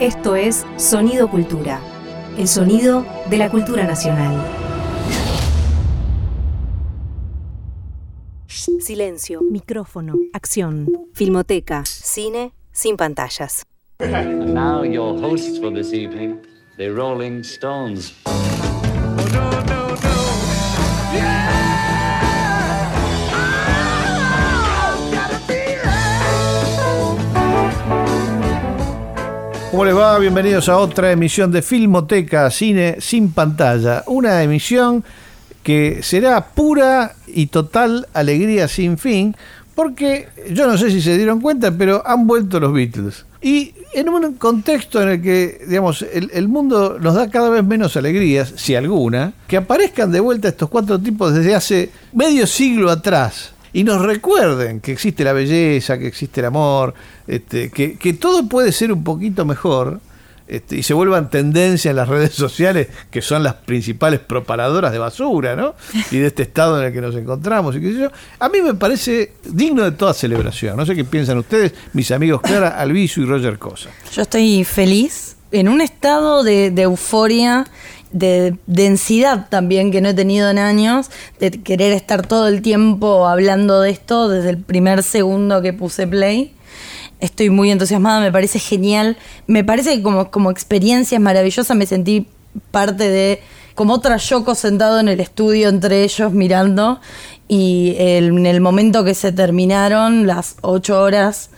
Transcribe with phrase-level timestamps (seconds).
[0.00, 1.80] Esto es Sonido Cultura,
[2.36, 4.36] el sonido de la cultura nacional.
[8.78, 13.62] Silencio, micrófono, acción, filmoteca, cine sin pantallas.
[14.00, 16.42] And now your hosts for this evening,
[16.76, 18.12] the Rolling Stones.
[29.76, 30.18] ¿Cómo les va?
[30.18, 34.04] Bienvenidos a otra emisión de Filmoteca Cine sin pantalla.
[34.06, 35.04] Una emisión
[35.62, 39.36] que será pura y total alegría sin fin,
[39.74, 43.26] porque yo no sé si se dieron cuenta, pero han vuelto los Beatles.
[43.42, 47.62] Y en un contexto en el que, digamos, el, el mundo nos da cada vez
[47.62, 52.90] menos alegrías, si alguna, que aparezcan de vuelta estos cuatro tipos desde hace medio siglo
[52.90, 56.94] atrás y nos recuerden que existe la belleza, que existe el amor,
[57.26, 60.00] este, que, que todo puede ser un poquito mejor.
[60.48, 64.98] este, y se vuelvan tendencia en las redes sociales, que son las principales propagadoras de
[64.98, 65.74] basura, ¿no?
[66.10, 68.10] Y de este estado en el que nos encontramos, y qué sé yo.
[68.38, 70.76] A mí me parece digno de toda celebración.
[70.76, 73.90] No sé qué piensan ustedes, mis amigos Clara Alviso y Roger Cosa.
[74.12, 77.64] Yo estoy feliz, en un estado de, de euforia,
[78.12, 83.26] de densidad también que no he tenido en años, de querer estar todo el tiempo
[83.26, 86.55] hablando de esto desde el primer segundo que puse play.
[87.20, 89.16] Estoy muy entusiasmada, me parece genial.
[89.46, 92.26] Me parece que como, como experiencia es maravillosa, me sentí
[92.70, 93.40] parte de
[93.74, 96.98] como otra Yoko sentado en el estudio entre ellos mirando
[97.48, 101.50] y el- en el momento que se terminaron las ocho horas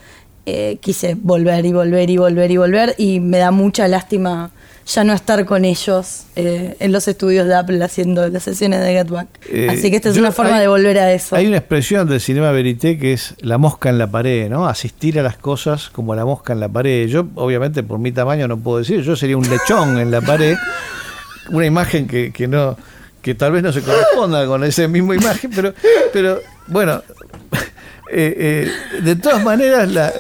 [0.45, 4.51] eh, quise volver y volver y volver y volver y me da mucha lástima
[4.89, 8.93] ya no estar con ellos eh, en los estudios de Apple haciendo las sesiones de
[8.93, 9.29] Get Back.
[9.51, 11.37] Eh, Así que esta es yo- una forma hay- de volver a eso.
[11.37, 14.67] Hay una expresión del cinema verité que es la mosca en la pared, ¿no?
[14.67, 17.07] Asistir a las cosas como la mosca en la pared.
[17.07, 20.57] Yo, obviamente, por mi tamaño no puedo decir, yo sería un lechón en la pared,
[21.51, 22.77] una imagen que, que no
[23.21, 25.75] que tal vez no se corresponda con esa misma imagen, pero,
[26.13, 27.03] pero bueno,
[28.11, 30.13] eh, eh, de todas maneras, la,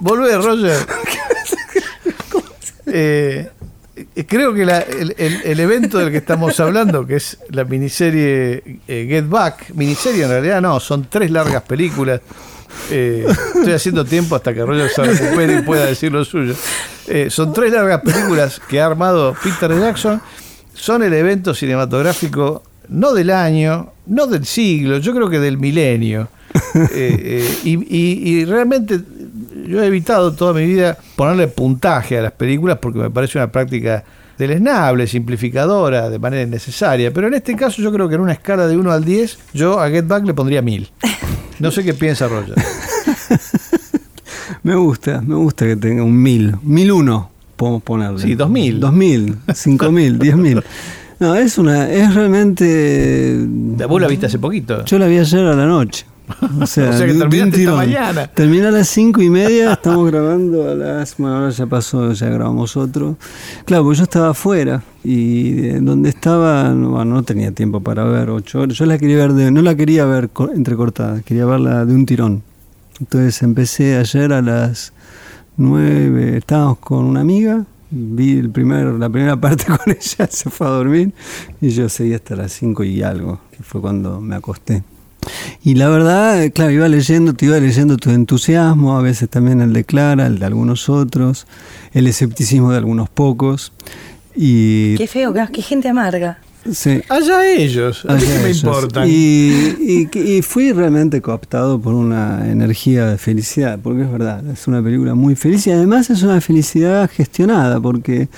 [0.00, 0.76] volvé, Roger.
[2.90, 3.50] Eh, eh,
[4.26, 9.06] creo que la- el, el- evento del que estamos hablando, que es la miniserie eh,
[9.08, 12.20] Get Back, miniserie en realidad no, son tres largas películas.
[12.90, 13.26] Eh,
[13.56, 16.54] estoy haciendo tiempo hasta que Roger se recupere y pueda decir lo suyo.
[17.06, 20.20] Eh, son tres largas películas que ha armado Peter Jackson.
[20.74, 26.28] Son el evento cinematográfico no del año, no del siglo, yo creo que del milenio.
[26.74, 29.00] Eh, eh, y, y- y realmente
[29.66, 33.50] yo he evitado toda mi vida ponerle puntaje a las películas porque me parece una
[33.50, 34.04] práctica
[34.38, 37.12] deleznable, simplificadora, de manera innecesaria.
[37.12, 39.80] Pero en este caso yo creo que en una escala de 1 al 10, yo
[39.80, 40.88] a Get Back le pondría 1000.
[41.58, 42.54] No sé qué piensa Roger.
[44.62, 48.18] Me gusta, me gusta que tenga un mil, mil uno, podemos ponerle.
[48.20, 48.80] Sí, dos mil.
[48.80, 50.62] Dos mil, cinco mil, diez mil.
[51.20, 53.36] No, es una, es realmente.
[53.88, 54.84] Vos la viste hace poquito.
[54.84, 56.04] Yo la vi ayer a la noche.
[56.60, 58.26] O sea, O sea que terminaste esta mañana.
[58.28, 61.16] Terminé a las cinco y media, estamos grabando a las.
[61.16, 63.16] Bueno, ahora ya pasó, ya grabamos otro.
[63.64, 68.04] Claro, porque yo estaba afuera y eh, donde estaba, no, bueno, no tenía tiempo para
[68.04, 68.76] ver ocho horas.
[68.76, 72.04] Yo la quería ver, de, no la quería ver co- entrecortada, quería verla de un
[72.06, 72.42] tirón.
[73.00, 74.92] Entonces empecé ayer a las
[75.56, 80.66] nueve, estábamos con una amiga, vi el primer, la primera parte con ella, se fue
[80.66, 81.12] a dormir
[81.60, 84.82] y yo seguí hasta las cinco y algo, que fue cuando me acosté.
[85.64, 89.72] Y la verdad, claro, iba leyendo, te iba leyendo tu entusiasmo, a veces también el
[89.72, 91.46] de Clara, el de algunos otros,
[91.92, 93.72] el escepticismo de algunos pocos.
[94.34, 96.38] Y Qué feo, qué gente amarga.
[96.72, 99.08] Sí, Allá ellos, a mí qué me importan.
[99.08, 99.50] Y,
[100.12, 104.82] y- y fui realmente cooptado por una energía de felicidad, porque es verdad, es una
[104.82, 108.28] película muy feliz y además es una felicidad gestionada, porque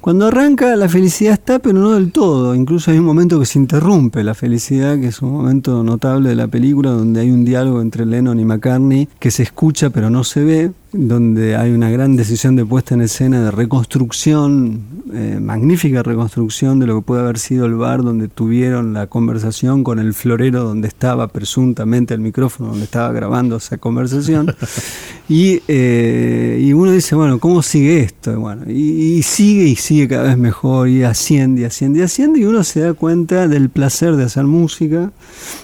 [0.00, 2.54] cuando arranca la felicidad está, pero no del todo.
[2.54, 6.34] Incluso hay un momento que se interrumpe la felicidad, que es un momento notable de
[6.36, 10.22] la película, donde hay un diálogo entre Lennon y McCartney que se escucha pero no
[10.24, 14.80] se ve, donde hay una gran decisión de puesta en escena de reconstrucción,
[15.12, 19.82] eh, magnífica reconstrucción de lo que puede haber sido el bar donde tuvieron la conversación
[19.82, 24.54] con el florero donde estaba presuntamente el micrófono donde estaba grabando esa conversación.
[25.28, 28.32] y, eh, y uno dice, bueno, ¿cómo sigue esto?
[28.32, 32.02] Y bueno, y, y sigue y sigue cada vez mejor y asciende y asciende y
[32.02, 35.10] asciende y uno se da cuenta del placer de hacer música,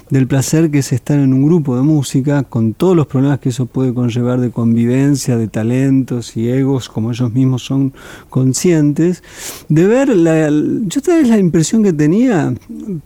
[0.09, 3.49] del placer que es estar en un grupo de música con todos los problemas que
[3.49, 7.93] eso puede conllevar de convivencia, de talentos y egos, como ellos mismos son
[8.29, 9.23] conscientes,
[9.69, 12.53] de ver, la, yo tal vez la impresión que tenía,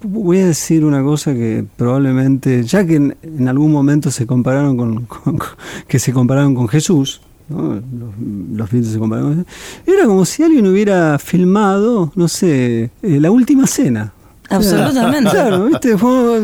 [0.02, 5.06] voy a decir una cosa que probablemente, ya que en, algún momento se compararon con,
[5.06, 5.48] con- con-
[5.88, 9.46] que se compararon con Jesús, los, Beatles se comparaban.
[9.86, 14.14] Era como si alguien hubiera filmado, no sé, eh, la última cena.
[14.50, 15.32] Absolutamente.
[15.32, 15.98] Claro, ¿viste?
[15.98, 16.42] Fue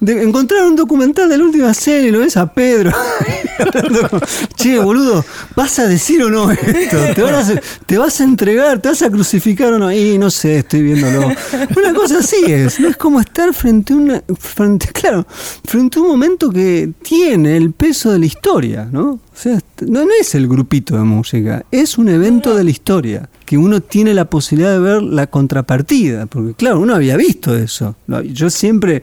[0.00, 2.90] encontrar un documental de la última y lo ves a Pedro.
[4.56, 5.24] che, boludo,
[5.54, 6.96] ¿vas a decir o no esto?
[7.14, 8.80] ¿Te vas, a, ¿Te vas a entregar?
[8.80, 9.92] ¿Te vas a crucificar o no?
[9.92, 11.28] Y no sé, estoy viéndolo.
[11.76, 12.88] Una cosa así es, ¿no?
[12.88, 14.22] Es como estar frente a una.
[14.38, 15.26] Frente, claro,
[15.64, 19.04] frente a un momento que tiene el peso de la historia, ¿no?
[19.12, 23.28] O sea, no, no es el grupito de música, es un evento de la historia,
[23.44, 27.96] que uno tiene la posibilidad de ver la contrapartida, porque claro, uno había visto eso.
[28.32, 29.02] Yo siempre,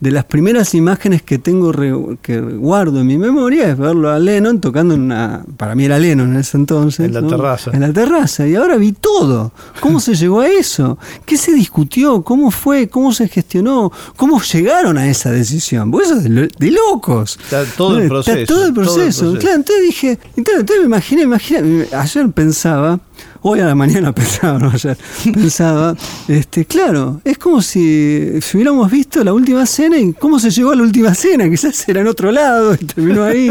[0.00, 4.18] de las primeras imágenes que tengo, re- que guardo en mi memoria, es verlo a
[4.18, 7.06] Lennon tocando en una, para mí era Lennon en ese entonces.
[7.06, 7.28] En la ¿no?
[7.28, 7.70] terraza.
[7.74, 9.52] En la terraza, y ahora vi todo.
[9.80, 10.96] ¿Cómo se llegó a eso?
[11.26, 12.22] ¿Qué se discutió?
[12.22, 12.88] ¿Cómo fue?
[12.88, 13.92] ¿Cómo se gestionó?
[14.16, 15.90] ¿Cómo llegaron a esa decisión?
[15.90, 17.38] Porque eso es de, lo- de locos.
[17.42, 19.00] Está todo el Está proceso, todo el todo el proceso.
[19.32, 19.38] proceso.
[19.38, 22.98] Claro, entonces dije, entonces, entonces me imaginé, imaginé, ayer pensaba,
[23.42, 24.96] hoy a la mañana pensaba, no ayer,
[25.34, 25.94] pensaba,
[26.28, 30.70] este, claro, es como si, si hubiéramos visto la última cena y cómo se llegó
[30.72, 33.50] a la última cena, quizás era en otro lado y terminó ahí.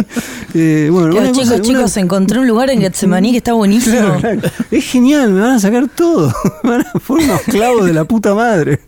[0.53, 3.53] Eh, bueno, Claro, una chicos, cosa- una- chicos, encontré un lugar en Getsemaní que está
[3.53, 3.95] buenísimo.
[3.97, 4.41] Claro, claro.
[4.71, 6.33] Es genial, me van a sacar todo.
[6.63, 8.80] Me van a poner unos clavos de la puta madre.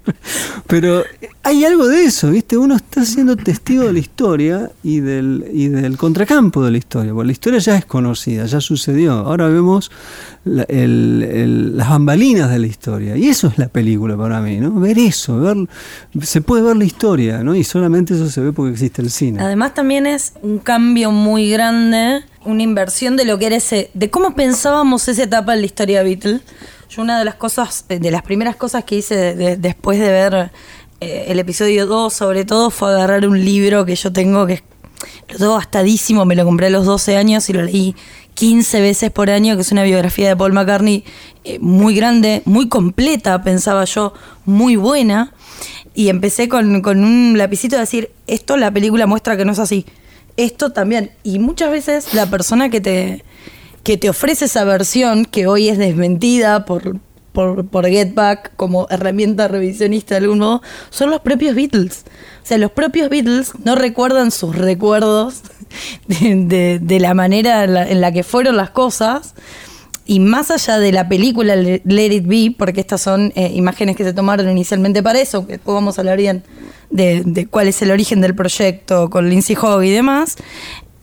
[0.68, 1.03] Pero
[1.44, 2.57] hay algo de eso, ¿viste?
[2.57, 7.13] Uno está siendo testigo de la historia y del, y del contracampo de la historia.
[7.13, 9.13] Porque la historia ya es conocida, ya sucedió.
[9.13, 9.92] Ahora vemos
[10.45, 13.18] la- el- el- las bambalinas de la historia.
[13.18, 14.71] Y eso es la película para mí, ¿no?
[14.80, 15.57] Ver eso, ver,
[16.21, 19.42] se puede ver la historia, Y solamente eso se ve porque existe el cine.
[19.42, 24.10] Además también es un cambio muy grande, una inversión de lo que era ese, de
[24.10, 26.42] cómo pensábamos esa etapa en la historia Beatles.
[26.90, 30.00] Yo una de las cosas, eh, de las primeras cosas que hice de- de- después
[30.00, 30.52] de ver
[31.00, 34.62] eh, el episodio 2 sobre todo fue agarrar un libro que yo tengo que
[35.30, 37.96] lo tengo gastadísimo, me lo compré a los 12 años y lo leí
[38.36, 41.04] 15 veces por año, que es una biografía de Paul McCartney
[41.44, 44.14] eh, muy grande, muy completa, pensaba yo,
[44.46, 45.34] muy buena.
[45.94, 49.60] Y empecé con, con un lapicito a decir, esto la película muestra que no es
[49.60, 49.86] así.
[50.38, 51.12] Esto también.
[51.24, 53.24] Y muchas veces la persona que te,
[53.84, 56.98] que te ofrece esa versión, que hoy es desmentida por,
[57.34, 62.06] por, por Get Back como herramienta revisionista de algún modo, son los propios Beatles.
[62.44, 65.42] O sea, los propios Beatles no recuerdan sus recuerdos
[66.08, 69.36] de, de- la manera en la que fueron las cosas.
[70.12, 73.96] Y más allá de la película Le- Let It Be, porque estas son eh, imágenes
[73.96, 76.44] que se tomaron inicialmente para eso, que después vamos a hablar bien
[76.90, 80.36] de, de cuál es el origen del proyecto con Lindsay Hogg y demás,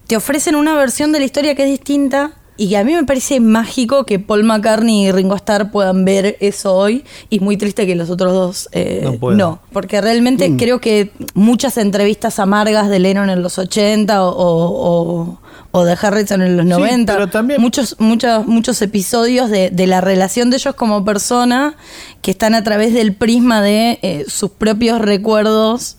[0.07, 3.05] te ofrecen una versión de la historia que es distinta y que a mí me
[3.05, 7.87] parece mágico que Paul McCartney y Ringo Starr puedan ver eso hoy y muy triste
[7.87, 9.01] que los otros dos eh,
[9.37, 15.39] No porque realmente creo que muchas entrevistas amargas de Lennon en los 80 o, o-
[15.71, 19.87] o- de Harrison en los Sí, 90, pero también- muchos, muchos, muchos episodios de, de
[19.87, 21.75] la relación de ellos como persona
[22.23, 25.97] que están a través del prisma de eh, sus propios recuerdos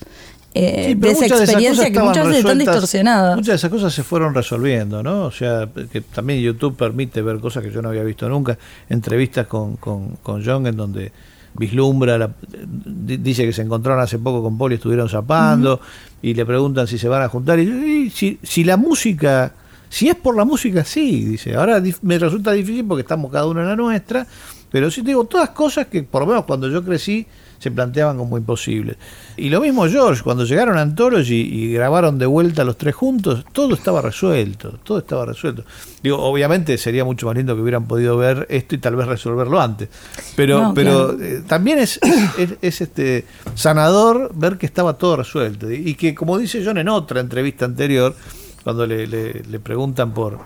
[0.55, 3.35] eh, Sí, de esa muchas de esas experiencia que muchas veces están distorsionadas.
[3.35, 5.25] Muchas de esas cosas se fueron resolviendo, ¿no?
[5.25, 8.57] O sea, que también YouTube permite ver cosas que yo no había visto nunca.
[8.89, 11.11] Entrevistas con, con, con John en donde
[11.55, 12.31] vislumbra, la-
[12.75, 15.79] di- dice que se encontraron hace poco con y estuvieron zapando
[16.21, 17.59] y le preguntan si se van a juntar.
[17.59, 17.63] Y,
[18.05, 19.53] y si, si la música,
[19.89, 21.55] si es por la música, sí, dice.
[21.55, 24.25] Ahora me resulta difícil porque estamos cada uno en la nuestra,
[24.71, 27.25] pero sí te digo, todas cosas que por lo menos cuando yo crecí
[27.59, 28.95] se planteaban como imposibles.
[29.37, 33.45] Y lo mismo George, cuando llegaron a Anthology y grabaron de vuelta los tres juntos,
[33.51, 35.63] todo estaba resuelto, todo estaba resuelto.
[36.01, 39.59] Digo, obviamente sería mucho más lindo que hubieran podido ver esto y tal vez resolverlo
[39.61, 39.89] antes.
[40.35, 41.23] Pero, No, pero claro.
[41.23, 41.99] eh, también es,
[42.37, 43.25] es, es, este
[43.55, 45.69] sanador ver que estaba todo resuelto.
[45.71, 48.15] Y, y que, como dice John en otra entrevista anterior,
[48.63, 50.39] cuando le, le- le preguntan por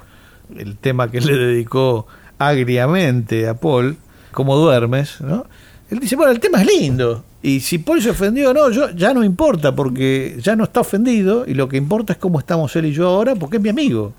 [0.58, 2.08] el tema que le dedicó
[2.39, 3.98] agriamente a Paul,
[4.32, 5.20] ¿cómo duermes?
[5.22, 5.46] ¿no?
[5.93, 7.23] Él dice, bueno, el tema es lindo.
[7.43, 10.79] Y si Paul se ofendió o no, yo, ya no importa, porque ya no está
[10.79, 13.69] ofendido, y lo que importa es cómo estamos él y yo ahora, porque es mi
[13.69, 14.12] amigo.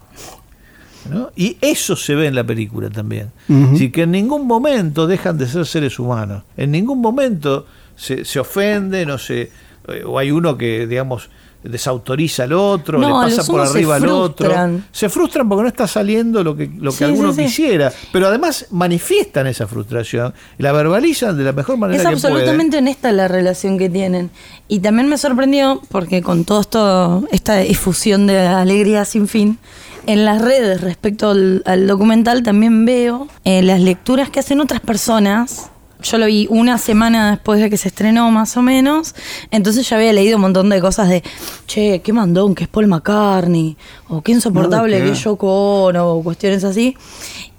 [1.11, 1.33] ¿no?
[1.35, 3.33] Y eso se ve en la película también.
[3.73, 6.45] Así que en ningún momento dejan de ser seres humanos.
[6.57, 7.67] En ningún momento
[7.97, 9.51] se, se ofenden o, se,
[9.89, 11.29] eh, o hay uno que, digamos,
[11.65, 14.53] desautoriza al otro, No, le pasa por arriba al otro.
[14.93, 17.45] Se frustran porque no está saliendo lo que, lo que Sí, alguno sí, sí.
[17.47, 17.93] quisiera.
[18.13, 23.11] Pero además manifiestan esa frustración la verbalizan de la mejor manera Es que absolutamente honesta
[23.13, 24.31] la relación que tienen.
[24.69, 29.59] Y también me sorprendió, porque con todo esto, esta efusión de alegría sin fin,
[30.07, 34.81] en las redes respecto al, al documental también veo eh, las lecturas que hacen otras
[34.81, 35.71] personas
[36.05, 39.15] yo lo vi una semana después de que se estrenó, más o menos.
[39.51, 41.23] Entonces ya había leído un montón de cosas de,
[41.67, 43.77] che, qué mandón que es Paul McCartney,
[44.09, 46.97] o qué insoportable que es Yoko Ono, o cuestiones así.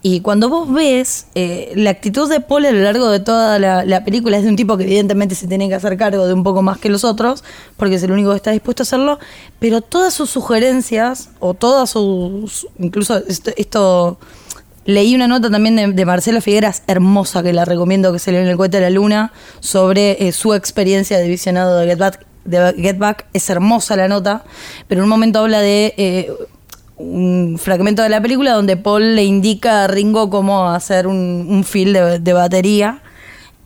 [0.01, 3.83] Y cuando vos ves eh, la actitud de Paul a lo largo de toda la,
[3.83, 6.43] la película, es de un tipo que evidentemente se tiene que hacer cargo de un
[6.43, 7.43] poco más que los otros,
[7.75, 9.19] porque es el único que está dispuesto a hacerlo,
[9.57, 12.67] pero todas sus sugerencias, o todas sus.
[12.77, 13.51] incluso esto.
[13.57, 14.19] esto
[14.85, 18.49] Leí una nota también de, Marcelo Figueras, hermosa, que la recomiendo, que se leyó en
[18.49, 22.25] el cohete de la luna, sobre eh, su experiencia de visionado de Get Back.
[22.45, 23.25] De Get Back.
[23.33, 24.43] Es hermosa la nota,
[24.87, 26.31] pero en un momento habla de eh,
[26.97, 31.63] un fragmento de la película donde Paul le indica a Ringo cómo hacer un, un
[31.63, 33.01] fill de, batería.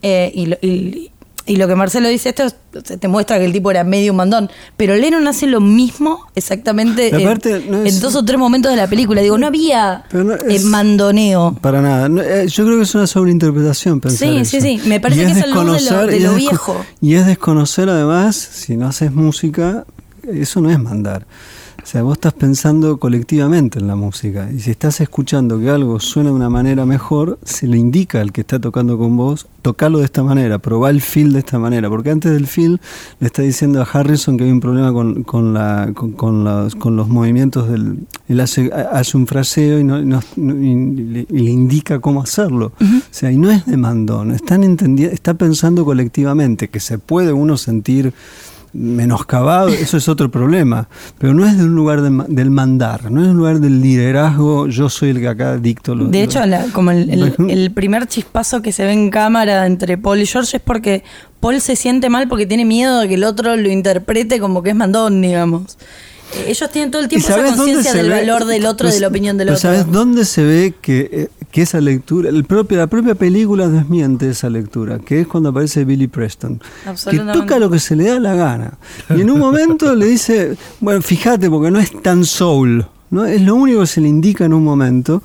[0.02, 1.12] eh, y-
[1.50, 2.56] y lo que Marcelo dice esto es-
[3.00, 4.50] te muestra que el tipo era medio un mandón.
[4.78, 8.70] Pero Lennon hace lo mismo exactamente en, aparte, no es- en dos o tres momentos
[8.72, 9.22] de la película.
[9.22, 11.58] Digo, no había no eh, es- mandoneo.
[11.60, 12.08] Para nada.
[12.08, 14.52] No, eh, yo creo que es una sobreinterpretación pensar Sí, eso.
[14.52, 14.82] sí, sí.
[14.88, 16.86] Me parece Y que es el luz de lo- de es viejo.
[17.02, 19.86] Y es desconocer además, si no haces música,
[20.32, 21.26] eso no es mandar.
[21.90, 24.48] O sea, vos estás pensando colectivamente en la música.
[24.56, 28.32] Y si estás escuchando que algo suena de una manera mejor, se le indica al
[28.32, 31.90] que está tocando con vos, tocalo de esta manera, probá el feel de esta manera.
[31.90, 32.80] Porque antes del feel
[33.20, 37.08] le está diciendo a Harrison que hay un problema con, con, la, con, con los,
[37.08, 38.06] movimientos del...
[38.28, 42.72] Él hace, hace un fraseo y, no, y le, y le indica cómo hacerlo.
[42.80, 47.34] O sea, y no es de mandón, están entendi- está pensando colectivamente que se puede
[47.34, 48.14] uno sentir
[48.74, 53.22] menoscabado, eso es otro problema, pero no es de un lugar de del mandar, no
[53.22, 56.66] es un lugar del liderazgo, yo soy el que acá dicto lo De hecho, la-
[56.74, 60.64] como el, el primer chispazo que se ve en cámara entre Paul y George es
[60.64, 61.04] porque
[61.40, 64.72] Paul se siente mal porque tiene miedo de que el otro lo interprete como que
[64.72, 65.78] es mandón, digamos.
[66.48, 68.20] Ellos tienen todo el ¿Y tiempo esa conciencia del ve?
[68.20, 69.60] valor del otro y de la Pues, opinión del otro.
[69.60, 74.30] ¿Sabes dónde se ve que, eh, que esa lectura, el propio, la propia película desmiente
[74.30, 76.62] esa lectura, que es cuando aparece Billy Preston,
[77.10, 78.78] que toca lo que se le da la gana.
[79.16, 83.26] Y en un momento le dice, bueno, fíjate, porque no es tan soul, ¿no?
[83.26, 85.24] Es lo único que se le indica en un momento,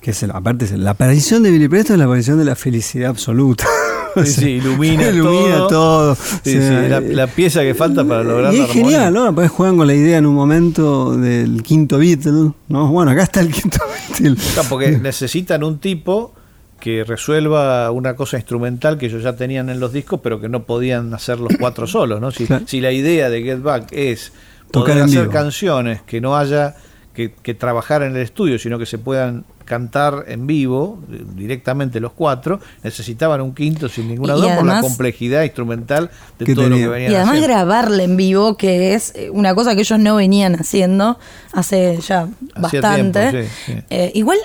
[0.00, 3.10] que es el- aparte la aparición de Billy Preston es la aparición de la felicidad
[3.10, 3.66] absoluta.
[4.24, 5.68] Sí, sí, ilumina ilumina todo.
[5.68, 6.14] todo.
[6.44, 9.12] Sí, O sea, la, la pieza que falta para lograr y la es genial.
[9.14, 9.24] ¿no?
[9.26, 12.88] Después juegan con la idea en un momento del quinto Beatle, ¿no?
[12.88, 13.78] Bueno, acá está el quinto
[14.18, 14.36] Beatle.
[14.68, 16.34] Porque necesitan un tipo
[16.80, 20.62] que resuelva una cosa instrumental que ellos ya tenían en los discos, pero que no
[20.64, 22.30] podían hacer los cuatro solos, ¿no?
[22.30, 22.64] Si, Claro.
[22.66, 24.32] si la idea de Get Back es
[24.70, 25.32] poder hacer vivo.
[25.32, 26.76] canciones que no haya
[27.12, 32.00] que, que trabajar en el estudio, sino que se puedan cantar en vivo eh, directamente
[32.00, 36.10] los cuatro, necesitaban un quinto sin ninguna duda por la complejidad instrumental
[36.40, 37.54] de todo lo que venían Y además haciendo.
[37.54, 41.18] grabarle en vivo, que es eh, una cosa que ellos no venían haciendo
[41.52, 43.30] hace ya Hacía bastante.
[43.30, 43.78] tiempo, sí, sí.
[43.90, 44.38] Eh, igual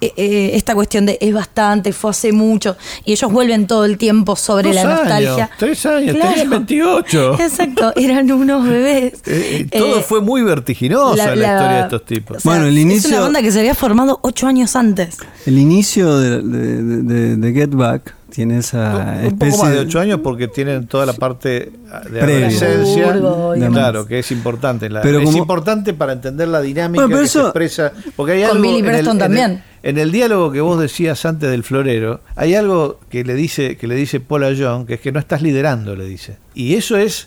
[0.00, 3.98] eh, eh, esta cuestión de es bastante, fue hace mucho, y ellos vuelven todo el
[3.98, 5.50] tiempo sobre Dos la años, nostalgia.
[5.58, 7.34] tres años, tenían 28.
[7.40, 9.14] Exacto, eran unos bebés.
[9.26, 12.36] Eh, eh, todo Eh, fue muy vertiginoso la- en la, la- historia de estos tipos.
[12.36, 15.16] o sea, Bueno, el Es inicio- una banda que se había formado ocho años antes.
[15.46, 19.72] El inicio de, de- de- de- de Get Back tiene esa un especie poco más
[19.72, 22.46] de ocho años porque tienen toda la parte de Previa.
[22.46, 23.68] adolescencia.
[23.72, 27.18] Claro que es importante la- Pero es como- importante para entender la dinámica Bueno, pero
[27.20, 29.62] que eso- se expresa porque hay Con algo Billy en el- Preston en el- también.
[29.82, 33.88] en el diálogo que vos decías antes del florero hay algo que le dice que
[33.88, 36.36] le dice Paul a John que es que no estás liderando le dice.
[36.54, 37.26] Y eso es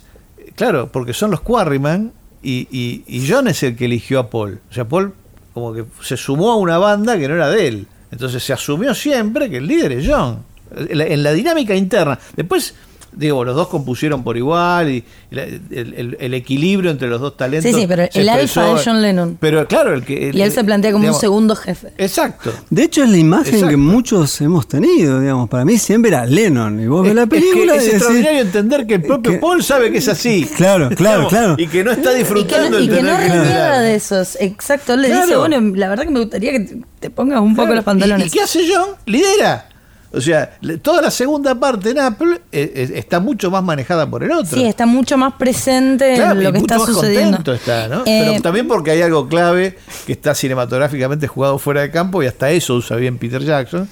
[0.56, 4.60] claro porque son los Quarryman y, y, y John es el que eligió a Paul.
[4.70, 5.14] O sea Paul
[5.54, 7.88] como que se sumó a una banda que no era de él.
[8.12, 12.18] Entonces se asumió siempre que el líder es John en la, en la dinámica interna.
[12.36, 12.74] Después,
[13.14, 17.36] digo, los dos compusieron por igual y la- el, el- el equilibrio entre los dos
[17.36, 17.70] talentos.
[17.70, 19.38] Sí, sí, pero el alfa es John Lennon.
[19.40, 20.30] Pero claro, el que.
[20.30, 21.90] el- Y él se plantea como digamos, un segundo jefe.
[21.98, 22.54] Exacto.
[22.70, 23.68] De hecho, es la imagen Exacto.
[23.70, 25.50] que muchos hemos tenido, digamos.
[25.50, 26.80] Para mí siempre era Lennon.
[26.80, 29.02] Y vos ves la Es- es que película es y decís- extraordinario entender que el
[29.02, 30.46] propio que- Paul sabe que es así.
[30.56, 31.56] Claro, claro, Digamos, claro.
[31.58, 33.82] Y que no está Y que disfrutando no, el y que no reniega liderar.
[33.82, 34.38] de esos.
[34.40, 35.26] Exacto, él le Claro.
[35.26, 38.28] dice, bueno, la verdad que me gustaría que te, pongas un poco los pantalones.
[38.28, 38.96] ¿Y, y qué hace John?
[39.06, 39.68] Lidera.
[40.14, 44.24] O sea, toda la segunda parte en Apple eh, eh, está mucho más manejada por
[44.24, 44.58] el otro.
[44.58, 47.38] Sí, está mucho más presente Claro, en lo que mucho está más sucediendo.
[47.38, 48.02] contento está, ¿no?
[48.02, 52.28] Eh, Pero también porque hay algo clave que está cinematográficamente jugado fuera de campo y
[52.28, 53.88] hasta eso usa bien Peter Jackson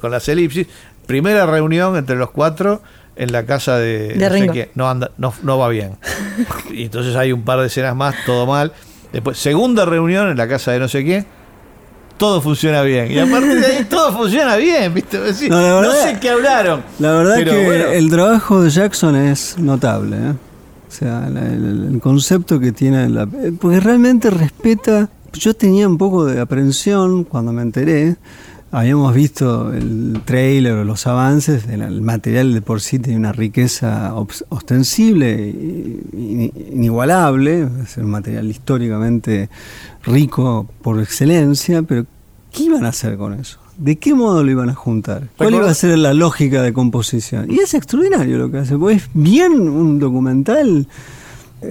[0.00, 0.68] con las elipsis.
[1.06, 2.80] Primera reunión entre los cuatro
[3.16, 4.70] en la casa de, De no sé qué.
[4.74, 5.96] No, anda, no, no va bien.
[6.70, 8.72] Y entonces hay un par de escenas más, todo mal.
[9.12, 11.24] Después, segunda reunión en la casa de no sé qué.
[12.16, 13.10] Todo funciona bien.
[13.12, 15.20] Y a partir de ahí todo funciona bien, ¿viste?
[15.20, 16.82] Decir, No, sé qué hablaron.
[16.98, 17.84] La verdad que bueno.
[17.88, 20.16] el trabajo de Jackson es notable.
[20.16, 20.30] ¿eh?
[20.88, 23.08] O sea, la- el, el concepto que tiene.
[23.10, 23.26] la-
[23.60, 25.08] porque realmente respeta.
[25.34, 28.16] Yo tenía un poco de aprensión cuando me enteré
[28.70, 34.14] habíamos visto el trailer o los avances, el, material de por sí tiene una riqueza
[34.48, 35.54] ostensible,
[36.12, 39.48] inigualable, es un material históricamente
[40.04, 42.06] rico por excelencia, pero
[42.52, 43.58] ¿qué iban a hacer con eso?
[43.76, 45.28] ¿De qué modo lo iban a juntar?
[45.36, 47.50] ¿Cuál iba a ser la lógica de composición?
[47.50, 50.88] Y es extraordinario lo que hace, porque es bien un documental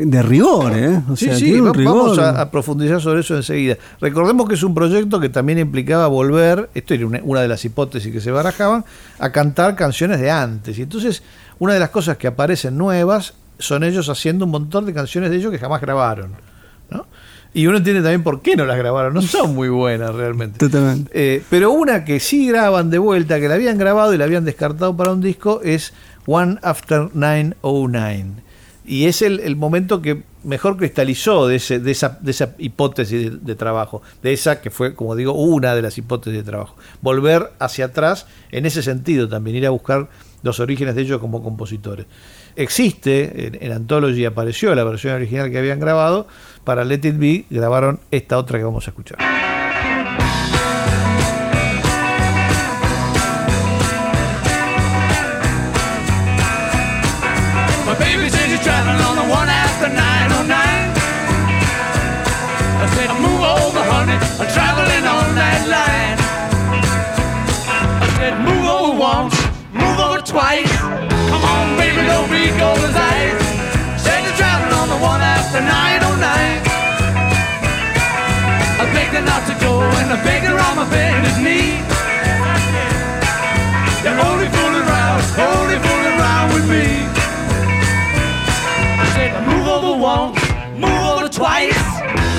[0.06, 1.02] de rigor, ¿eh?
[1.10, 2.20] O Sí, sea, sí, va- vamos rigor.
[2.20, 3.78] a, a profundizar sobre eso enseguida.
[4.02, 7.64] Recordemos que es un proyecto que también implicaba volver, esto era una, una de las
[7.66, 8.84] hipótesis que se barajaban,
[9.20, 10.78] a cantar canciones de antes.
[10.78, 11.24] Y entonces,
[11.60, 15.38] una de las cosas que aparecen nuevas son ellos haciendo un montón de canciones de
[15.38, 16.32] ellos que jamás grabaron.
[16.90, 17.06] ¿no?
[17.54, 20.60] Y uno entiende también por qué no las grabaron, no son muy buenas realmente.
[20.60, 21.10] Totalmente.
[21.14, 24.44] Eh, pero una que sí graban de vuelta, que la habían grabado y la habían
[24.44, 25.94] descartado para un disco, es
[26.28, 28.44] One After 909.
[28.88, 33.44] Y es el, el momento que mejor cristalizó de, ese, de, esa, de esa hipótesis
[33.44, 36.76] de, trabajo, de esa que fue, como digo, una de las hipótesis de trabajo.
[37.02, 40.08] Volver hacia atrás en ese sentido también, ir a buscar
[40.44, 42.06] los orígenes de ellos como compositores.
[42.56, 46.28] Existe, en, en Anthology apareció la versión original que habían grabado,
[46.64, 49.55] para Let It Be grabaron esta otra que vamos a escuchar.
[75.56, 76.20] One after 909.
[78.76, 81.80] I begged her not to go, and I begged her on my bended knee.
[84.04, 87.08] You're only fooling around, only fooling around with me.
[89.00, 90.40] I said, move over once,
[90.76, 91.88] move over twice.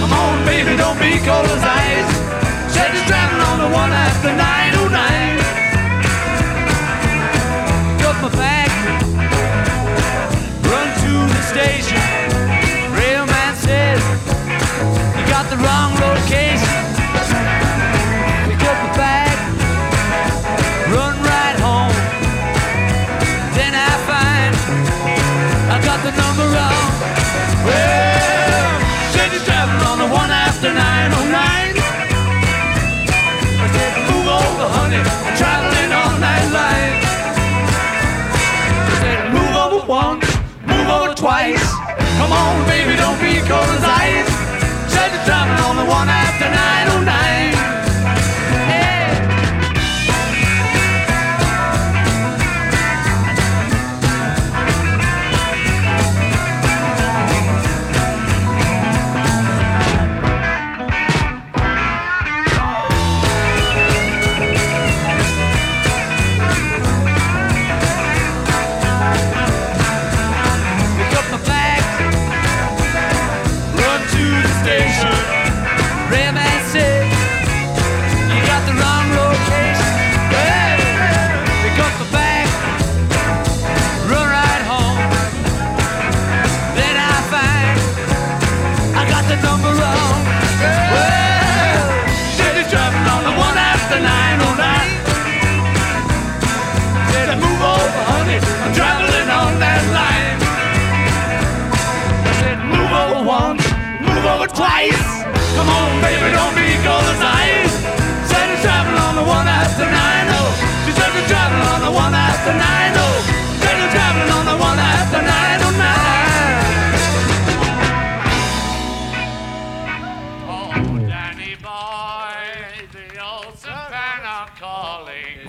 [0.01, 2.13] Come on, baby, don't be cold as ice.
[2.73, 5.41] Said you're driving on the one after 909.
[8.03, 8.71] Took my bag,
[10.69, 12.16] run to the station.
[15.57, 16.83] The wrong location.
[18.49, 19.37] Pick up the bag,
[20.93, 21.97] run right home.
[23.55, 24.53] Then I find
[25.73, 26.87] I got the number wrong.
[27.65, 28.81] Well,
[29.13, 31.37] said you're traveling on the one after 909.
[33.59, 35.01] I said, move over, honey.
[35.01, 36.97] I'm traveling on that line.
[38.85, 40.29] I said, move over once,
[40.67, 41.65] move over twice.
[42.19, 44.36] Come on, baby, don't be cold as ice.
[45.27, 46.86] Said you're traveling on the one after 909.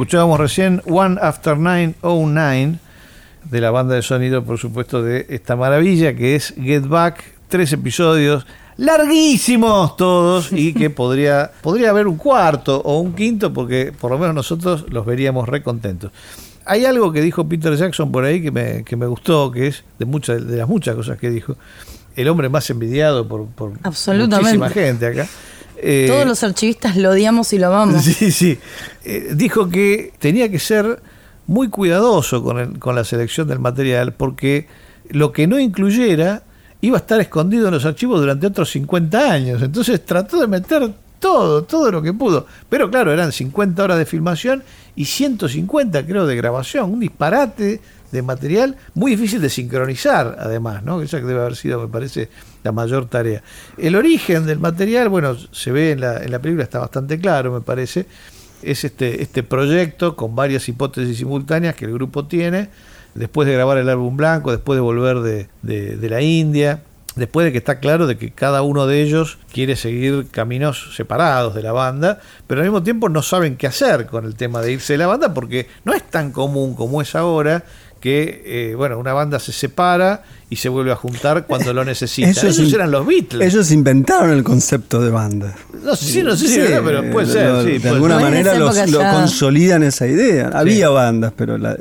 [0.07, 2.79] Escuchábamos recién One After 909
[3.43, 7.73] de la banda de sonido, por supuesto, de esta maravilla que es Get Back, tres
[7.73, 14.11] episodios larguísimos todos y que podría, podría haber un cuarto o un quinto porque por
[14.11, 16.13] lo menos nosotros los veríamos recontentos.
[16.63, 19.83] Hay algo que dijo Peter Jackson por ahí que me, que me gustó, que es
[19.99, 21.57] de muchas de las muchas cosas que dijo,
[22.15, 25.27] el hombre más envidiado por, por muchísima gente acá.
[25.79, 28.03] Eh, Todos los archivistas lo odiamos y lo amamos.
[28.03, 28.57] Sí, sí.
[29.05, 31.01] Eh, dijo que tenía que ser
[31.47, 34.67] muy cuidadoso con, el- con la selección del material porque
[35.09, 36.41] lo que no incluyera
[36.81, 39.61] iba a estar escondido en los archivos durante otros 50 años.
[39.61, 42.45] Entonces trató de meter todo, todo lo que pudo.
[42.69, 44.63] Pero claro, eran 50 horas de filmación
[44.95, 46.91] y 150 creo de grabación.
[46.91, 47.79] Un disparate
[48.11, 51.01] de material muy difícil de sincronizar además, ¿no?
[51.01, 52.29] Esa que debe haber sido, me parece,
[52.63, 53.41] la mayor tarea.
[53.77, 57.51] El origen del material, bueno, se ve en la, en la película, está bastante claro,
[57.53, 58.05] me parece.
[58.63, 62.69] es este, este proyecto con varias hipótesis simultáneas que el grupo tiene,
[63.13, 66.81] después de grabar el álbum blanco, después de volver de, de- la India,
[67.15, 71.55] después de que está claro de que cada uno de ellos quiere seguir caminos separados
[71.55, 74.73] de la banda, pero al mismo tiempo no saben qué hacer con el tema de
[74.73, 77.63] irse de la banda porque no es tan común como es ahora
[77.99, 82.29] que eh, bueno una banda se separa y se vuelve a juntar cuando lo necesita.
[82.29, 83.53] Ellos Esos in- eran los Beatles.
[83.53, 85.55] Ellos inventaron el concepto de banda.
[85.83, 87.49] no sé si no sé si era, pero puede lo- ser.
[87.51, 88.23] lo- sí, de puede alguna ser.
[88.23, 90.49] Manera los- lo consolidan esa idea.
[90.53, 91.75] Había bandas, pero la-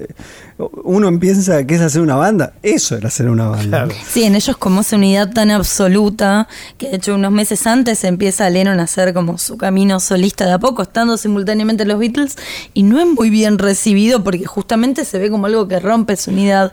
[0.85, 2.55] uno piensa que es hacer una banda.
[2.63, 3.85] Eso era hacer una banda.
[3.87, 3.95] Claro.
[4.09, 6.49] Sí, en ellos como esa unidad tan absoluta
[6.79, 10.53] que de hecho unos meses antes empieza Lennon a hacer como su camino solista de
[10.53, 12.37] a poco, estando simultáneamente los Beatles
[12.75, 16.31] y no es muy bien recibido porque justamente se ve como algo que rompe su
[16.31, 16.73] unidad.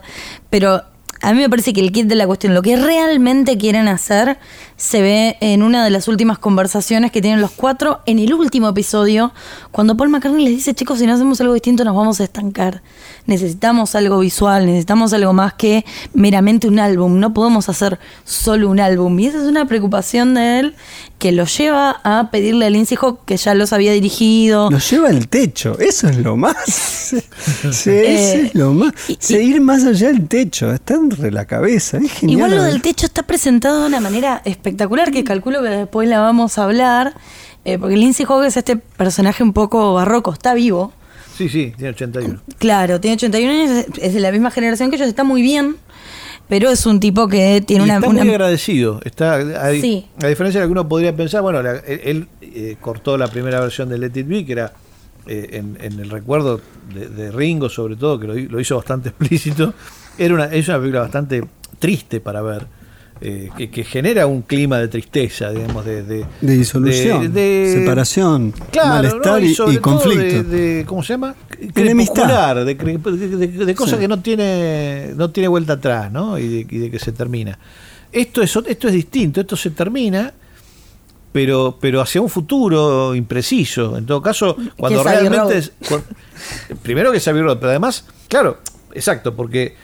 [0.50, 0.82] Pero
[1.24, 4.36] a mí me parece que el kit de la cuestión, lo que realmente quieren hacer,
[4.76, 8.68] se ve en una de las últimas conversaciones que tienen los cuatro en el último
[8.68, 9.32] episodio,
[9.70, 12.82] cuando Paul McCartney les dice, chicos, si no hacemos algo distinto nos vamos a estancar.
[13.26, 17.18] Necesitamos algo visual, necesitamos algo más que meramente un álbum.
[17.18, 19.18] No podemos hacer solo un álbum.
[19.18, 20.74] Y esa es una preocupación de él
[21.18, 24.68] que lo lleva a pedirle a Lindsay Hawk, que ya los había dirigido.
[24.70, 27.14] Nos lleva al techo, eso es lo más.
[27.72, 28.92] Sí, eso es lo más.
[29.08, 32.38] y- Seguir más allá del techo, está entre la cabeza, es genial.
[32.38, 36.20] Igual lo del techo está presentado de una manera espectacular que calculo que después la
[36.20, 37.14] vamos a hablar.
[37.66, 40.92] eh, porque Lindsay Hogg es este personaje un poco barroco, está vivo.
[41.36, 42.40] Sí, sí, tiene 81.
[42.58, 45.76] Claro, tiene 81 años, es- de la misma generación que ellos, está muy bien,
[46.48, 47.96] pero es un tipo que tiene Y una...
[47.96, 49.00] está una- muy agradecido.
[49.04, 50.06] Está, a, Sí.
[50.22, 53.60] a diferencia de lo que uno podría pensar, bueno, la- él, eh, cortó la primera
[53.60, 54.72] versión de Let It Be, que era
[55.26, 56.60] eh, en, en el recuerdo
[56.94, 59.72] de, de Ringo, sobre todo, que lo hizo bastante explícito.
[60.18, 61.42] Era una, es una película bastante
[61.78, 62.66] triste para ver.
[63.20, 67.72] Eh, que, que genera un clima de tristeza, digamos, de, de, De disolución, de- de-
[67.80, 69.46] separación, Claro, malestar ¿no?
[69.46, 70.42] y, sobre y todo conflicto.
[70.42, 71.34] De, de- ¿Cómo se llama?
[71.76, 72.56] Enemistad.
[72.64, 74.00] De, cre- de, de- de cosas Sí.
[74.00, 76.38] que no tiene, no tiene vuelta atrás, ¿no?
[76.38, 77.58] Y de, y de que se termina.
[78.12, 80.32] Esto es, esto es distinto, esto se termina,
[81.32, 83.96] pero, pero hacia un futuro impreciso.
[83.96, 85.58] En todo caso, cuando realmente.
[85.58, 85.72] Es-
[86.82, 88.58] primero que Road, pero además, claro,
[88.92, 89.74] exacto, porque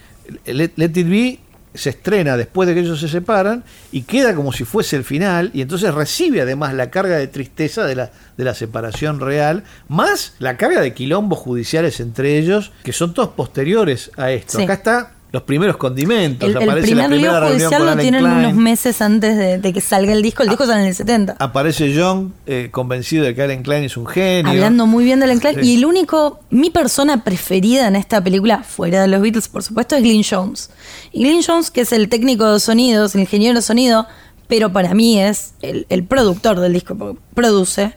[0.47, 1.39] Let, Let It Be
[1.75, 5.51] se estrena después de que ellos se separan y queda como si fuese el final
[5.55, 10.35] y entonces recibe además la carga de tristeza de la, de la separación real más
[10.39, 14.59] la carga de quilombos judiciales entre ellos que son todos posteriores a esto.
[14.59, 14.65] Sí.
[14.65, 16.49] Acá está los primeros condimentos.
[16.49, 18.39] el, el primer reunión judicial lo Allen tienen Klein.
[18.39, 20.43] unos meses antes de, de que salga el disco.
[20.43, 21.37] El disco sale en el 70.
[21.39, 24.51] Aparece John eh, convencido de que Allen Klein es un genio.
[24.51, 25.57] Hablando muy bien de Alan Klein.
[25.61, 25.73] Sí.
[25.73, 29.97] Y el único, mi persona preferida en esta película, fuera de los Beatles, por supuesto,
[29.97, 30.71] es Glyn Jones.
[31.13, 34.07] Y Glyn Jones, que es el técnico de sonidos, el ingeniero de sonido,
[34.49, 37.95] pero para mí es el, el productor del disco, porque produce,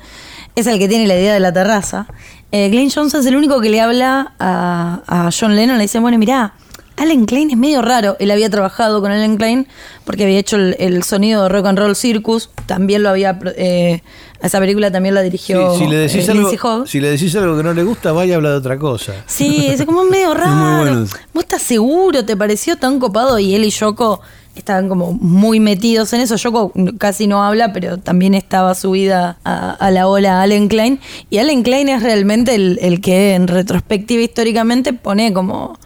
[0.55, 2.05] es el que tiene la idea de la terraza.
[2.51, 5.97] Eh, Glyn Jones es el único que le habla a, a John Lennon, le dice,
[5.97, 6.53] bueno, mirá,
[6.97, 8.15] Alan Klein es medio raro.
[8.19, 9.67] Él había trabajado con Alan Klein
[10.05, 12.49] porque había hecho el, el sonido de Rock and Roll Circus.
[12.65, 13.39] También lo había.
[13.57, 14.01] eh,
[14.41, 17.55] esa película también la Sí, dirigió si, le decís eh, algo, si le decís algo
[17.55, 19.13] que no le gusta, vaya a hablar de otra cosa.
[19.25, 20.51] Sí, es como medio raro.
[20.53, 21.07] muy bueno.
[21.33, 22.25] ¿Vos estás seguro?
[22.25, 23.39] ¿Te pareció tan copado?
[23.39, 24.19] Y él y Yoko
[24.55, 26.35] estaban como muy metidos en eso.
[26.35, 30.99] Yoko casi no habla, pero también estaba subida a, a la ola Allen Klein.
[31.29, 35.79] Y Allen Klein es realmente el, el que en retrospectiva históricamente pone como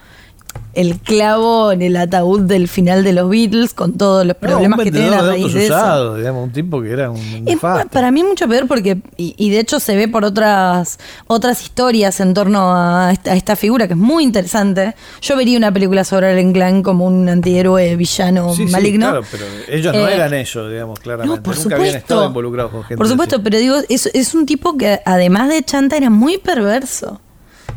[0.77, 4.85] el clavo en el ataúd del final de los Beatles con todos los problemas un
[4.85, 5.73] que tienen a raíz de eso.
[5.73, 7.89] usados, digamos, un tipo que era un Es nefasto.
[7.89, 12.19] para mí mucho peor porque, y, y de hecho se ve por otras, otras historias
[12.19, 14.93] en torno a esta, a esta figura que es muy interesante.
[15.21, 19.07] Yo vería una película sobre Allen Klein como un antihéroe villano Sí, sí, maligno.
[19.09, 21.37] claro, pero ellos no Eh, eran ellos, digamos, claramente.
[21.37, 21.81] No, por Nunca supuesto.
[21.83, 23.43] habían estado involucrados con gente Por supuesto, así.
[23.43, 27.19] pero digo, es, es un tipo que además de chanta era muy perverso.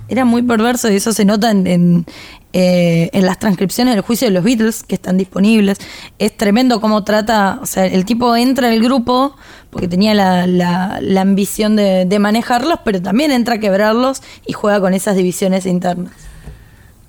[0.08, 2.06] Era muy perverso y eso se nota en, en,
[2.52, 5.78] eh, en las transcripciones del juicio de los Beatles que están disponibles.
[6.18, 9.36] Es tremendo cómo trata, o sea, el tipo entra al grupo
[9.70, 14.80] porque tenía la, la- ambición de, de manejarlos, pero también entra a quebrarlos y juega
[14.80, 16.12] con esas divisiones internas.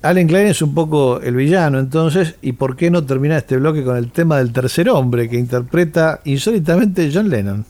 [0.02, 3.84] Allen Klein es un poco el villano, entonces, ¿y por qué no terminar este bloque
[3.84, 7.64] con el tema del tercer hombre que interpreta insólitamente John Lennon?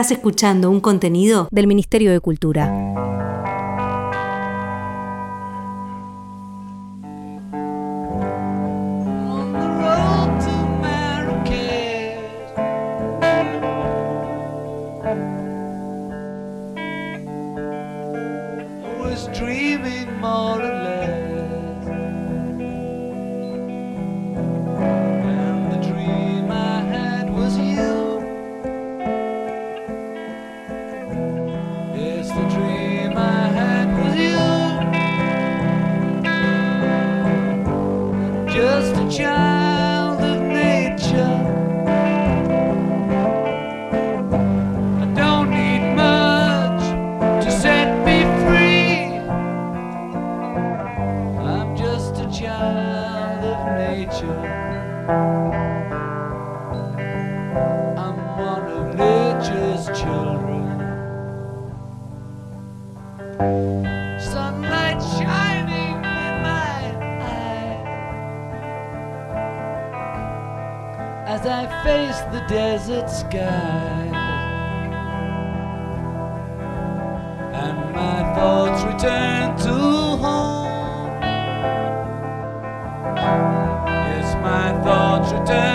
[0.00, 3.09] Estás escuchando un contenido del Ministerio de Cultura.
[85.30, 85.69] je t'aime.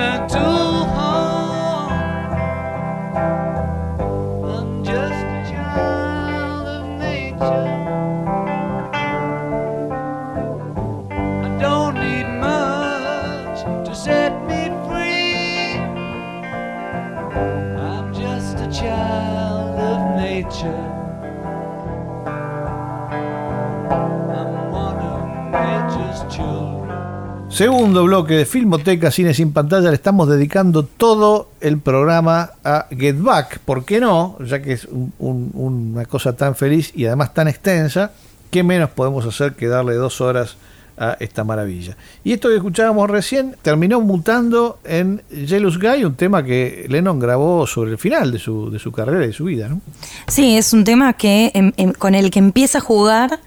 [27.56, 33.18] Segundo bloque de Filmoteca Cine sin pantalla, le estamos dedicando todo el programa a Get
[33.18, 33.60] Back.
[33.60, 34.38] ¿Por qué no?
[34.46, 38.12] Ya que es un- un- una cosa tan feliz y además tan extensa,
[38.52, 40.58] ¿qué menos podemos hacer que darle dos horas
[40.98, 41.96] a esta maravilla?
[42.26, 47.66] Y esto que escuchábamos recién terminó mutando en Jealous Guy, un tema que Lennon grabó
[47.68, 49.80] sobre el final de su, de su carrera y de su vida, ¿no?
[50.28, 53.40] Sí, es un tema que em- em- con el que empieza a jugar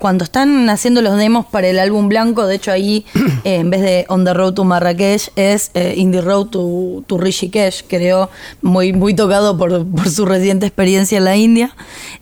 [0.00, 2.46] cuando están haciendo los demos para el álbum blanco.
[2.46, 3.04] De hecho, ahí
[3.44, 7.04] eh, en vez de On the Road to Marrakech es eh, In the Road to,
[7.06, 8.30] to Rishikesh, creo,
[8.62, 11.76] muy, muy tocado por, por su reciente experiencia en la India.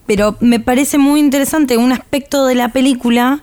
[0.06, 3.40] Pero me parece muy interesante un aspecto de la película.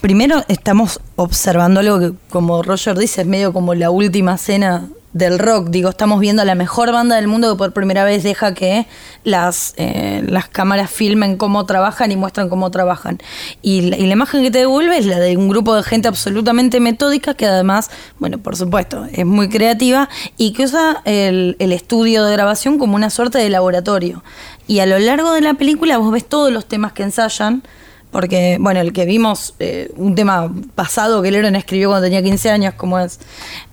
[0.00, 5.38] Primero estamos observando algo que, como Roger dice, es medio como la última cena del
[5.38, 5.68] rock.
[5.70, 8.86] Digo, estamos viendo a la mejor banda del mundo que por primera vez deja que
[9.24, 13.18] las, eh, las cámaras filmen cómo trabajan y muestran cómo trabajan.
[13.62, 17.34] Y la, imagen que te devuelve es la de un grupo de gente absolutamente metódica
[17.34, 22.32] que además, bueno, por supuesto, es muy creativa y que usa el, el estudio de
[22.32, 24.22] grabación como una suerte de laboratorio.
[24.66, 27.62] Y a lo largo de la película vos ves todos los temas que ensayan.
[28.10, 32.50] Porque, bueno, el que vimos, eh, un tema pasado que Lennon escribió cuando tenía 15
[32.50, 33.20] años, como es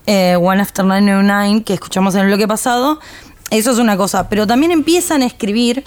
[0.06, 3.00] eh, One After 909, que escuchamos en el bloque pasado,
[3.50, 4.30] eso es una cosa.
[4.30, 5.84] Pero también empiezan a escribir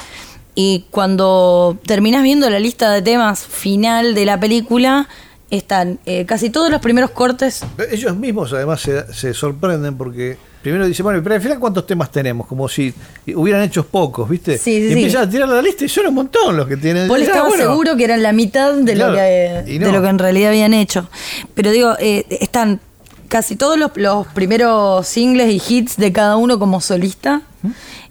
[0.54, 5.08] y cuando terminas viendo la lista de temas final de la película,
[5.50, 11.04] están eh, casi todos los primeros cortes Ellos mismos además se sorprenden porque primero dicen,
[11.04, 12.92] bueno, pero al final cuántos temas tenemos, como si
[13.34, 14.58] hubieran hecho pocos, ¿viste?
[14.58, 14.92] Sí, sí, y sí.
[14.92, 17.08] empiezan a tirar la lista y son un montón los que tienen.
[17.08, 19.86] Paul Ya, estaba bueno, seguro que eran la mitad de, Claro, lo, que, no.
[19.86, 21.08] de lo que en realidad habían hecho.
[21.54, 22.80] Pero digo, eh, están
[23.28, 27.42] casi todos los, los primeros singles y hits de cada uno como solista,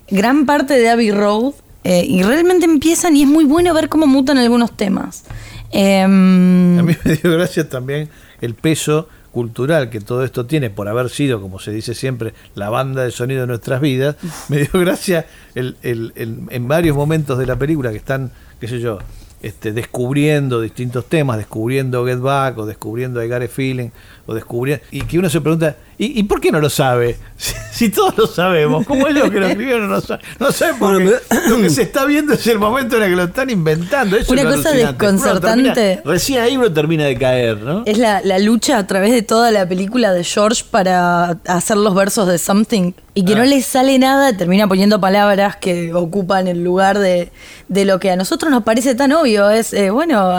[0.09, 4.05] gran parte de Abbey Road, eh, y realmente empiezan y es muy bueno ver cómo
[4.07, 5.23] mutan algunos temas.
[5.71, 8.09] Em, A mí me dio gracia también
[8.41, 9.07] el peso
[9.39, 13.11] cultural que todo esto tiene por haber sido, como se dice siempre, la banda de
[13.11, 14.17] sonido de nuestras vidas.
[14.49, 15.25] Me dio gracia
[15.55, 18.99] el, el- el- en varios momentos de la película que están, qué sé yo,
[19.41, 23.89] este, descubriendo distintos temas, descubriendo Get Back o descubriendo I Got a Feeling
[24.25, 24.83] o descubriendo...
[24.91, 27.17] Y que uno se pregunta, ¿y, y por qué no lo sabe?
[27.39, 31.03] Si, si todos lo sabemos, como ellos que lo escribieron no saben, no saben porque
[31.05, 34.17] Bueno, lo que se está viendo es el momento en el que lo están inventando.
[34.17, 35.71] Eso Una es cosa desconcertante.
[35.73, 37.83] Termina- recién ahí uno termina de caer, ¿no?
[37.85, 41.95] es la, la lucha a través de toda la película de George para hacer los
[41.95, 43.37] versos de Something y que Ah.
[43.37, 47.31] no le sale nada, termina poniendo palabras que ocupan el lugar de,
[47.69, 49.49] de lo que a nosotros nos parece tan obvio.
[49.49, 50.29] Es, eh, bueno,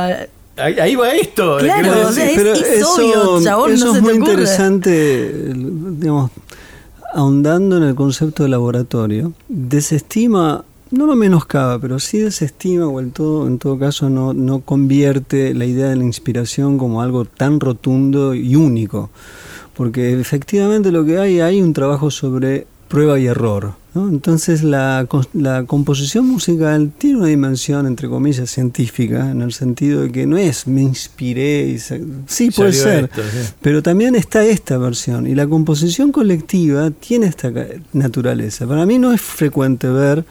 [0.61, 1.57] Ahí, ahí va esto.
[1.59, 6.31] Claro, o sea, es- obvio, chabón, eso no es muy interesante, digamos,
[7.15, 13.11] ahondando en el concepto de laboratorio, desestima, no lo menoscaba, pero sí desestima o en
[13.13, 17.61] todo, en todo caso no, no convierte la idea de la inspiración como algo tan
[17.61, 19.11] rotundo y único.
[19.77, 23.75] Porque efectivamente lo que hay, hay un trabajo sobre prueba y error.
[23.95, 24.09] ¿no?
[24.09, 30.11] Entonces la, la composición musical tiene una dimensión, entre comillas, científica, en el sentido de
[30.11, 33.53] que no es me inspiré y sí puede ser, esto, sí.
[33.63, 37.53] pero también está esta versión y la composición colectiva tiene esta
[37.93, 38.67] naturaleza.
[38.67, 40.25] Para mí no es frecuente ver,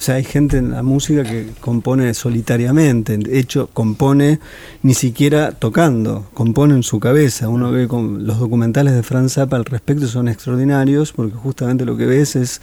[0.00, 4.40] o sea, hay gente en la música que compone solitariamente, de hecho compone
[4.82, 7.50] ni siquiera tocando, compone en su cabeza.
[7.50, 11.98] Uno ve con los documentales de Franz Zappa al respecto son extraordinarios porque justamente lo
[11.98, 12.62] que ves es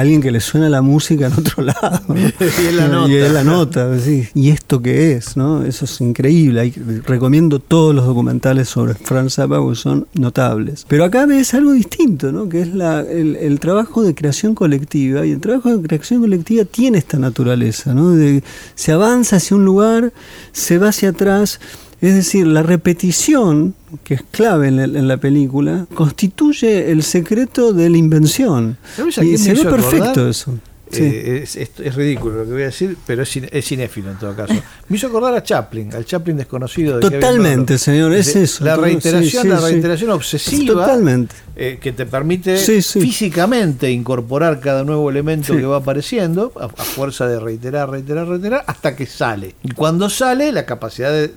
[0.00, 2.00] alguien que le suena la música en otro lado.
[2.14, 3.10] Y él la nota.
[3.10, 4.28] Y él la nota, sí.
[4.34, 5.36] ¿Y esto qué es?
[5.36, 5.64] ¿no?
[5.64, 6.60] Eso es increíble.
[6.60, 6.70] Hay-
[7.06, 10.84] recomiendo todos los documentales sobre Franz Zappa porque son notables.
[10.88, 12.48] Pero acá ves algo distinto, ¿no?
[12.48, 15.24] que es la- el, el trabajo de creación colectiva.
[15.26, 17.94] Y el trabajo de creación colectiva tiene esta naturaleza.
[17.94, 18.10] ¿no?
[18.10, 18.42] De-
[18.74, 20.12] se avanza hacia un lugar,
[20.52, 21.60] se va hacia atrás.
[22.00, 27.72] Es decir, la repetición, que es clave en la, en la película, constituye el secreto
[27.72, 28.76] de la invención.
[28.96, 30.28] ¿Sabes a Y se ve perfecto acordar?
[30.28, 30.54] eso.
[30.90, 31.02] Sí.
[31.02, 34.16] Eh, es, es- es ridículo lo que voy a decir, pero es, es cinéfilo en
[34.18, 34.54] todo caso.
[34.88, 36.98] Me hizo acordar a Chaplin, al Chaplin desconocido.
[36.98, 38.64] De Totalmente, señor, es de- eso.
[38.64, 39.64] La Sí, reiteración, sí, la sí.
[39.72, 40.74] reiteración obsesiva.
[40.86, 41.34] Totalmente.
[41.56, 43.00] eh, que te permite Sí, sí.
[43.02, 45.58] físicamente incorporar cada nuevo elemento Sí.
[45.58, 49.56] que va apareciendo a, a fuerza de reiterar, reiterar, reiterar, hasta que sale.
[49.64, 51.34] Y cuando sale, la capacidad de-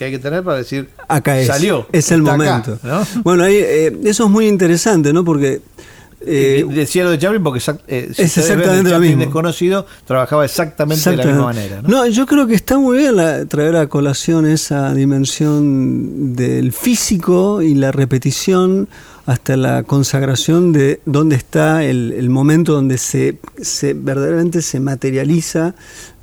[0.00, 1.46] que hay que tener para decir, Acá es.
[1.46, 1.86] salió.
[1.92, 2.78] Es el está acá", momento.
[2.82, 3.06] ¿no?
[3.22, 5.24] Bueno, ahí, eh, eso es muy interesante, ¿no?
[5.24, 5.60] Porque.
[6.22, 9.20] eh, decía lo de Chaplin porque eh, si es exactamente lo mismo.
[9.22, 11.80] desconocido trabajaba exactamente, de la misma manera.
[11.82, 11.88] ¿no?
[11.88, 17.62] No, yo creo que está muy bien la- traer a colación esa dimensión del físico
[17.62, 18.88] y la repetición
[19.30, 25.74] hasta la consagración de dónde está el, el momento donde se, se verdaderamente se materializa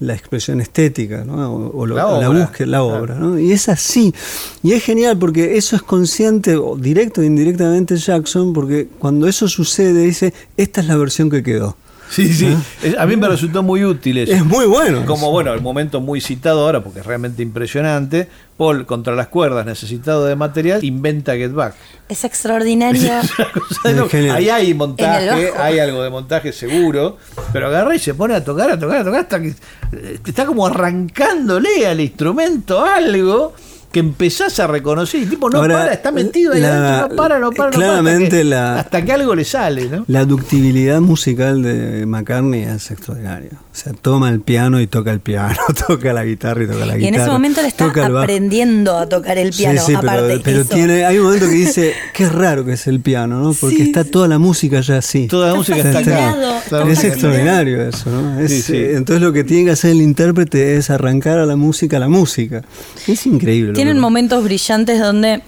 [0.01, 1.53] la expresión estética, ¿no?
[1.53, 3.15] o, o lo- La la, búsqueda, la obra.
[3.15, 3.39] ¿no?
[3.39, 4.13] Y es así.
[4.61, 9.47] Y es genial porque eso es consciente, o directo o indirectamente Jackson, porque cuando eso
[9.47, 11.77] sucede dice, esta es la versión que quedó.
[12.09, 12.55] Sí, sí.
[12.83, 14.31] Es- A mí me resultó muy útil eso.
[14.33, 15.05] Es muy bueno.
[15.05, 18.27] Como bueno, el momento muy citado ahora, porque es realmente impresionante.
[18.57, 21.75] Paul, contra las cuerdas, necesitado de material, inventa Get Back.
[22.09, 23.01] Es extraordinario.
[24.33, 27.17] Ahí hay montaje, hay algo de montaje seguro,
[27.53, 29.49] pero agarra y se pone a tocar, a tocar, a tocar, hasta que
[29.91, 33.53] eh, está como arrancándole al instrumento algo
[33.91, 37.15] que empezás a reconocer y tipo no Ahora, para, está metido ahí la- adentro, no
[37.15, 40.03] para, no para, no para, claramente hasta que, la- hasta que algo le sale, ¿no?
[40.07, 43.51] La ductibilidad musical de McCartney es extraordinaria.
[43.53, 45.55] O sea, toma el piano y toca el piano,
[45.87, 46.99] toca la guitarra y toca la guitarra.
[46.99, 49.79] y en ese momento le está aprendiendo a tocar el piano.
[49.81, 52.99] sí, pero- aparte, pero, tiene, hay un momento que dice, qué raro que es el
[52.99, 53.53] piano, ¿no?
[53.53, 55.27] Porque Sí, está toda la música ya así.
[55.27, 56.31] Toda la música está acá.
[56.57, 58.39] es está música- extraordinario eso, ¿no?
[58.41, 58.75] Es, Sí, sí.
[58.75, 62.09] eh, entonces lo que tiene que hacer el intérprete es arrancar a la música la
[62.09, 62.63] música.
[63.07, 63.73] Es increíble.
[63.77, 65.43] Tienen momentos brillantes donde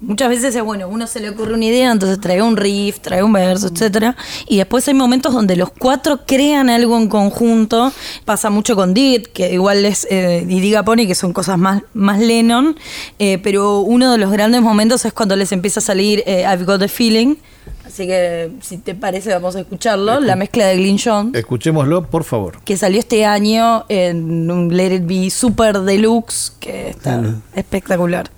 [0.00, 3.24] muchas veces es bueno, uno se le ocurre una idea, entonces trae un riff, trae
[3.24, 4.16] un verso, etcétera,
[4.46, 7.92] y después hay momentos donde los cuatro crean algo en conjunto.
[8.24, 11.82] Pasa mucho con Dit, que igual es eh, y Diga Pony, que son cosas más,
[11.92, 12.76] más Lennon,
[13.18, 16.64] eh, pero uno de los grandes momentos es cuando les empieza a salir eh, I've
[16.64, 17.34] Got the Feeling.
[17.92, 20.18] Así que, si te parece, vamos a escucharlo.
[20.18, 22.58] La mezcla de Glyn Jones Escuchémoslo, por favor.
[22.64, 27.20] que salió este año en un Let It Be Super Deluxe, que está
[27.54, 28.30] espectacular.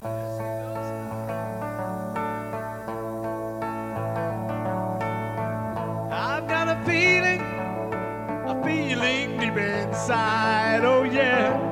[6.11, 7.41] I've got a feeling,
[8.47, 10.83] a feeling deep inside.
[10.85, 11.64] Oh yeah,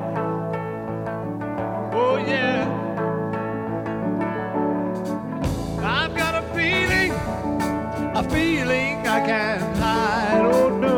[8.15, 10.41] a feeling I can't hide.
[10.45, 10.97] Oh no,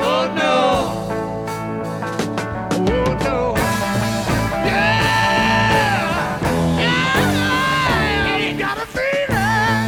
[0.00, 0.54] oh no,
[2.94, 3.54] oh no.
[4.64, 4.98] Yeah,
[6.78, 7.26] yeah.
[8.36, 9.84] I've got a feeling.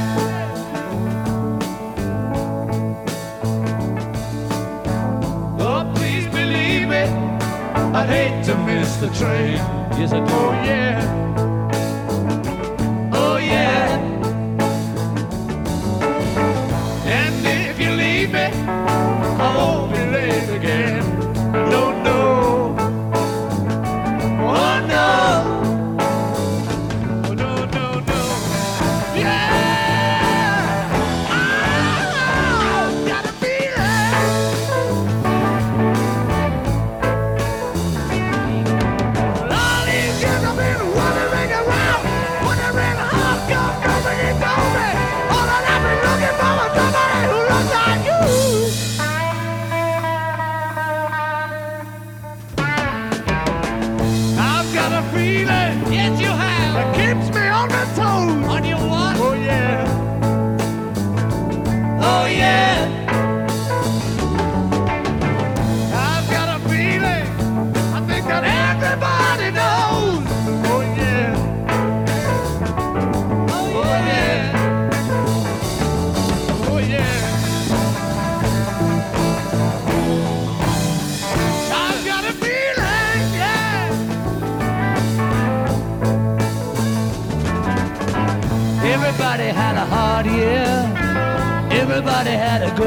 [5.60, 6.90] Oh, please believe.
[6.90, 9.56] I'd hate to miss the train.
[9.98, 10.32] Yes, I do.
[10.32, 11.29] Oh, yeah.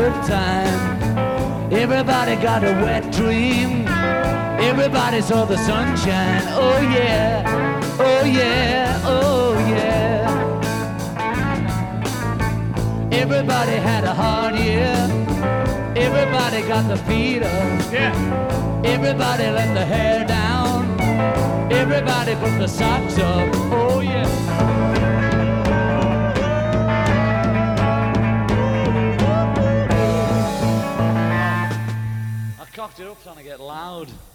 [0.03, 1.71] Good time.
[1.71, 3.87] Everybody got a wet dream.
[4.69, 6.43] Everybody saw the sunshine.
[6.63, 7.41] Oh yeah.
[7.99, 9.01] Oh yeah.
[9.05, 10.27] Oh yeah.
[13.13, 14.97] Everybody had a hard year.
[15.95, 17.93] Everybody got the feet up.
[17.93, 18.83] Yeah.
[18.83, 20.99] Everybody let the hair down.
[21.71, 23.49] Everybody put the socks up.
[23.71, 25.22] Oh yeah.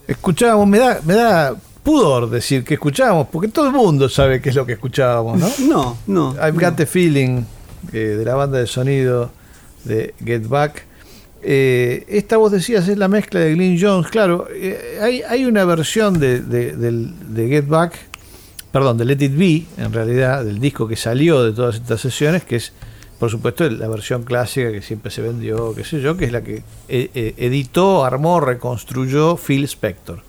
[0.07, 4.49] Escuchábamos, me da, me da pudor decir que escuchábamos, porque todo el mundo sabe qué
[4.51, 5.49] es lo que escuchábamos, ¿no?
[5.69, 6.33] No, no.
[6.35, 7.43] I've Got the Feeling
[7.93, 9.31] eh, de la banda de sonido
[9.85, 10.85] de Get Back.
[11.43, 14.49] Eh, esta vos decías es la mezcla de Glyn Jones, claro.
[14.53, 17.95] eh, hay, hay una versión de, de- del- de Get Back,
[18.73, 22.43] perdón, de Let It Be, en realidad, del disco que salió de todas estas sesiones,
[22.45, 22.73] que es,
[23.19, 26.43] por supuesto, la versión clásica que siempre se vendió, qué sé yo, que es la
[26.43, 30.21] que eh, eh, editó, armó, reconstruyó Phil Spector.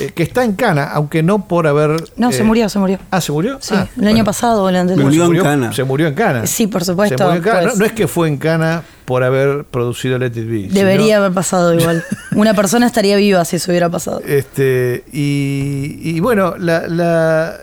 [0.00, 2.04] Eh, que está en cana, aunque no por haber.
[2.16, 2.98] No, eh, se murió, se murió.
[3.10, 3.56] Ah, ¿se murió?
[3.60, 5.02] Sí, Ah, el año pasado o el anterior.
[5.06, 5.72] Murió se en Cana.
[5.72, 6.46] Se murió en Cana.
[6.46, 7.60] Sí, por supuesto, Se murió en Cana.
[7.62, 7.72] pues.
[7.72, 10.68] No, no es que fue en Cana por haber producido Let It Be.
[10.70, 12.04] Debería sino, haber pasado igual.
[12.36, 14.20] Una persona estaría viva si eso hubiera pasado.
[14.26, 17.56] Este, y, y bueno, la, la-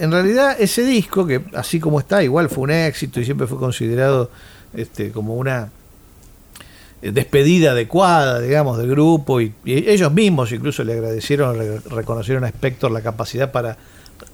[0.00, 3.58] en realidad ese disco, que así como está, igual fue un éxito y siempre fue
[3.58, 4.30] considerado
[4.74, 5.70] este, como una
[7.02, 12.48] eh, despedida adecuada, digamos, del grupo, y, ellos mismos incluso le agradecieron, le reconocieron a
[12.48, 13.76] Spector la capacidad para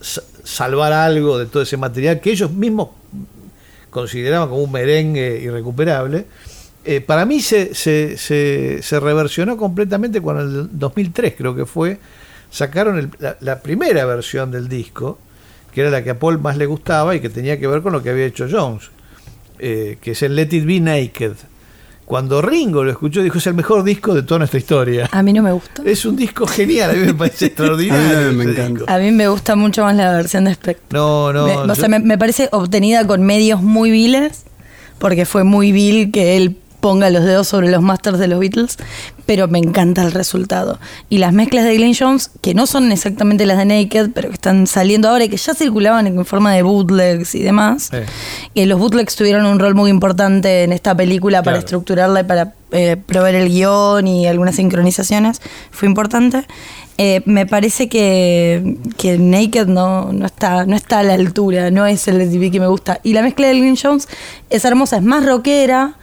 [0.01, 2.89] sa- salvar algo de todo ese material que ellos mismos
[3.91, 6.27] consideraban como un merengue irrecuperable.
[6.85, 11.67] Eh, para mí se, se, se, se reversionó completamente cuando en el 2003 creo que
[11.67, 11.99] fue,
[12.51, 15.19] sacaron el- la, la primera versión del disco,
[15.73, 17.93] que era la que a Paul más le gustaba y que tenía que ver con
[17.93, 18.91] lo que había hecho Jones,
[19.59, 21.33] eh, que es el Let It Be Naked.
[22.05, 25.09] Cuando Ringo lo escuchó dijo es el mejor disco de toda nuestra historia.
[25.13, 25.83] A mí no me gusta.
[25.87, 28.19] Es un disco genial, a mí me parece extraordinario.
[28.19, 28.69] A mí me encanta.
[28.81, 28.85] disco.
[28.93, 30.85] A mí me gusta mucho más la versión de Spectre.
[30.91, 31.47] No, no.
[31.47, 34.45] me, o yo- sea, me, me parece obtenida con medios muy viles,
[34.99, 38.77] porque fue muy vil que él ponga los dedos sobre los masters de los Beatles,
[39.25, 40.81] pero me encanta el resultado.
[41.09, 44.35] Y las mezclas de Glenn Jones, que no son exactamente las de Naked, pero que
[44.35, 47.91] están saliendo ahora y que ya circulaban en forma de bootlegs y demás,
[48.53, 52.55] que los bootlegs tuvieron un rol muy importante en esta película para estructurarla y para
[52.73, 56.45] eh, proveer el guion y algunas sincronizaciones, fue importante.
[56.99, 61.87] Eh, me parece que, que Naked no, no, está, no está a la altura, no
[61.87, 62.99] es el TV que me gusta.
[63.05, 64.09] Y la mezcla de Green Jones
[64.51, 65.95] es hermosa, es más rockera,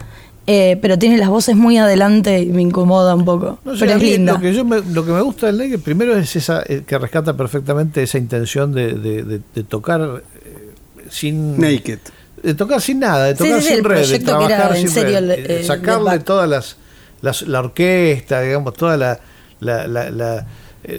[0.52, 3.60] eh, pero tiene las voces muy adelante y me incomoda un poco.
[3.64, 4.32] No sé, pero a es linda.
[4.32, 6.98] Lo que, yo me, lo que me gusta del Naked primero es esa eh, que
[6.98, 10.70] rescata perfectamente esa intención de, de- de- de tocar eh,
[11.08, 11.98] sin Naked.
[12.42, 14.88] de tocar sin nada, de tocar sí, sí, sin el red, de trabajar en sin
[14.88, 16.24] serio red, el- eh, el sacarle Back.
[16.24, 16.76] todas las,
[17.22, 19.20] las- la orquesta, digamos, toda la,
[19.60, 20.46] la- la- la-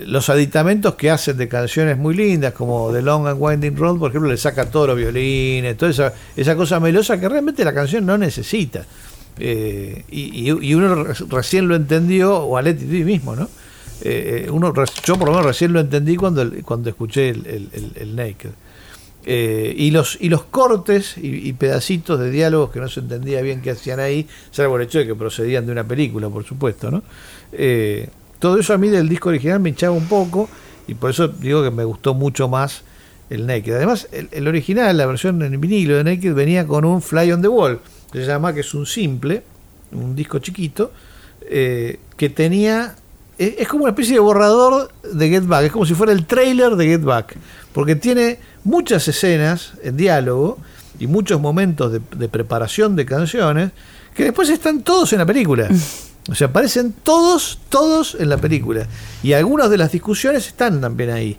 [0.05, 4.11] los aditamentos que hacen de canciones muy lindas como The Long and Winding Road, por
[4.11, 8.05] ejemplo, le saca todos los violines, toda esa, esa cosa melosa que realmente la canción
[8.05, 8.85] no necesita.
[9.39, 13.49] Eh, y, y- uno re- recién lo entendió, o a Let It Be mismo, ¿no?
[14.03, 14.73] Eh, eh, uno,
[15.03, 18.49] yo por lo menos recién lo entendí cuando, cuando escuché el, el- Naked.
[19.23, 23.61] Eh, y los y los cortes y, pedacitos de diálogos que no se entendía bien
[23.61, 27.03] qué hacían ahí, salvo el hecho de que procedían de una película, por supuesto, ¿no?
[28.39, 30.49] Todo eso a mí del disco original me hinchaba un poco
[30.87, 32.81] y por eso digo que me gustó mucho más
[33.29, 33.75] el Naked.
[33.75, 37.43] Además, el, el original, la versión en vinilo de Naked venía con un Fly on
[37.43, 37.79] the Wall,
[38.19, 39.43] se llama que es un simple,
[39.91, 40.91] un disco chiquito,
[41.49, 42.95] eh, que tenía
[43.37, 46.25] es, es como una especie de borrador de Get Back, es como si fuera el
[46.25, 47.35] trailer de Get Back,
[47.73, 50.57] porque tiene muchas escenas en diálogo
[50.99, 53.71] y muchos momentos de, de preparación de canciones
[54.13, 55.69] que después están todos en la película.
[56.29, 58.85] O sea, aparecen todos, todos en la película.
[59.23, 61.35] Y algunas de las discusiones están también ahí,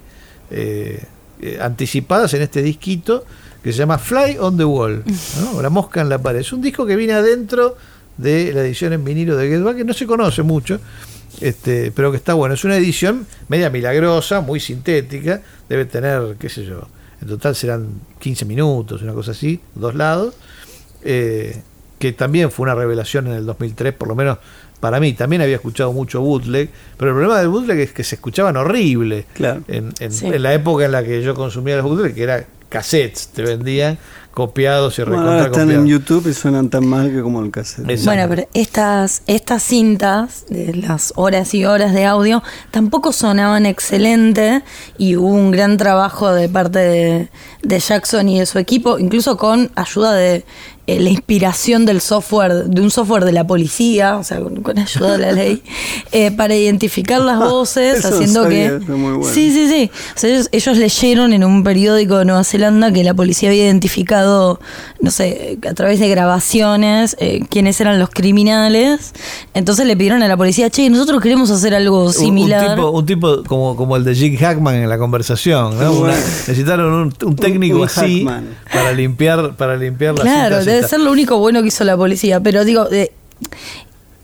[0.50, 1.04] eh,
[1.42, 3.24] eh, anticipadas en este disquito
[3.62, 5.04] que se llama Fly on the Wall,
[5.40, 5.60] ¿no?
[5.62, 6.40] La mosca en la pared.
[6.40, 7.76] Es un disco que viene adentro
[8.16, 10.80] de la edición en vinilo de Get que no se conoce mucho,
[11.40, 12.54] este, pero que está bueno.
[12.54, 16.88] Es una edición media milagrosa, muy sintética, debe tener, qué sé yo,
[17.20, 17.88] en total serán
[18.18, 20.34] 15 minutos, una cosa así, dos lados,
[21.04, 21.62] eh,
[21.98, 24.38] que también fue una revelación en el 2003, por lo menos
[24.82, 25.12] para mí.
[25.12, 26.68] También había escuchado mucho bootleg,
[26.98, 29.26] pero el problema del bootleg es que se escuchaban horrible.
[29.32, 29.62] Claro.
[29.68, 30.26] En, en- Sí.
[30.26, 33.96] en la época en la que yo consumía los bootleg, que era cassettes, te vendían
[34.32, 35.86] copiados y Bueno, recontra ahora están en.
[35.86, 37.88] YouTube y suenan tan mal que como el cassette.
[37.90, 38.04] Exacto.
[38.10, 44.62] Bueno, pero estas, estas cintas, de las horas y horas de audio, tampoco sonaban excelente
[44.98, 47.28] y hubo un gran trabajo de parte de,
[47.62, 50.44] de Jackson y de su equipo, incluso con ayuda de
[50.86, 54.78] eh, la inspiración del software, de un software de la policía, o sea, con, con
[54.78, 55.62] ayuda de la ley,
[56.10, 58.84] eh, para identificar las voces, Eso no haciendo sabía, que...
[58.92, 59.22] bueno.
[59.24, 59.90] Sí, sí, sí.
[60.16, 63.64] O sea, ellos, ellos leyeron en un periódico de Nueva Zelanda que la policía había
[63.64, 64.60] identificado,
[65.00, 69.12] no sé, a través de grabaciones, eh, quiénes eran los criminales.
[69.54, 72.70] Entonces le pidieron a la policía, che, nosotros queremos hacer algo similar.
[72.70, 75.78] Un, tipo, un tipo como, como el de Jim Hackman en la conversación.
[75.78, 75.92] ¿no?
[75.92, 78.56] Una- necesitaron un, un técnico un así Hackman.
[78.72, 82.40] para limpiar, para limpiar las Claro, debe ser lo único bueno que hizo la policía.
[82.40, 83.12] Pero digo, eh,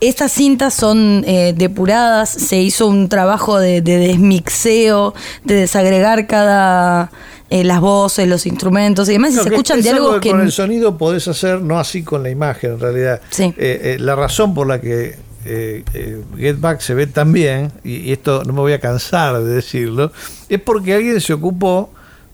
[0.01, 7.11] estas cintas son eh, depuradas, se hizo un trabajo de, de desmixeo, de desagregar cada
[7.49, 10.21] eh, las voces, los instrumentos y demás, y No, se que escuchan es algo diálogos
[10.21, 13.21] que con el sonido podés hacer, no así con la imagen en realidad.
[13.29, 13.43] Sí.
[13.43, 15.17] Eh, eh, la razón por la que
[16.37, 19.51] Get Back se ve tan bien, y, y esto no me voy a cansar de
[19.55, 20.11] decirlo,
[20.47, 21.89] es porque alguien se ocupó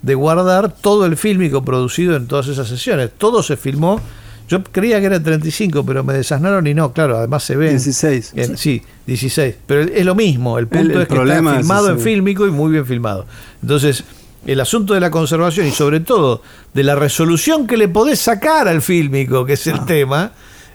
[0.05, 3.09] de guardar todo el fílmico producido en todas esas sesiones.
[3.17, 3.99] Todo se filmó.
[4.47, 7.71] Yo creía que era 35, pero me desasnaron y no, claro, además se ve.
[7.71, 8.33] 16.
[8.35, 9.55] En- sí, 16.
[9.65, 10.59] Pero es lo mismo.
[10.59, 12.03] El punto el es que problema está es filmado en ese.
[12.03, 13.25] fílmico y muy bien filmado.
[13.63, 14.03] Entonces,
[14.45, 16.43] el asunto de la conservación y sobre todo
[16.75, 19.85] de la resolución que le podés sacar al fílmico, que es el Ah.
[19.87, 20.31] tema,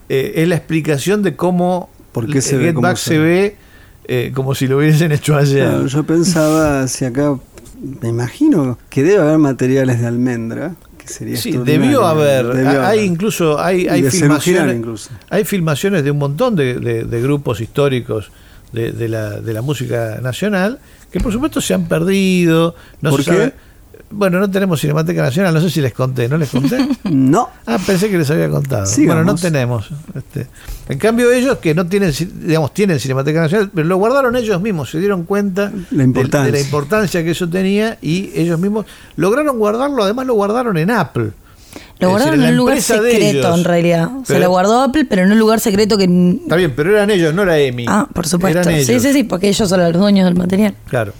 [0.08, 3.18] eh, es la explicación de cómo ¿Por qué se el ve Get como Back se
[3.18, 3.24] ve?
[3.24, 3.56] ve
[4.12, 5.68] eh, como si lo hubiesen hecho ayer.
[5.68, 7.36] Claro, yo pensaba si acá,
[8.00, 12.46] me imagino que debe haber materiales de almendra, que sería Sí, debió haber.
[12.48, 13.04] Debió hay haber.
[13.04, 15.10] incluso hay, hay filmaciones, incluso.
[15.30, 18.30] hay filmaciones de un montón de, de- de grupos históricos
[18.72, 20.78] de, de la, de la música nacional
[21.10, 22.74] que por supuesto se han perdido.
[23.00, 23.36] No ¿Por se qué?
[23.36, 23.54] sabe-
[24.12, 26.78] Bueno, no tenemos Cinemateca Nacional, no sé si les conté, ¿no les conté?
[27.04, 28.84] No, Ah, pensé que les había contado.
[28.86, 29.24] Sigamos.
[29.24, 29.88] Bueno, no tenemos.
[30.14, 30.48] Este.
[30.88, 32.12] En cambio ellos que no tienen,
[32.44, 36.46] digamos, tienen Cinemateca Nacional, pero lo guardaron ellos mismos, se dieron cuenta La de- importancia.
[36.46, 38.86] de la importancia que eso tenía y ellos mismos
[39.16, 41.30] lograron guardarlo, además lo guardaron en Apple.
[42.00, 43.58] Lo Es guardaron decir, en un lugar secreto, ellos.
[43.58, 44.10] en realidad.
[44.24, 46.04] Se lo guardó Apple, pero en un lugar secreto que.
[46.42, 47.84] Está bien, pero eran ellos, no era Emi.
[47.88, 48.58] Ah, por supuesto.
[48.58, 48.86] Eran ellos.
[48.88, 50.74] Sí, sí, sí, porque ellos son los dueños del material.
[50.88, 51.12] Claro.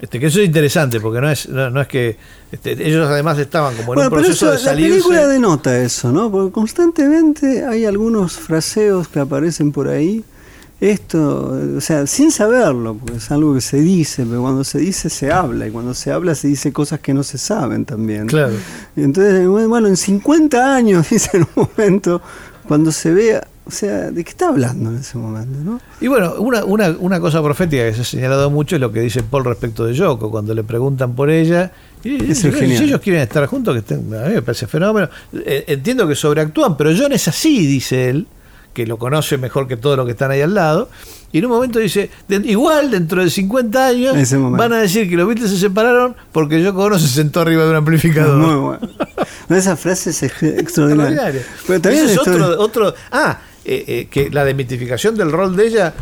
[0.00, 2.16] Este, que eso es interesante, porque no es, no, no es que
[2.52, 4.90] este, ellos además estaban como en bueno, un pero proceso eso, de la salirse.
[4.90, 6.30] película denota eso, ¿no?
[6.30, 10.24] Porque constantemente hay algunos fraseos que aparecen por ahí.
[10.80, 15.10] Esto, o sea, sin saberlo, porque es algo que se dice, pero cuando se dice
[15.10, 18.28] se habla, y cuando se habla se dice cosas que no se saben también.
[18.28, 18.54] Claro.
[18.94, 22.22] Y Entonces, bueno, en 50 años, dice en un momento,
[22.68, 25.80] cuando se vea, o sea, ¿de qué está hablando en ese momento, no?
[26.00, 29.00] Y bueno, una, una, una cosa profética que se ha señalado mucho es lo que
[29.00, 31.70] dice Paul respecto de Yoko, cuando le preguntan por ella.
[32.02, 35.08] Y, Es y- si ellos quieren estar juntos, que estén, a mí me parece fenómeno.
[35.34, 38.26] Eh, entiendo que sobreactúan, pero John es así, dice él,
[38.72, 40.88] que lo conoce mejor que todos los que están ahí al lado.
[41.30, 42.08] Y en un momento dice,
[42.44, 44.16] igual dentro de 50 años
[44.56, 47.70] van a decir que los Beatles se separaron porque Yoko no se sentó arriba de
[47.70, 48.36] un amplificador.
[48.38, 48.88] Muy bueno.
[49.48, 51.42] No, esa frase es ex- extraordinaria.
[51.66, 52.94] Pero también Ese es otro, otro.
[53.12, 55.94] Ah, eh, eh, que la demitificación del rol de ella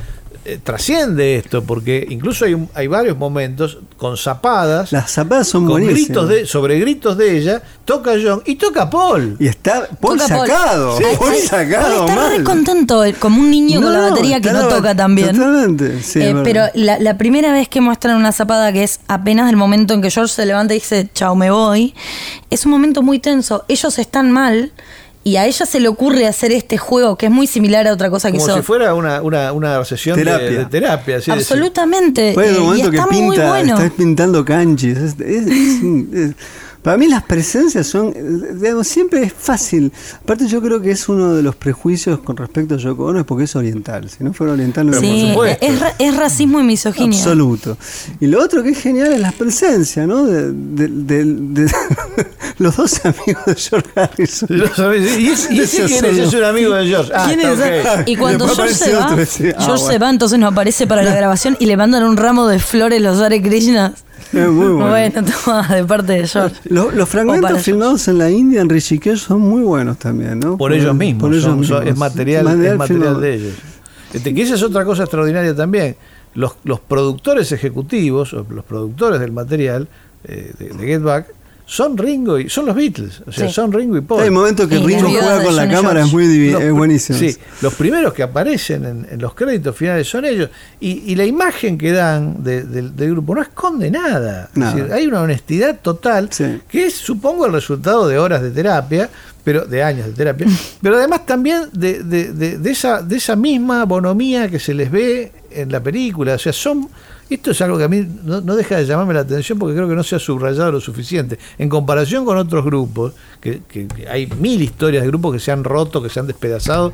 [0.49, 5.67] eh, trasciende esto, porque incluso hay, un- hay varios momentos con zapadas, las zapadas son
[5.67, 9.37] con gritos de, sobre gritos de ella, toca John y toca Paul.
[9.41, 10.47] Y está Paul Toca Paul.
[10.49, 11.05] sacado, Sí.
[11.19, 12.45] Paul Ay, sacado Paul está re mal.
[12.45, 15.35] contento, como un niño con la batería que no toca tan bien.
[15.35, 19.51] Totalmente, sí, Eh, pero la, la primera vez que muestran una zapada que es apenas
[19.51, 21.93] el momento en que George se levanta y dice, chao, me voy,
[22.51, 23.65] es un momento muy tenso.
[23.67, 24.71] Ellos están mal
[25.27, 28.11] y a ella se le ocurre hacer este juego que es muy similar a otra
[28.11, 28.57] cosa que Como hizo.
[28.59, 30.51] si fuera una, una, una sesión de- Terapia.
[30.59, 31.17] de, terapia.
[31.17, 31.33] así decir.
[31.33, 32.33] Absolutamente.
[32.33, 33.77] Fue el y momento que está muy pinta, bueno.
[33.77, 34.97] está pintando canchis.
[34.97, 35.47] Es- es-
[36.13, 36.35] es-
[36.87, 38.15] para mí las presencias son,
[38.61, 39.91] digamos, siempre es fácil.
[40.23, 43.25] Aparte yo creo que es uno de los prejuicios con respecto a Yoko Ono es
[43.27, 44.09] porque es oriental.
[44.09, 45.67] Si no fuera oriental no Sí, supuesto.
[45.67, 47.19] es, ra- es racismo y misoginia.
[47.19, 47.77] Absoluto.
[48.21, 50.27] Y lo otro que es genial es la presencia, ¿no?
[50.27, 51.25] De, de- de-
[51.65, 51.73] de-
[52.59, 54.49] los dos amigos de George Harrison.
[55.19, 56.19] ¿Y, ese- y ese quién es?
[56.19, 57.11] Es un amigo de George.
[57.13, 57.59] Ah, ¿Quién es?
[57.59, 58.07] ok.
[58.07, 59.49] Y cuando George se va, otro, sí.
[59.59, 62.47] Ah, George se va, entonces no aparece para la grabación y le mandan un ramo
[62.47, 64.05] de flores los Hare Krishnas.
[64.33, 64.89] Es muy bueno.
[64.89, 66.57] Bueno, toma, de parte de George.
[66.65, 67.65] Los, fragmentos George.
[67.65, 70.57] filmados en la India, en Rishikesh, son muy buenos también, ¿no?
[70.57, 71.87] por ellos mismos, por ellos son- son- mismos.
[71.87, 73.21] es material, Material es material filmado.
[73.21, 73.55] de ellos.
[74.13, 75.97] Este, que esa es otra cosa extraordinaria también.
[76.35, 79.89] Los, los productores ejecutivos, o los productores del material
[80.25, 81.27] eh, de, de Get Back,
[81.69, 83.53] son Ringo y son los Beatles, o sea, Sí.
[83.55, 84.23] son Ringo y Paul.
[84.23, 87.19] Hay momentos que Ringo juega con la Johnny cámara, es muy Los es buenísimo.
[87.19, 90.49] Sí, los primeros que aparecen en, en los créditos finales son ellos.
[90.79, 94.49] Y, y la imagen que dan de- del- del grupo no esconde nada.
[94.55, 96.61] Es decir, hay una honestidad total Sí.
[96.69, 99.11] que es, supongo, el resultado de horas de terapia,
[99.43, 100.47] pero de años de terapia,
[100.81, 104.89] pero además también de, de- de- de esa, de esa misma bonomía que se les
[104.89, 106.35] ve en la película.
[106.35, 106.89] O sea, son.
[107.29, 109.97] Esto es algo que a mí no, deja de llamarme la atención porque creo que
[109.97, 111.39] no se ha subrayado lo suficiente.
[111.59, 115.51] En comparación con otros grupos, que, que- que hay mil historias de grupos que se
[115.51, 116.93] han roto, que se han despedazado,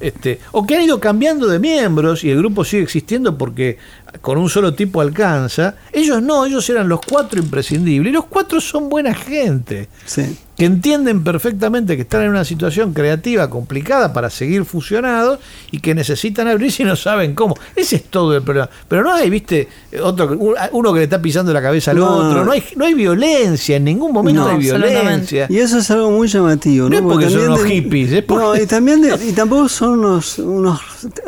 [0.00, 3.78] este, o que han ido cambiando de miembros y el grupo sigue existiendo porque
[4.20, 5.74] con un solo tipo alcanza.
[5.92, 8.10] Ellos no, ellos eran los cuatro imprescindibles.
[8.10, 10.36] Y los cuatro son buena gente Sí.
[10.56, 15.38] que entienden perfectamente que están en una situación creativa complicada para seguir fusionados
[15.70, 17.56] y que necesitan abrirse y no saben cómo.
[17.74, 18.68] Ese es todo el problema.
[18.86, 19.68] Pero no hay, viste,
[20.02, 20.36] otro
[20.72, 22.44] uno que le está pisando la cabeza al No, otro.
[22.44, 22.52] no.
[22.52, 25.46] Hay, no hay violencia, en ningún momento No, hay violencia.
[25.48, 26.96] Y eso es algo muy llamativo, No ¿no?
[26.96, 29.98] es porque son unos de- hippies, es porque- No, y también de- y tampoco son
[30.00, 30.80] unos, unos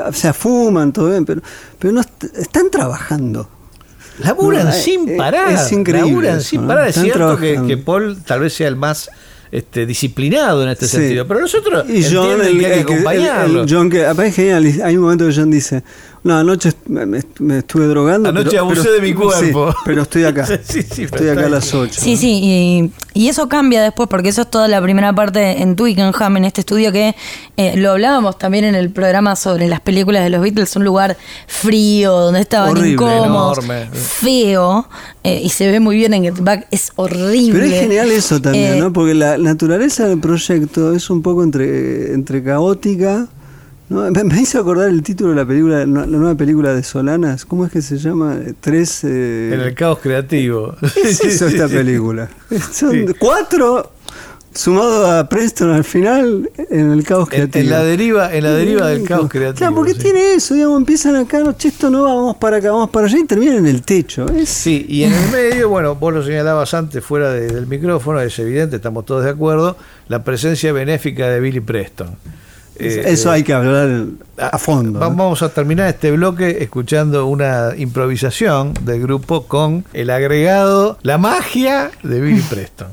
[0.06, 1.40] o sea, fuman todo bien, pero
[1.84, 3.46] pero no est- están trabajando.
[4.20, 5.52] Laburan No, eh, sin eh, parar.
[5.52, 6.68] es increíble Laburan eso, sin ¿no?
[6.68, 6.84] parar.
[6.88, 9.10] Es Están cierto que, que Paul tal vez sea el más
[9.52, 10.96] este, disciplinado en este Sí.
[10.96, 11.28] sentido.
[11.28, 13.62] Pero nosotros Y John, el, que hay que que- el- acompañarlo.
[13.64, 15.82] el John que es genial, hay un momento que John dice,
[16.24, 17.18] no, anoche me,
[17.58, 18.30] estuve drogando.
[18.30, 19.70] Anoche pero- abusé pero- de mi cuerpo.
[19.72, 20.46] sí, pero estoy acá.
[20.64, 21.82] Sí, sí, pero estoy acá a las bien.
[21.84, 22.00] 8.
[22.00, 25.76] Sí, sí, y, y eso cambia después, porque eso es toda la primera parte en
[25.76, 27.14] Twickenham, en este estudio que
[27.58, 31.16] eh, lo hablábamos también en el programa sobre las películas de los Beatles, un lugar
[31.46, 33.86] frío, donde estaban Horrible, incómodos, enorme.
[33.92, 34.88] feo,
[35.22, 37.52] eh, y se ve muy bien en Get Back, es horrible.
[37.52, 38.92] Pero es genial eso también, Eh, ¿no?
[38.92, 43.26] Porque la naturaleza del proyecto es un poco entre, entre caótica.
[43.88, 44.10] ¿No?
[44.10, 47.44] Me, hizo acordar el título de la película, la nueva película de Solanas.
[47.44, 48.36] ¿Cómo es que se llama?
[48.36, 49.04] Eh, Tres.
[49.04, 50.74] eh, En el caos creativo.
[50.94, 52.28] ¿Qué es eso esta película?
[52.72, 53.06] Son Sí.
[53.18, 53.90] cuatro
[54.56, 57.64] sumado a Preston al final en el caos creativo.
[57.64, 59.58] en la deriva, en la deriva del caos creativo.
[59.58, 59.98] Claro, porque sí.
[59.98, 63.06] tiene eso, digamos, empiezan acá, no, che, esto no va, vamos para acá, vamos para
[63.08, 64.26] allá y terminan en el techo.
[64.28, 68.20] Es, Sí, y en el medio, bueno, vos lo señalabas antes fuera de- del micrófono,
[68.20, 69.76] es evidente, estamos todos de acuerdo,
[70.06, 72.10] la presencia benéfica de Billy Preston.
[72.78, 74.06] Eh, eso eh, hay que hablar
[74.38, 74.98] a fondo.
[74.98, 75.14] va- ¿no?
[75.16, 81.90] Vamos a terminar este bloque escuchando una improvisación del grupo con el agregado, la magia
[82.02, 82.88] de Billy Preston.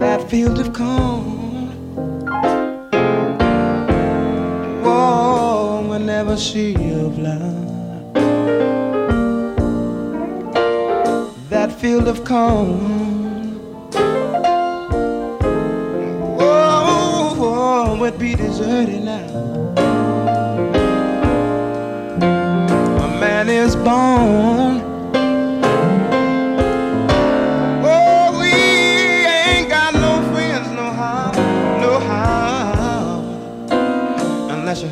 [0.00, 0.99] That field of corn.
[6.22, 7.54] Never see a flower.
[11.48, 13.58] That field of corn.
[16.38, 19.28] Oh, oh, would be deserted now.
[23.06, 24.89] A man is born.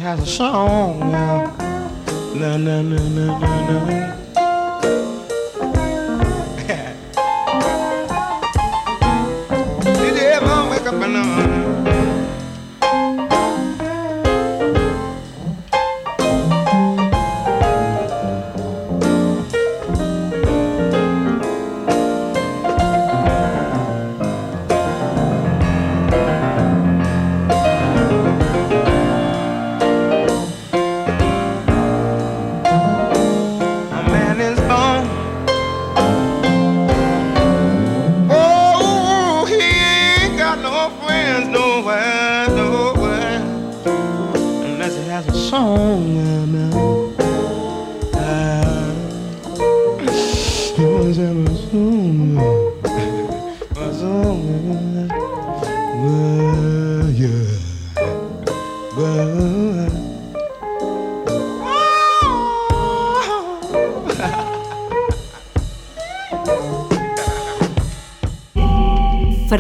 [0.09, 1.01] Has a song.
[1.01, 4.18] No, no, no, no, no, no.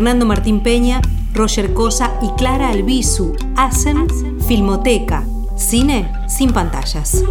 [0.08, 1.02] Fernando Martín Peña,
[1.34, 4.08] Roger Cosa y Clara Albizu hacen
[4.40, 7.22] Filmoteca, cine sin pantallas.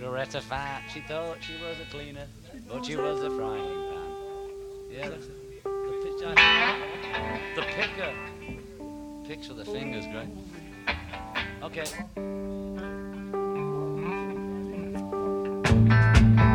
[0.00, 2.26] Loretta Fat, she thought she was a cleaner,
[2.68, 4.10] but she was a frying pan.
[4.90, 5.10] Yeah.
[5.10, 5.18] The
[6.02, 6.76] pitch I
[7.54, 8.12] The picker.
[9.28, 10.28] Picks with the fingers, great.
[11.62, 11.84] Okay.
[15.94, 16.53] you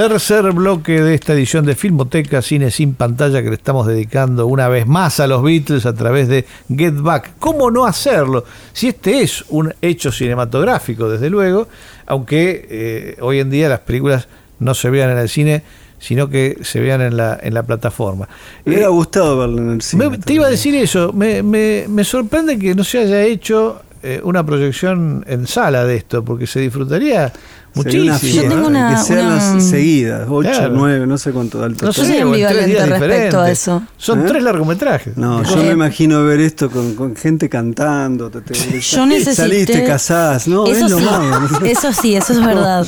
[0.00, 4.66] Tercer bloque de esta edición de Filmoteca Cine sin pantalla que le estamos dedicando una
[4.66, 7.32] vez más a los Beatles a través de Get Back.
[7.38, 8.46] ¿Cómo no hacerlo?
[8.72, 11.68] Si este es un hecho cinematográfico, desde luego,
[12.06, 14.26] aunque eh, hoy en día las películas
[14.58, 15.62] no se vean en el cine,
[15.98, 18.26] sino que se vean en la, en la plataforma.
[18.64, 20.08] Me hubiera Eh, gustado verlo en el cine.
[20.08, 23.82] me- te iba a decir eso, me, me- me sorprende que no se haya hecho
[24.02, 27.30] eh, una proyección en sala de esto, porque se disfrutaría
[27.74, 28.42] muchísimo.
[28.42, 30.74] Yo tengo una- que sean una- las seguidas, 8, Claro.
[30.74, 31.86] 9, no sé cuánto alto.
[31.86, 33.82] No Yo sé, soy ambivalente respecto a eso.
[33.96, 34.24] Son ¿Eh?
[34.28, 35.16] tres largometrajes.
[35.16, 38.30] No, yo Eh, me imagino ver esto con, con gente cantando.
[38.30, 39.34] te- te- Yo necesité...
[39.34, 40.66] Saliste casás, ¿no?
[40.66, 41.50] eso es lo sí, más.
[41.64, 42.86] eso sí, eso es verdad.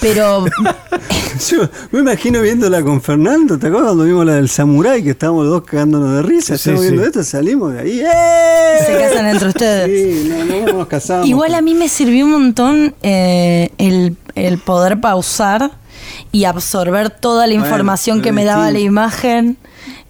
[0.00, 0.44] Pero
[1.50, 5.44] Yo me imagino viéndola con Fernando, ¿te acuerdas cuando vimos la del samurái que estábamos
[5.44, 6.56] los dos cagándonos de risa?
[6.58, 6.86] Sí, Estamos sí.
[6.88, 8.00] viendo esto, salimos de ahí.
[8.00, 8.84] ¡eh!
[8.86, 9.88] se casan entre ustedes.
[10.24, 11.26] Sí, no, no, no nos casamos.
[11.28, 13.70] Igual a mí me sirvió un montón eh,
[14.06, 15.70] el, el poder pausar
[16.32, 19.56] y absorber toda la Bueno, información que me daba la imagen.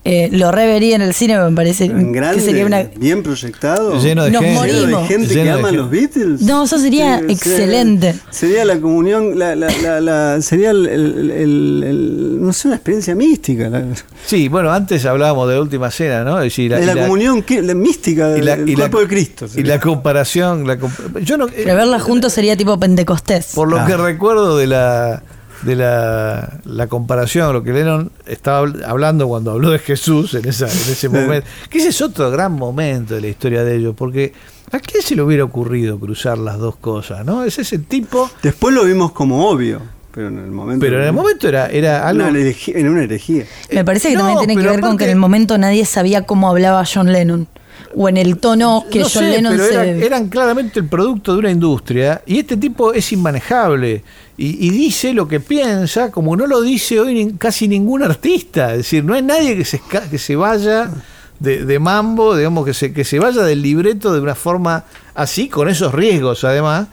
[0.04, 2.82] Eh, lo revería en el cine, me parece que sería una...
[2.96, 4.00] bien proyectado.
[4.02, 4.56] Lleno de Nos gente.
[4.58, 5.08] Lleno de morimos.
[5.08, 5.76] gente Lleno que de ama gente.
[5.76, 6.40] los Beatles.
[6.42, 8.14] No, eso sería excelente.
[8.30, 12.76] Sería la comunión, la, la, la, la- sería el, el- el- el- no sé, una
[12.78, 13.68] experiencia mística.
[13.68, 13.84] La,
[14.26, 16.38] Sí, bueno, antes hablábamos de la última cena, ¿no?
[16.38, 19.46] Es decir, la, y la- comunión que- mística del la- cuerpo de Cristo.
[19.54, 23.52] Y la comparación, la comp- yo no, eh, Pero verla juntos sería tipo Pentecostés.
[23.54, 23.86] por lo Ah.
[23.86, 25.22] que recuerdo de la
[25.62, 30.48] de la, la comparación, lo que Lennon estaba habl- hablando cuando habló de Jesús en,
[30.48, 33.94] esa, en ese momento, que ese es otro gran momento de la historia de ellos,
[33.96, 34.32] porque
[34.72, 37.24] ¿a quién se le hubiera ocurrido cruzar las dos cosas?
[37.24, 37.44] ¿no?
[37.44, 39.80] Es ese tipo, Después lo vimos como obvio,
[40.14, 40.80] pero en el momento.
[40.84, 42.24] pero en el momento era, era algo...
[42.28, 43.44] Una herejía- en una herejía.
[43.70, 46.22] Me parece que No, también tiene que ver con que en el momento nadie sabía
[46.26, 47.46] cómo hablaba John Lennon.
[47.94, 49.74] O en el tono que no John sé, Lennon pero se...
[49.74, 54.02] eran, eran claramente el producto de una industria y este tipo es inmanejable
[54.36, 58.72] y, y dice lo que piensa como no lo dice hoy casi ningún artista.
[58.72, 59.80] Es decir, no hay nadie que se,
[60.10, 60.90] que se vaya
[61.38, 64.84] de, de mambo, digamos, que se, que se vaya del libreto de una forma
[65.14, 66.88] así, con esos riesgos además.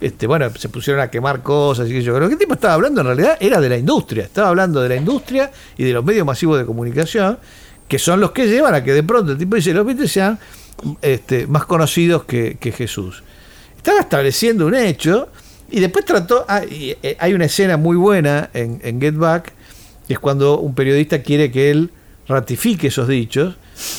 [0.00, 3.00] Este, bueno, se pusieron a quemar cosas y yo creo que el tipo estaba hablando
[3.00, 6.26] en realidad era de la industria, estaba hablando de la industria y de los medios
[6.26, 7.38] masivos de comunicación,
[7.88, 10.38] que son los que llevan a que de pronto el tipo dice los Beatles sean
[11.02, 13.22] este, más conocidos que, que Jesús.
[13.76, 15.28] Estaba estableciendo un hecho
[15.70, 16.44] y después trató.
[16.48, 19.52] ah, eh, hay una escena muy buena en, en Get Back,
[20.06, 21.90] que es cuando un periodista quiere que él
[22.28, 23.56] ratifique esos dichos.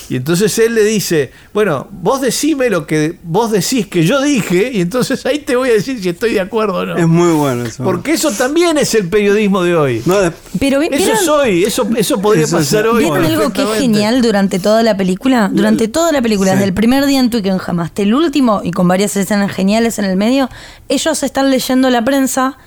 [0.09, 4.71] Y entonces él le dice, bueno, vos decime lo que vos decís que yo dije,
[4.73, 6.95] y entonces ahí te voy a decir si estoy de acuerdo o no.
[6.95, 7.83] Es muy bueno eso.
[7.83, 10.01] Porque eso también es el periodismo de hoy.
[10.05, 10.15] No,
[10.59, 13.03] Pero Eso ¿vieron, es hoy, eso, eso podría Eso pasar hoy.
[13.03, 15.49] ¿vieron algo que es genial durante toda la película?
[15.51, 16.55] Durante toda la película, Sí.
[16.55, 20.05] desde el primer día en Twickenham hasta el último, y con varias escenas geniales en
[20.05, 20.49] el medio,
[20.87, 22.57] ellos están leyendo la prensa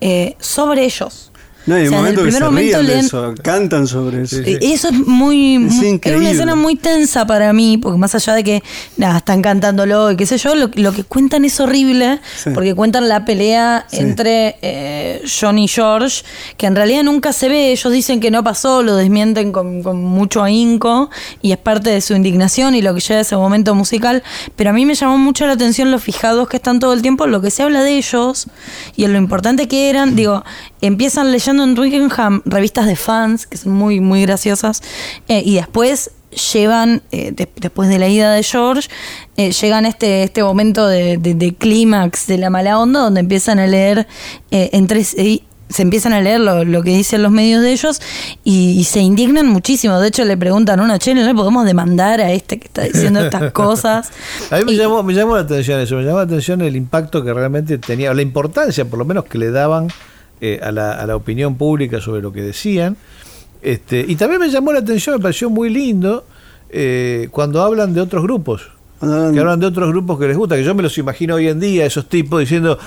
[0.00, 1.30] eh, sobre ellos.
[1.66, 3.34] No, hay O sea, en el momentos que primer se momento ríen de leen- eso,
[3.42, 4.36] cantan sobre eso.
[4.44, 5.54] Eso es muy.
[5.56, 6.20] Es muy- increíble.
[6.24, 8.62] una escena muy tensa para mí, porque más allá de que
[8.96, 12.50] nada, están cantándolo y qué sé yo, lo, lo que cuentan es horrible, Sí.
[12.54, 13.96] porque cuentan la pelea Sí.
[13.98, 16.22] entre eh, John y George,
[16.56, 17.72] que en realidad nunca se ve.
[17.72, 21.10] Ellos dicen que no pasó, lo desmienten con, con mucho ahínco,
[21.42, 24.22] y es parte de su indignación y lo que lleva a ese momento musical.
[24.56, 27.26] Pero a mí me llamó mucho la atención los fijados que están todo el tiempo
[27.26, 28.46] lo que se habla de ellos
[28.96, 30.14] y en lo importante que eran.
[30.16, 30.44] Digo,
[30.80, 34.82] empiezan leyendo en Twickenham revistas de fans, que son muy, muy graciosas,
[35.28, 36.10] eh, y después
[36.52, 38.88] llevan, eh, de- después de la ida de George,
[39.36, 43.58] eh, llegan este, este momento de, de- de clímax de la mala onda, donde empiezan
[43.58, 44.06] a leer
[44.50, 48.00] entre eh, se empiezan a leer lo, lo que dicen los medios de ellos
[48.44, 49.98] y, y se indignan muchísimo.
[49.98, 52.82] De hecho, le preguntan a uno, che, ¿no le podemos demandar a este que está
[52.82, 54.10] diciendo estas cosas?
[54.52, 56.76] A mí me Y- llamó, me llamó la atención eso, me llamó la atención el
[56.76, 59.88] impacto que realmente tenía, la importancia por lo menos que le daban
[60.40, 62.96] eh, a, la, a la opinión pública sobre lo que decían.
[63.62, 66.24] Este, y también me llamó la atención, me pareció muy lindo
[66.70, 68.68] eh, cuando hablan de otros grupos,
[69.00, 71.58] que hablan de otros grupos que les gusta, que yo me los imagino hoy en
[71.60, 72.78] día, esos tipos diciendo,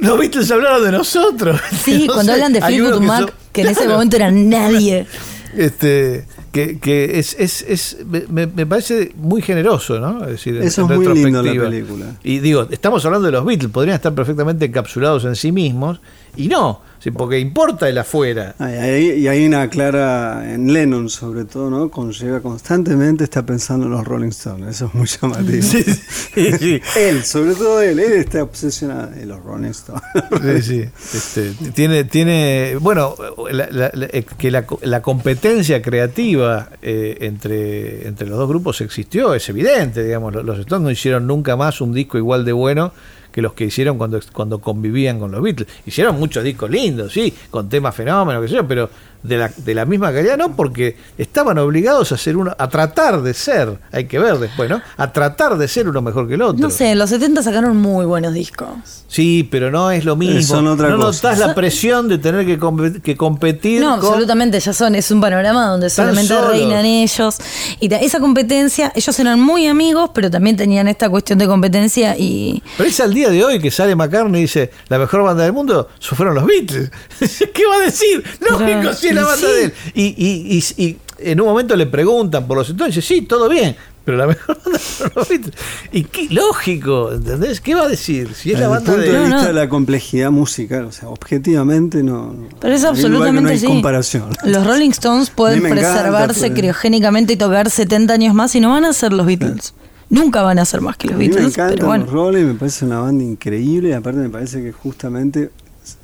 [0.00, 1.60] los Beatles hablaron de nosotros.
[1.84, 3.92] Sí, No cuando sé, hablan de Fleetwood Mac, son- que en ese Claro.
[3.94, 5.06] momento era nadie.
[5.56, 7.98] este que, que es, es, es
[8.30, 10.22] me, me parece muy generoso, ¿no?
[10.24, 12.06] Es decir, Eso en es muy lindo la película.
[12.24, 16.00] Y digo, estamos hablando de los Beatles, podrían estar perfectamente encapsulados en sí mismos
[16.38, 18.54] y no, sí, porque importa el afuera.
[18.60, 21.90] Y hay, una clara, en Lennon sobre todo, ¿no?
[21.90, 25.62] Conlleva constantemente, está pensando en los Rolling Stones, eso es muy llamativo.
[25.62, 26.80] Sí, sí, sí.
[26.98, 30.02] Él, sobre todo él, él está obsesionado de los Rolling Stones.
[30.42, 31.16] Sí, sí.
[31.16, 33.14] Este, tiene, tiene, bueno,
[33.50, 38.48] la- la- la- eh, que la, co- la competencia creativa eh, entre, entre los dos
[38.48, 42.52] grupos existió, es evidente, digamos, los Stones no hicieron nunca más un disco igual de
[42.52, 42.92] bueno
[43.38, 45.68] que los que hicieron cuando, cuando convivían con los Beatles.
[45.86, 48.90] Hicieron muchos discos lindos, sí, con temas fenómenos, qué sé yo, pero
[49.22, 53.22] de la, de la misma calidad no, porque estaban obligados a hacer uno, a tratar
[53.22, 54.80] de ser, hay que ver después, ¿no?
[54.96, 56.60] A tratar de ser uno mejor que el otro.
[56.60, 58.68] No sé, en los 70 sacaron muy buenos discos.
[59.08, 60.42] Sí, pero no es lo mismo.
[60.42, 61.28] Son otra no cosa.
[61.28, 65.10] notás la presión de tener que, compe- que competir No, con- absolutamente, ya son, es
[65.10, 67.38] un panorama donde solamente reinan ellos.
[67.80, 72.62] Y esa competencia, ellos eran muy amigos, pero también tenían esta cuestión de competencia y...
[72.76, 75.52] Pero es al día de hoy que sale McCartney y dice, la mejor banda del
[75.54, 76.90] mundo fueron los Beatles.
[77.54, 78.22] ¿Qué va a decir?
[78.40, 79.54] Lógico, Pero- sí, es la y banda sí.
[79.54, 79.72] de él.
[79.94, 83.48] Y, y- y- y en un momento le preguntan por los entonces, dice, sí, todo
[83.48, 84.78] bien, pero la mejor banda
[85.16, 85.54] los Beatles.
[85.92, 87.60] Y qué lógico, ¿entendés?
[87.60, 88.34] ¿Qué va a decir?
[88.34, 89.46] Si es Desde la el banda punto de de No, vista no.
[89.48, 92.34] de la complejidad musical, o sea, objetivamente no.
[92.60, 93.66] Pero es absolutamente no hay sí.
[93.66, 94.30] comparación.
[94.44, 98.84] Los Rolling Stones pueden encanta, preservarse criogénicamente y tocar 70 años más y no van
[98.84, 99.74] a ser los Beatles.
[100.10, 102.04] Nunca van a ser más que los A mí me Beatles, encantan pero bueno.
[102.04, 105.50] los Rolling, me parece una banda increíble y aparte me parece que justamente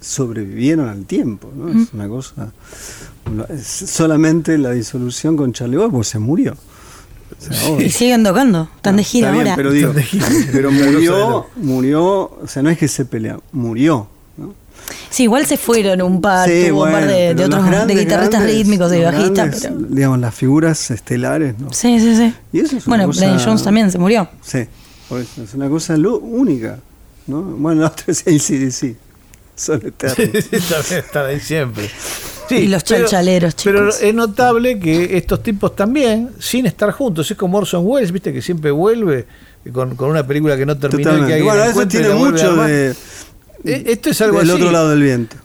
[0.01, 1.68] sobrevivieron al tiempo, ¿no?
[1.82, 2.53] Es una cosa...
[3.32, 6.55] no, es solamente la disolución con Charlie Watts, pues se murió.
[6.55, 7.87] O sea, obvio.
[7.87, 9.57] Y siguen tocando, están de gira Está bien, ahora.
[9.57, 10.26] pero digo, de gira.
[10.53, 14.07] pero de murió, murió, o sea, no es que se peleó, murió,
[14.37, 14.55] ¿no?
[15.11, 17.99] Sí, igual se fueron un par, Sí, tuvo un par de, de otros de grandes,
[17.99, 19.76] guitarristas grandes, rítmicos los bajistas, pero...
[19.89, 21.72] digamos, las figuras estelares, ¿no?
[21.72, 22.35] Sí, sí, sí.
[22.53, 24.28] Y eso es una bueno, cosa- Brian Jones también se murió.
[24.43, 24.66] Sí,
[25.09, 26.78] por eso, es una cosa lu- única,
[27.26, 27.41] ¿no?
[27.43, 28.97] Bueno, la otra es ACDC,
[29.57, 30.17] son eternos.
[30.17, 31.91] También están ahí siempre.
[32.49, 34.03] Sí, Y los pero- chalchaleros, Pero chicos.
[34.03, 38.43] es notable que estos tipos también, sin estar juntos, es como Orson Welles, viste, que
[38.43, 39.27] siempre vuelve
[39.73, 41.35] con, con una película que no terminó y que Totalmente.
[41.35, 42.91] alguien Bueno, eso tiene mucho de,
[43.67, 44.61] Eh, Esto es algo del así.
[44.61, 45.37] otro lado del viento.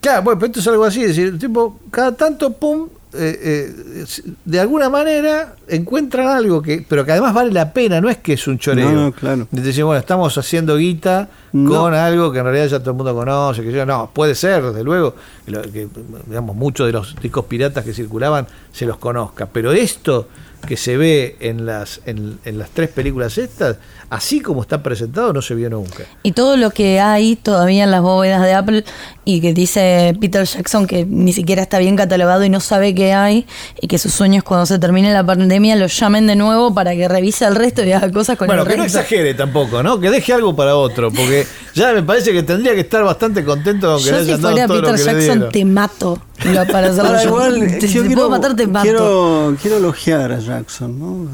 [0.00, 4.04] Claro, bueno, pero esto es algo así, es decir, tipo, cada tanto, pum, eh, eh,
[4.44, 8.34] de alguna manera encuentran algo que, pero que además vale la pena, no es que
[8.34, 8.90] es un choreo.
[8.90, 9.48] No, no, claro.
[9.52, 11.70] Es decir, bueno, estamos haciendo guita No.
[11.70, 14.62] con algo que en realidad ya todo el mundo conoce, que yo, no, puede ser,
[14.62, 15.14] desde luego,
[15.46, 15.88] que,
[16.26, 20.28] digamos, muchos de los discos piratas que circulaban se los conozca, pero esto
[20.66, 23.78] que se ve en las, en, en las tres películas estas,
[24.10, 26.04] así como está presentado, no se vio nunca.
[26.22, 28.84] Y todo lo que hay todavía en las bóvedas de Apple
[29.24, 33.12] y que dice Peter Jackson que ni siquiera está bien catalogado y no sabe qué
[33.12, 33.46] hay
[33.80, 37.06] y que sus sueños cuando se termine la pandemia lo llamen de nuevo para que
[37.08, 40.00] revise el resto y haga cosas con Bueno, el que no exagere tampoco, ¿no?
[40.00, 43.94] Que deje algo para otro, porque ya me parece que tendría que estar bastante contento
[43.94, 45.64] con que le Yo si hayan dado fuera todo lo Peter que le Jackson te
[45.64, 47.28] mato lo- para hacerlo Ahora, yo.
[47.28, 48.82] igual, te, yo te quiero, puedo matar, te mato.
[48.82, 51.28] quiero, quiero elogiar a Jackson, ¿no?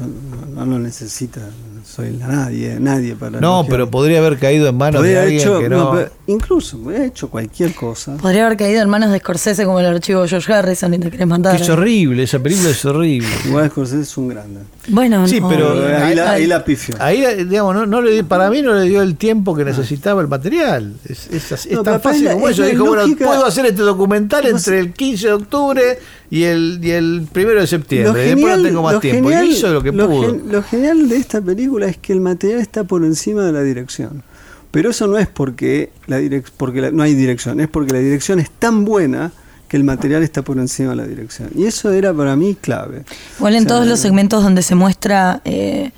[0.53, 1.41] No lo necesita,
[1.87, 5.31] soy la nadie, nadie para No, pero podría haber caído en manos de Podría haber
[5.33, 5.77] alguien hecho, que no.
[5.77, 8.17] no, pero incluso, podría haber hecho cualquier cosa.
[8.17, 11.09] Podría haber caído en manos de Scorsese como el archivo de George Harrison y te
[11.09, 11.27] querés.
[11.27, 13.27] Que es horrible, esa película es horrible.
[13.45, 14.59] Igual Scorsese es un grande.
[14.89, 16.95] Bueno, Sí, no, pero ahí- ahí, la, ahí- la pifió.
[16.99, 20.21] Ahí, digamos, no, no le di- para mí no le dio el tiempo que necesitaba
[20.21, 20.93] el material.
[21.05, 22.63] Es, es es No, tan fácil es la- como es eso.
[22.67, 25.99] Dijo, bueno, lógica- puedo hacer este documental entre el 15 de octubre
[26.29, 28.21] y el, y el 1 de septiembre.
[28.23, 29.29] Después genial, no tengo más lo tiempo.
[29.29, 30.21] genial- y hizo lo que lo pudo.
[30.31, 33.61] gen- lo genial de esta película es que el material está por encima de la
[33.61, 34.23] dirección.
[34.71, 37.99] Pero eso no es porque, la direc- porque la- no hay dirección, es porque la
[37.99, 39.31] dirección es tan buena
[39.69, 41.49] que el material está por encima de la dirección.
[41.55, 43.03] Y eso era para mí clave.
[43.37, 45.91] Igual en O sea, todos los segmentos donde se muestra eh,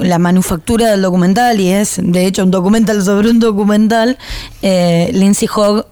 [0.00, 4.16] la manufactura del documental, y es de hecho un documental sobre un documental,
[4.62, 5.86] eh, Lindsay Hogg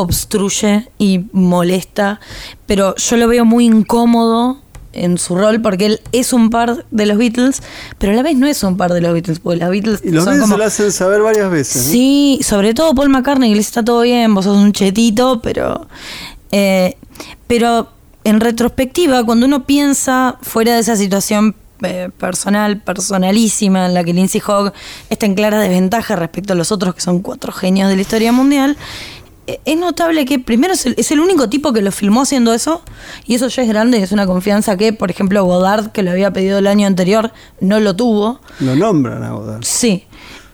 [0.00, 2.20] obstruye y molesta,
[2.66, 4.58] pero yo lo veo muy incómodo
[4.92, 7.62] en su rol porque él es un par de los Beatles,
[7.98, 10.10] pero a la vez no es un par de los Beatles, porque los Beatles Y
[10.10, 10.54] los son Beatles como...
[10.54, 11.82] se lo hacen saber varias veces.
[11.84, 15.88] Sí, sobre todo Paul McCartney, que le está todo bien, vos sos un chetito, pero.
[16.50, 16.96] eh,
[17.46, 17.88] pero
[18.24, 24.12] en retrospectiva, cuando uno piensa fuera de esa situación eh, personal, personalísima, en la que
[24.12, 24.72] Lindsay Hogg
[25.10, 28.32] está en clara desventaja respecto a los otros que son cuatro genios de la historia
[28.32, 28.76] mundial,
[29.64, 32.82] es notable que primero es el, es el único tipo que lo filmó haciendo eso,
[33.26, 36.10] y eso ya es grande, y es una confianza que, por ejemplo, Godard, que lo
[36.10, 38.40] había pedido el año anterior, no lo tuvo.
[38.60, 39.64] Lo nombran a Godard.
[39.64, 40.04] Sí.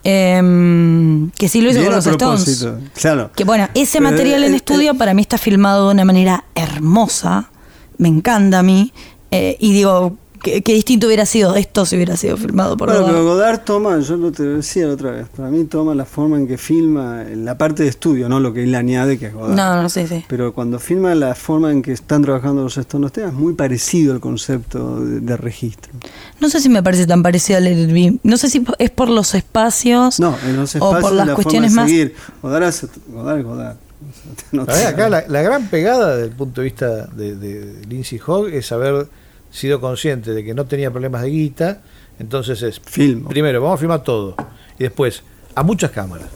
[0.06, 2.68] Em, que sí lo hizo con los Stones.
[2.94, 3.30] Claro.
[3.34, 6.44] Que bueno, ese material en eh, estudio eh, para mí está filmado de una manera
[6.54, 7.50] hermosa.
[7.96, 8.92] Me encanta a mí.
[9.30, 13.00] Eh, y digo, qué, qué distinto hubiera sido esto si hubiera sido filmado por Bueno,
[13.02, 13.14] Godard.
[13.16, 16.36] pero Godard toma, yo lo te decía la otra vez, para mí toma la forma
[16.36, 19.26] en que filma, en la parte de estudio, no lo que él le añade, que
[19.26, 19.56] es Godard.
[19.56, 20.24] No, no sé, sí.
[20.28, 24.20] Pero cuando filma la forma en que están trabajando los Stones es muy parecido al
[24.20, 25.92] concepto de, de registro.
[26.38, 28.18] No sé si me parece tan parecido al Be.
[28.22, 31.26] No sé si es por los espacios No, en los o espacios por y las
[31.26, 31.90] la cuestiones forma de más.
[31.90, 32.14] seguir.
[32.42, 33.76] Godard, hace- Godard es Godard.
[34.52, 37.34] No A ver, te- acá la, la gran pegada desde el punto de vista de,
[37.36, 39.06] de Lindsay Hogg es haber
[39.54, 41.80] sido consciente de que no tenía problemas de guita,
[42.18, 43.28] entonces es, Filmo.
[43.28, 44.34] primero, vamos a filmar todo,
[44.78, 45.22] y después,
[45.54, 46.28] a muchas cámaras.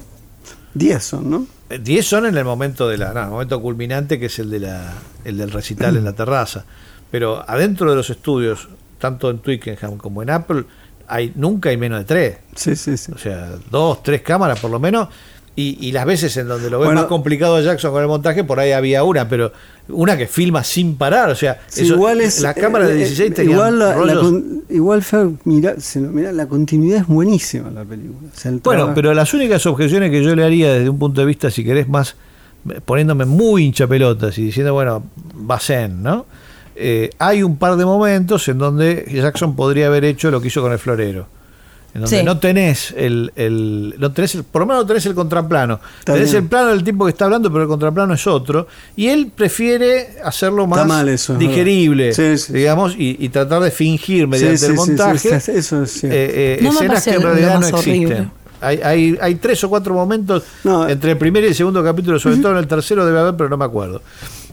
[0.74, 1.46] 10 son, ¿no?
[1.68, 4.50] Eh, 10 son en el momento de la, no, el momento culminante que es el
[4.50, 4.94] de la,
[5.24, 6.64] el del recital en la terraza.
[7.10, 10.64] Pero adentro de los estudios, tanto en Twickenham como en Apple,
[11.08, 12.38] hay, nunca hay menos de tres.
[12.54, 13.10] Sí, sí, sí.
[13.12, 15.08] O sea, dos, tres cámaras por lo menos.
[15.60, 17.00] Y, y las veces en donde lo ves Bueno.
[17.00, 19.50] más complicado a Jackson con el montaje, por ahí había una, pero
[19.88, 21.30] una que filma sin parar.
[21.30, 22.40] O sea, eso- igual es.
[22.42, 25.74] la cámara de eh, 16 eh, tenía igual, la, la con- igual Fer, mira,
[26.32, 28.28] la continuidad es buenísima en la película.
[28.32, 30.98] O sea, el Bueno, trabajo- pero las únicas objeciones que yo le haría desde un
[31.00, 32.14] punto de vista, si querés, más
[32.70, 35.02] eh, poniéndome muy hinchapelotas y diciendo, bueno,
[35.34, 36.26] Bacén, ¿no?
[36.76, 40.62] Eh, hay un par de momentos en donde Jackson podría haber hecho lo que hizo
[40.62, 41.26] con el florero.
[41.98, 42.24] En donde Sí.
[42.24, 45.80] no tenés el, el- no tenés el, por lo menos no tenés el contraplano.
[45.98, 46.44] Está tenés bien.
[46.44, 48.66] el plano del tipo que está hablando, pero el contraplano es otro.
[48.96, 52.36] Y él prefiere hacerlo más mal eso, es digerible, verdad.
[52.36, 55.82] Sí, sí, digamos, y, y tratar de fingir mediante sí, el sí, sí, montaje eso
[55.82, 58.02] es eh, eh, No escenas que en realidad no horrible.
[58.04, 58.30] existen.
[58.60, 60.92] Hay, hay, hay tres o cuatro momentos No, eh.
[60.92, 63.48] entre el primer y el segundo capítulo, sobre todo en el tercero debe haber, pero
[63.48, 64.02] no me acuerdo.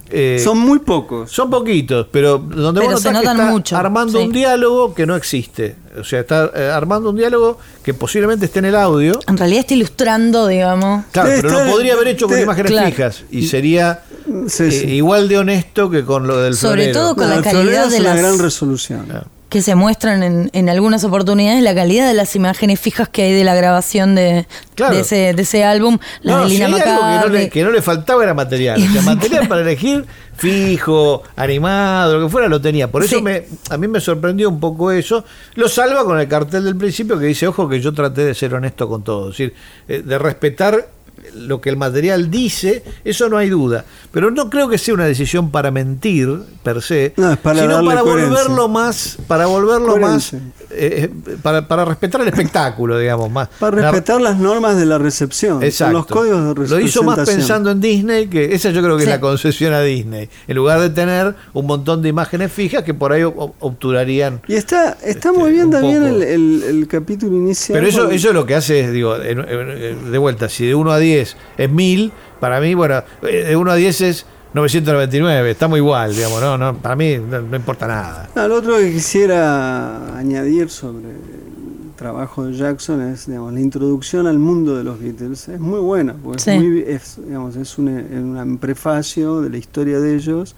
[0.09, 1.31] Eh, son muy pocos.
[1.31, 4.25] son poquitos, pero donde Pero vos se notás que notan está mucho, armando sí.
[4.27, 5.75] un diálogo que no existe.
[5.99, 9.19] O sea, está eh, armando un diálogo que posiblemente esté en el audio.
[9.27, 11.05] En realidad está ilustrando, digamos.
[11.11, 12.87] Claro, Sí, pero lo podría haber hecho con sí, imágenes claro.
[12.91, 14.03] fijas y sería
[14.47, 16.99] Sí, eh, igual de honesto que con lo del Sobre florero.
[16.99, 19.05] todo con No, la calidad de las- gran resolución.
[19.05, 19.25] Claro.
[19.49, 23.33] Que se muestran en, en algunas oportunidades, la calidad de las imágenes fijas que hay
[23.33, 24.95] de la grabación de, Claro.
[24.95, 27.49] de, ese, de ese álbum, las No, de si algo que no, le, McCartney.
[27.49, 28.81] que no le faltaba era material.
[28.81, 32.91] O sea, material para elegir fijo, animado, lo que fuera, lo tenía.
[32.91, 33.21] Por eso Sí.
[33.21, 35.23] me, a mí me sorprendió un poco eso.
[35.55, 38.53] Lo salva con el cartel del principio que dice, ojo, que yo traté de ser
[38.53, 39.29] honesto con todo.
[39.29, 39.53] Es decir,
[39.87, 40.87] eh, de respetar
[41.33, 43.85] lo que el material dice, eso no hay duda.
[44.11, 46.29] Pero no creo que sea una decisión para mentir,
[46.63, 48.29] per se, No, es para sino darle para coherencia.
[48.43, 50.39] volverlo más, para volverlo más, Coherencia.
[50.71, 53.49] eh, eh, para, para respetar el espectáculo, digamos, más.
[53.59, 55.61] Para respetar las normas de la recepción.
[55.63, 55.93] Exacto.
[55.93, 59.09] Los códigos de Lo hizo más pensando en Disney, que esa yo creo que Sí.
[59.09, 60.29] es la concesión a Disney.
[60.47, 64.41] En lugar de tener un montón de imágenes fijas que por ahí ob- obturarían.
[64.47, 67.77] Y está, está Este, muy bien también el, el- el capítulo inicial.
[67.77, 71.14] Pero eso, eso lo que hace es, digo, de vuelta, si de 1 a 10
[71.21, 71.35] es
[71.69, 76.57] 1000, para mí, bueno, eh, de 1 a 10 es 999, estamos igual, digamos, no,
[76.57, 78.29] no, para mí no, no importa nada.
[78.35, 84.27] No, lo otro que quisiera añadir sobre el trabajo de Jackson es digamos, la introducción
[84.27, 85.47] al mundo de los Beatles.
[85.49, 86.51] Es muy buena, porque Sí.
[86.51, 90.55] es, muy- es, digamos, es un, un prefacio de la historia de ellos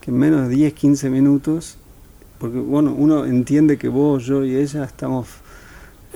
[0.00, 1.76] que en menos de 10, 15 minutos,
[2.38, 5.26] porque bueno, uno entiende que vos, yo y ella estamos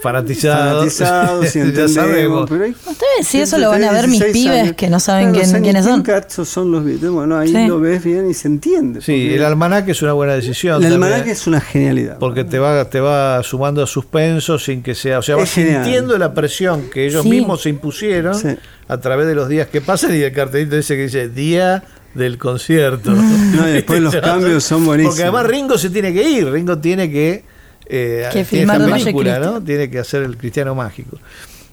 [0.02, 2.50] Fanatizados, fanatizados ya entendemos, sabemos.
[2.50, 4.76] pero hay Ustedes sí, eso lo van a ver mis 16 pibes años.
[4.76, 6.02] que no saben Claro, quién- quiénes son.
[6.02, 7.10] cazos son los Beatles.
[7.10, 7.66] Bueno, ahí Sí.
[7.66, 9.00] lo ves bien y se entiende.
[9.02, 10.82] Sí, el almanaque es una buena decisión.
[10.82, 12.18] el almanaque es una genialidad.
[12.18, 15.18] Porque te va, te va sumando suspenso sin que sea.
[15.18, 15.84] O sea, Es vas genial.
[15.84, 17.28] sintiendo la presión que ellos Sí.
[17.30, 18.48] mismos se impusieron Sí.
[18.88, 21.84] a través de los días que pasan y el cartelito ese que dice día
[22.14, 23.10] del concierto.
[23.12, 25.14] No, y después los cambios son buenísimos.
[25.14, 27.44] Porque además Ringo se tiene que ir, Ringo tiene que.
[27.90, 29.38] Eh, Que tiene filmar esta película.
[29.40, 29.62] ¿no?
[29.62, 31.18] Tiene que hacer el cristiano mágico.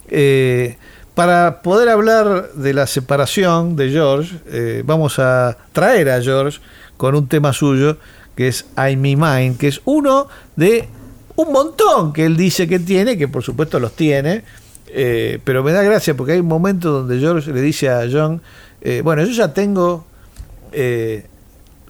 [0.08, 0.76] Eh,
[1.14, 6.60] para poder hablar de la separación de George, eh, vamos a traer a George
[6.96, 7.96] con un tema suyo
[8.36, 10.88] que es I Me Mine, que es uno de
[11.34, 14.44] un montón que él dice que tiene, que por supuesto los tiene,
[14.86, 18.40] eh, pero me da gracia porque hay un momento donde George le dice a John,
[18.80, 20.06] eh, bueno, yo ya tengo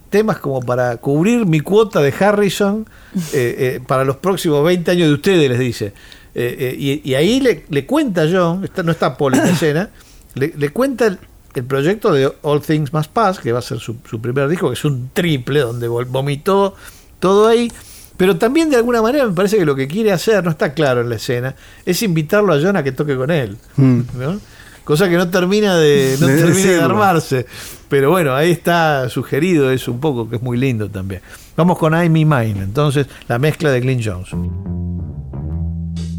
[0.09, 2.85] temas como para cubrir mi cuota de Harrison
[3.33, 5.93] eh, eh, para los próximos 20 años de ustedes, les dice.
[6.35, 9.49] Eh, eh, y, y ahí le, le cuenta John, está- no está Paul en la
[9.51, 9.89] escena,
[10.35, 11.17] le, le cuenta el,
[11.55, 14.67] el proyecto de All Things Must Pass, que va a ser su, su primer disco,
[14.69, 16.75] que es un triple donde vomitó
[17.19, 17.71] todo ahí.
[18.17, 21.01] Pero también de alguna manera me parece que lo que quiere hacer, no está claro
[21.01, 21.55] en la escena,
[21.85, 23.57] es invitarlo a John a que toque con él.
[23.77, 24.01] Mm.
[24.17, 24.39] ¿no?
[24.83, 27.45] Cosa que no termina de, no De termina de armarse.
[27.89, 31.21] Pero bueno, ahí está sugerido eso un poco, que es muy lindo también.
[31.57, 34.31] Vamos con I'm in Mine, entonces la mezcla de Glyn Jones.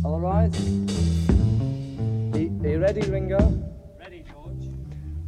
[0.03, 0.53] All right.
[2.35, 3.39] Are you ready, Ringo?
[3.99, 4.69] Ready, George.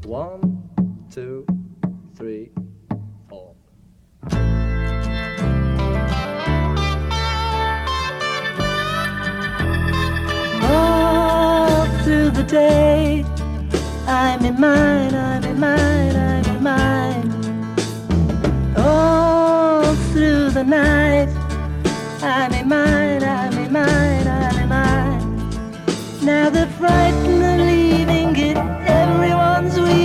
[0.04, 0.62] One,
[1.14, 1.46] two,
[2.16, 2.50] three,
[3.28, 3.54] four.
[10.64, 13.24] All through the day,
[14.06, 16.31] I'm in mine, I'm in mine, I'm
[16.62, 17.30] mine.
[18.76, 21.28] All through the night.
[22.22, 25.50] I'm in mine, I'm in mine, I'm in mine.
[26.22, 28.56] Now they're frightened of leaving it.
[28.56, 30.01] Everyone's weaving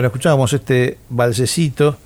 [0.00, 1.98] Bueno, escuchábamos este balsecito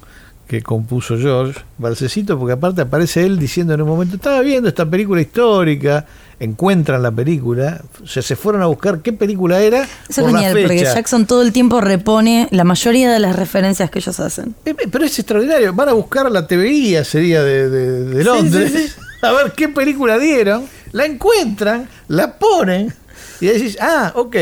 [0.48, 4.84] que compuso George, balsecito porque aparte aparece él diciendo en un momento, estaba viendo esta
[4.84, 6.04] película histórica,
[6.40, 10.40] encuentran la película, o sea, se fueron a buscar qué película era Eso es la
[10.40, 10.82] genial, porque.
[10.82, 14.56] Jackson todo el tiempo repone la mayoría de las referencias que ellos hacen.
[14.64, 18.96] Eh, eh, Pero es extraordinario, van a buscar la TVI sería de, de- de Londres,
[19.22, 22.92] a ver qué película dieron, la encuentran, la ponen
[23.40, 24.36] y decís, ah, ok.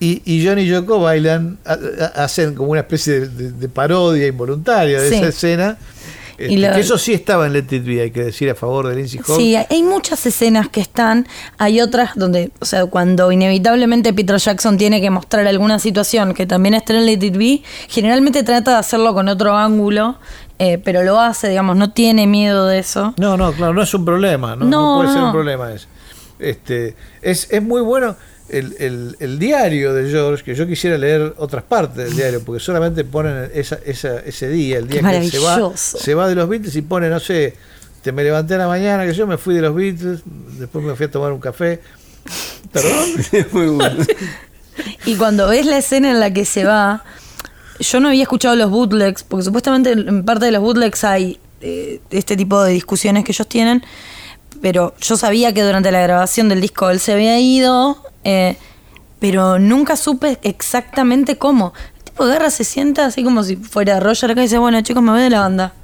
[0.00, 3.68] Y, y Johnny y Yoko bailan, ha- ha- hacen como una especie de, de- de
[3.68, 5.16] parodia involuntaria de Sí.
[5.16, 5.78] esa escena.
[6.38, 8.86] Este, lo- que eso sí estaba en Let It Be, hay que decir a favor
[8.86, 9.36] de Lindsay Hall.
[9.36, 11.26] Sí, hay muchas escenas que están,
[11.58, 16.46] hay otras donde, o sea, cuando inevitablemente Peter Jackson tiene que mostrar alguna situación que
[16.46, 20.20] también está en Let It Be, generalmente trata de hacerlo con otro ángulo,
[20.60, 23.14] eh, pero lo hace, digamos, no tiene miedo de eso.
[23.16, 25.88] No, no, claro, no es un problema, no, no No, puede ser un problema eso.
[26.38, 28.14] Este, es, es muy bueno
[28.48, 32.60] el, el- el diario de George, que yo quisiera leer otras partes del diario, porque
[32.60, 36.34] solamente ponen esa, esa- ese día, el día Qué que se va, se va de
[36.34, 37.54] los Beatles y pone, no sé,
[38.02, 40.20] te me levanté a la mañana, que yo me fui de los Beatles,
[40.58, 41.80] después me fui a tomar un café.
[42.72, 43.08] Perdón.
[43.52, 44.04] Muy bueno.
[45.06, 47.02] Y cuando ves la escena en la que se va,
[47.80, 52.00] yo no había escuchado los bootlegs, porque supuestamente en parte de los bootlegs hay eh,
[52.10, 53.82] este tipo de discusiones que ellos tienen,
[54.60, 58.56] pero yo sabía que durante la grabación del disco él se había ido, eh,
[59.18, 61.72] pero nunca supe exactamente cómo.
[61.98, 65.02] El tipo agarra, se sienta así como si fuera Roger acá y dice, bueno chicos,
[65.02, 65.74] me voy de la banda.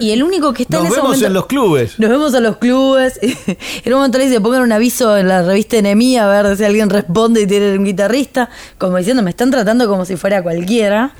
[0.00, 1.26] Y el único que está Nos en ese vemos momento...
[1.26, 1.98] en los clubes.
[1.98, 3.18] Nos vemos a los clubes.
[3.22, 6.64] en un momento le dice, pongan un aviso en la revista Enemía a ver si
[6.64, 8.50] alguien responde y tiene un guitarrista.
[8.78, 11.12] Como diciendo, me están tratando como si fuera cualquiera.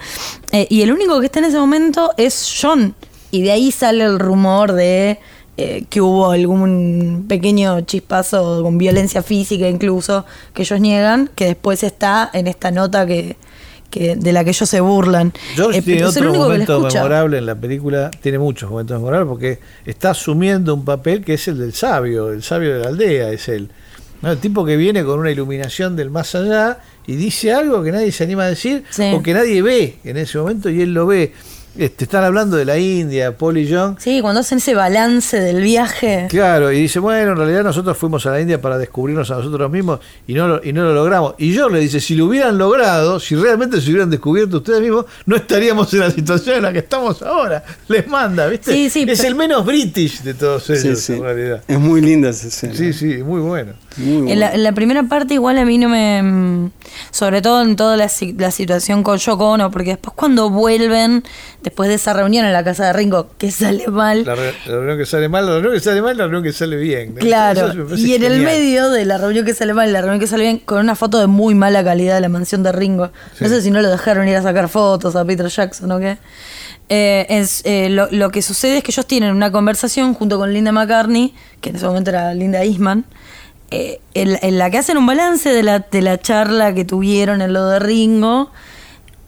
[0.52, 2.94] Eh, y el único que está en ese momento es John.
[3.30, 5.18] Y de ahí sale el rumor de
[5.56, 10.24] eh, que hubo algún pequeño chispazo con violencia física incluso,
[10.54, 13.36] que ellos niegan, que después está en esta nota que,
[13.90, 15.32] que de la que ellos se burlan.
[15.54, 20.10] George Eh, tiene otro momento memorable en la película, tiene muchos momentos memorables porque está
[20.10, 23.68] asumiendo un papel que es el del sabio, el sabio de la aldea es él.
[24.22, 24.30] ¿no?
[24.30, 28.12] El tipo que viene con una iluminación del más allá y dice algo que nadie
[28.12, 29.10] se anima a decir Sí.
[29.14, 31.32] o que nadie ve en ese momento y él lo ve.
[31.78, 33.96] Este, están hablando de la India, Paul y John.
[33.98, 36.26] Sí, cuando hacen ese balance del viaje.
[36.28, 39.70] Claro, y dice, bueno, en realidad nosotros fuimos a la India para descubrirnos a nosotros
[39.70, 41.34] mismos y no lo, y no lo logramos.
[41.38, 45.04] Y yo le dice, si lo hubieran logrado, si realmente se hubieran descubierto ustedes mismos,
[45.26, 47.62] no estaríamos en la situación en la que estamos ahora.
[47.88, 48.72] Les manda, ¿viste?
[48.72, 51.12] Sí, sí, es pero- el menos british de todos ellos, Sí, sí.
[51.14, 51.62] en realidad.
[51.68, 52.74] Es muy linda esa escena.
[52.74, 53.72] Sí, sí, muy bueno.
[53.96, 56.20] Muy En la, en la primera parte igual a mí no me...
[56.22, 56.70] mm,
[57.12, 61.22] Sobre todo en toda la situación con Yoko Ono, porque después cuando vuelven,
[61.70, 64.72] después de esa reunión en la casa de Ringo, que sale mal, La, re- la
[64.74, 67.14] reunión que sale mal, la reunión que sale mal, la reunión que sale bien.
[67.14, 70.26] claro, y en el medio de la reunión que sale mal y la reunión que
[70.26, 73.10] sale bien, con una foto de muy mala calidad de la mansión de Ringo.
[73.36, 73.44] Sí.
[73.44, 76.18] No sé si no lo dejaron ir a sacar fotos a Peter Jackson o qué.
[76.88, 80.52] Eh, es, eh, lo, lo que sucede es que ellos tienen una conversación junto con
[80.52, 83.04] Linda McCartney, que en ese momento era Linda Eastman,
[83.70, 87.42] eh, en, en la que hacen un balance de la, de la charla que tuvieron
[87.42, 88.50] en lo de Ringo.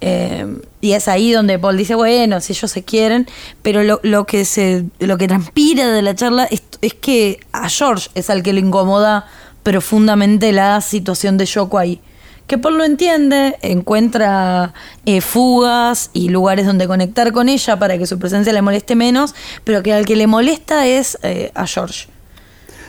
[0.05, 0.45] Eh,
[0.81, 3.29] y es ahí donde Paul dice, bueno, si ellos se quieren,
[3.63, 7.69] pero lo, lo que se, lo que transpira de la charla es, es que a
[7.69, 9.27] George es al que le incomoda
[9.63, 12.01] profundamente la situación de Yoko ahí.
[12.49, 14.75] que Paul lo entiende, encuentra
[15.07, 19.37] eh, fugas y lugares donde conectar con ella para que su presencia le moleste menos,
[19.63, 22.09] pero que al que le molesta es eh, a George.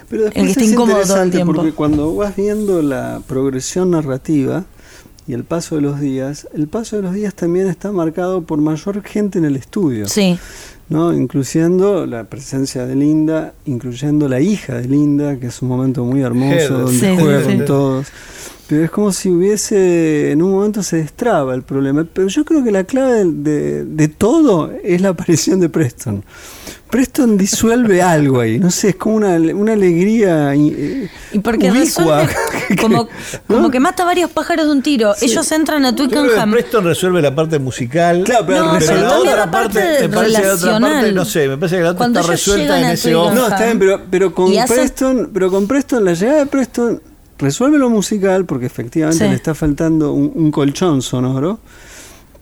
[0.10, 1.54] Pero después El que está es incómodo todo el tiempo.
[1.54, 4.66] Porque cuando vas viendo la progresión narrativa
[5.28, 8.60] y el paso de los días, el paso de los días también está marcado por
[8.60, 10.08] mayor gente en el estudio.
[10.08, 10.38] Sí,
[10.90, 11.14] ¿no?
[11.14, 16.22] Incluyendo la presencia de Linda, incluyendo la hija de Linda, que es un momento muy
[16.22, 17.66] hermoso donde Sí, sí, juegan sí.
[17.66, 18.08] todos.
[18.74, 22.06] Pero es como si hubiese, en un momento se destraba el problema.
[22.12, 26.24] Pero yo creo que la clave de, de- de todo es la aparición de Preston.
[26.90, 32.22] Preston disuelve algo ahí, no sé, es como una, una alegría eh, y porque ubicua.
[32.24, 32.36] resuelve
[32.82, 33.08] como,
[33.48, 35.14] como que mata varios pájaros de un tiro.
[35.22, 36.52] Ellos entran a Twickenham.
[36.52, 38.24] Preston resuelve la parte musical.
[38.26, 40.54] Claro, pero No, resuelve- pero la también otra la parte parte, me parece que la
[40.54, 41.16] otra parte, relacional.
[41.16, 43.34] no sé, me parece que la otra Cuando está resuelta llegan en ese off.
[43.34, 47.02] No, está bien, pero, pero con Preston, pero con Preston, la llegada de Preston
[47.44, 49.30] resuelve lo musical, porque efectivamente Sí.
[49.30, 51.60] le está faltando un, un colchón sonoro,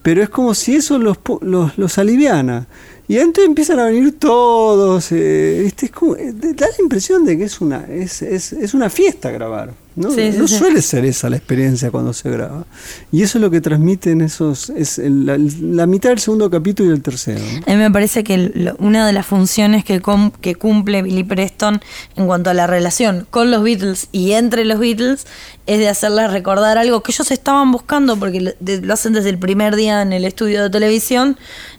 [0.02, 2.66] pero es como si eso los, los, los aliviana.
[3.08, 5.86] Y entonces empiezan a venir todos, eh, ¿viste?
[5.86, 9.30] Es como, eh, da la impresión de que es una, es, es, es una fiesta
[9.30, 9.74] grabar.
[9.94, 10.10] ¿No?
[10.10, 10.56] Sí, sí, no sí.
[10.58, 12.64] suele ser esa la experiencia cuando se graba.
[13.10, 16.90] Y eso es lo que transmiten esos, es el- la, la mitad del segundo capítulo
[16.90, 17.40] y el tercero.
[17.66, 21.24] A mí me parece que lo- una de las funciones que, com- que cumple Billy
[21.24, 21.80] Preston
[22.16, 25.26] en cuanto a la relación con los Beatles y entre los Beatles
[25.66, 29.30] es de hacerles recordar algo que ellos estaban buscando porque lo, de- lo hacen desde
[29.30, 31.36] el primer día en el estudio de televisión,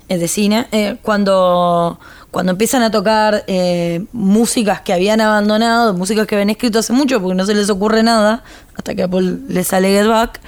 [0.10, 2.00] eh, de cine, eh, cuando,
[2.34, 7.22] cuando empiezan a tocar eh, músicas que habían abandonado, músicas que habían escrito hace mucho
[7.22, 8.44] porque no se les ocurre nada,
[8.76, 10.42] hasta que a Paul le sale Get Back.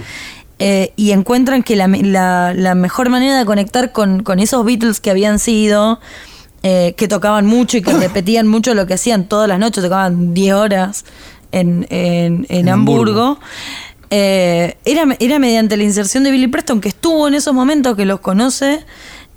[0.60, 4.66] Eh, y encuentran que la, me- la- la mejor manera de conectar con, con esos
[4.66, 6.00] Beatles que habían sido,
[6.64, 10.34] eh, que tocaban mucho y que repetían mucho lo que hacían todas las noches, tocaban
[10.34, 11.06] 10 horas
[11.52, 13.40] en, en- en En Hamburgo, Hamburgo.
[14.10, 18.06] eh, era, era mediante la inserción de Billy Preston, que estuvo en esos momentos, que
[18.06, 18.84] los conoce.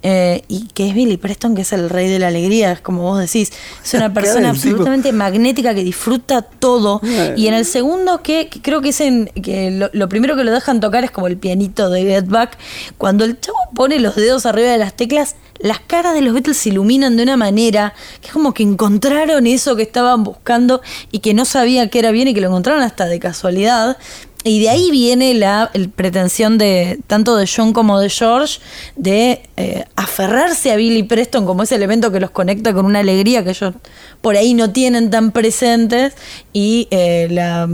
[0.03, 3.03] Eh, y que es Billy Preston, que es el rey de la alegría, es como
[3.03, 3.53] vos decís,
[3.85, 7.01] es una persona absolutamente magnética que disfruta todo.
[7.37, 10.45] Y en el segundo, que, que creo que es en que lo, lo primero que
[10.45, 12.59] lo dejan tocar es como el pianito de Get Back.
[12.97, 16.57] Cuando el chavo pone los dedos arriba de las teclas, las caras de los Beatles
[16.57, 20.81] se iluminan de una manera que es como que encontraron eso que estaban buscando
[21.11, 23.99] y que no sabía que era bien y que lo encontraron hasta de casualidad.
[24.45, 28.61] Y de ahí viene la el pretensión de tanto de John como de George
[28.97, 33.43] de eh, aferrarse a Billy Preston como ese elemento que los conecta con una alegría
[33.43, 33.75] que ellos
[34.21, 36.15] por ahí no tienen tan presentes
[36.53, 37.69] y eh, la,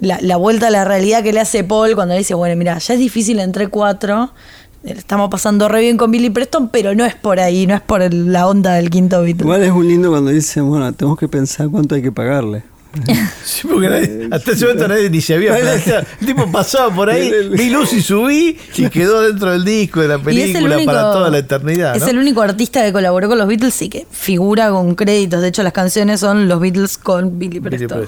[0.00, 2.94] la, vuelta a la realidad que le hace Paul cuando le dice, bueno, mira, ya
[2.94, 4.30] es difícil entre cuatro,
[4.84, 7.80] eh, estamos pasando re bien con Billy Preston, pero no es por ahí, no es
[7.80, 9.44] por la onda del quinto Beatle.
[9.44, 12.64] Igual es muy lindo cuando dicen, bueno, tenemos que pensar cuánto hay que pagarle.
[13.44, 16.06] Sí, porque nadie- hasta ese momento nadie ni se había planteado.
[16.20, 20.08] El tipo pasaba por ahí, vi luz y subí y quedó dentro del disco de
[20.08, 21.96] la película único- para toda la eternidad.
[21.96, 25.40] Es el único artista que colaboró con los Beatles y que figura con créditos.
[25.42, 28.06] De hecho, las canciones son los Beatles con Billy Billy Preston.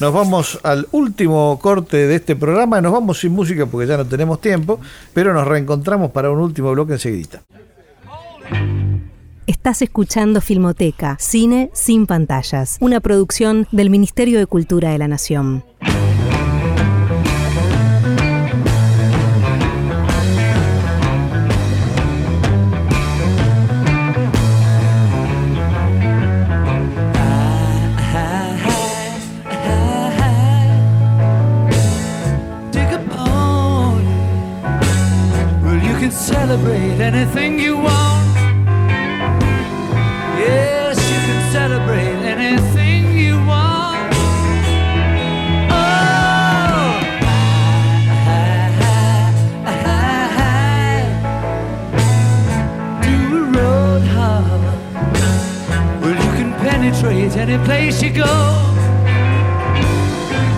[0.00, 2.80] Nos vamos al último corte de este programa.
[2.80, 4.80] Nos vamos sin música porque ya no tenemos tiempo,
[5.14, 7.42] pero nos reencontramos para un último bloque enseguida.
[9.48, 15.64] Estás escuchando Filmoteca, cine sin pantallas, una producción del Ministerio de Cultura de la Nación.
[36.12, 38.31] Celebrate anything you want.
[41.52, 44.10] Celebrate anything you want.
[45.70, 46.96] Oh,
[48.26, 48.40] I,
[49.66, 49.84] I,
[50.40, 50.56] I,
[53.02, 54.62] do a road hard.
[56.00, 58.34] Well, you can penetrate any place you go.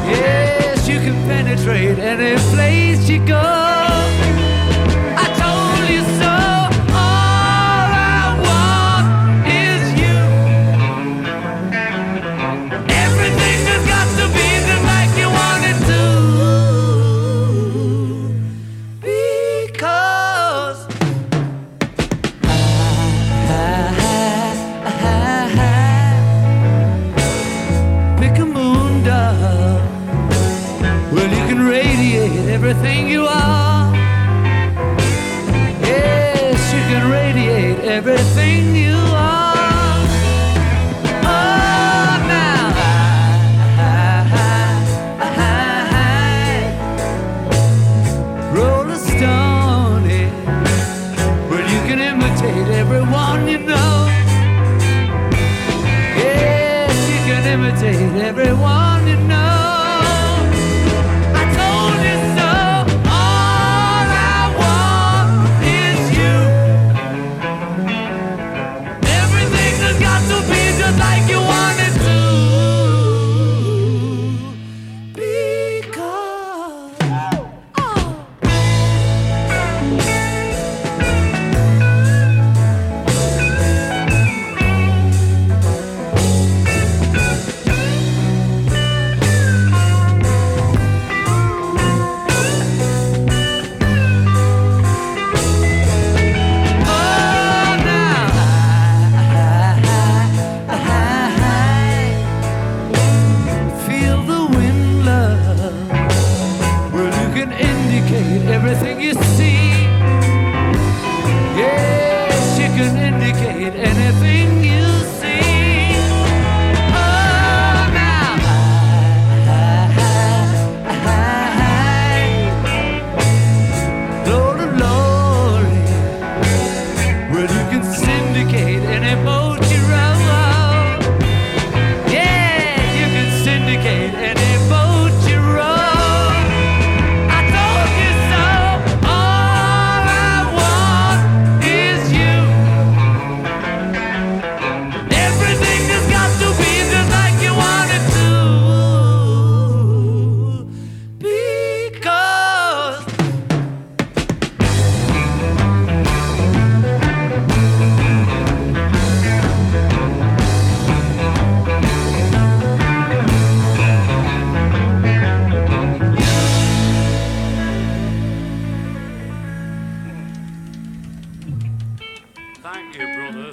[0.07, 3.74] Yes, you can penetrate any place you go.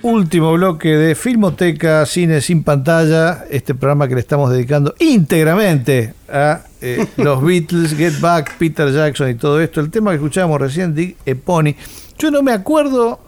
[0.04, 6.62] Último bloque de Filmoteca, Cine sin pantalla, este programa que le estamos dedicando íntegramente a
[6.82, 9.80] eh, los Beatles, Get Back, Peter Jackson y todo esto.
[9.80, 11.76] El tema que escuchábamos recién, Dick Epony.
[12.18, 13.20] Yo no me acuerdo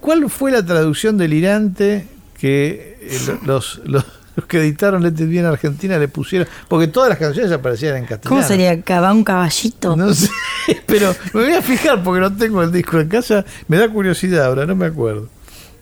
[0.00, 2.06] cuál fue la traducción delirante
[2.38, 6.48] que eh, lo- los, los, los que editaron Let It Be en Argentina le pusieron,
[6.66, 8.28] porque todas las canciones aparecían en castellano.
[8.28, 8.80] ¿Cómo sería?
[8.82, 9.94] ¿Cava un caballito?
[9.94, 10.28] No sé,
[10.86, 13.44] pero me voy a fijar porque no tengo el disco en casa.
[13.68, 15.28] Me da curiosidad ahora, no me acuerdo.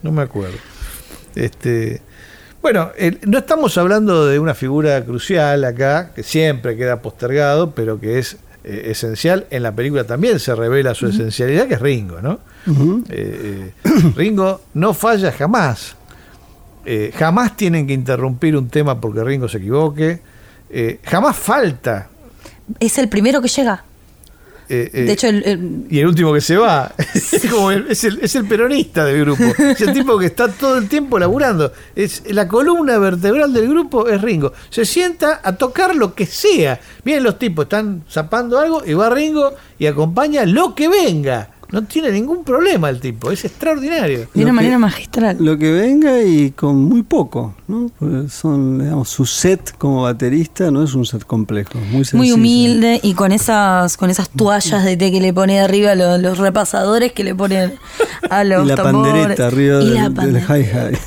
[0.03, 0.57] No me acuerdo.
[1.35, 2.01] Este,
[2.63, 8.01] bueno, el- no estamos hablando de una figura crucial acá, que siempre queda postergado, pero
[8.01, 9.47] que es eh, esencial.
[9.51, 12.41] En la película también se revela su esencialidad, que es Ringo, ¿no?
[13.09, 15.95] Eh, eh, Ringo no falla jamás.
[16.85, 20.21] Eh, jamás tienen que interrumpir un tema porque Ringo se equivoque.
[20.71, 22.09] Eh, jamás falta.
[22.81, 23.85] Es el primero que llega.
[24.69, 26.93] Eh, eh, De hecho, el- el- y el último que se va.
[27.15, 29.45] es, como el, es, el, es el peronista del grupo.
[29.59, 31.73] Es el tipo que está todo el tiempo laburando.
[31.95, 34.53] Es la columna vertebral del grupo es Ringo.
[34.71, 36.81] Se sienta a tocar lo que sea.
[37.05, 41.51] Vienen los tipos, están zapando algo y va Ringo y acompaña lo que venga.
[41.73, 43.31] No tiene ningún problema el tipo.
[43.31, 44.19] Es extraordinario.
[44.21, 45.37] de una Lo que- manera magistral.
[45.41, 47.91] Lo que venga y con muy poco, ¿no?
[47.99, 52.19] Porque son, digamos, su set como baterista no es un set complejo, muy sencillo.
[52.19, 56.21] Muy humilde y con esas con esas toallas de té que le pone arriba los,
[56.21, 57.75] los repasadores que le ponen
[58.31, 59.13] a los Y la tambores.
[59.13, 60.99] pandereta arriba Y del, del hi-hi.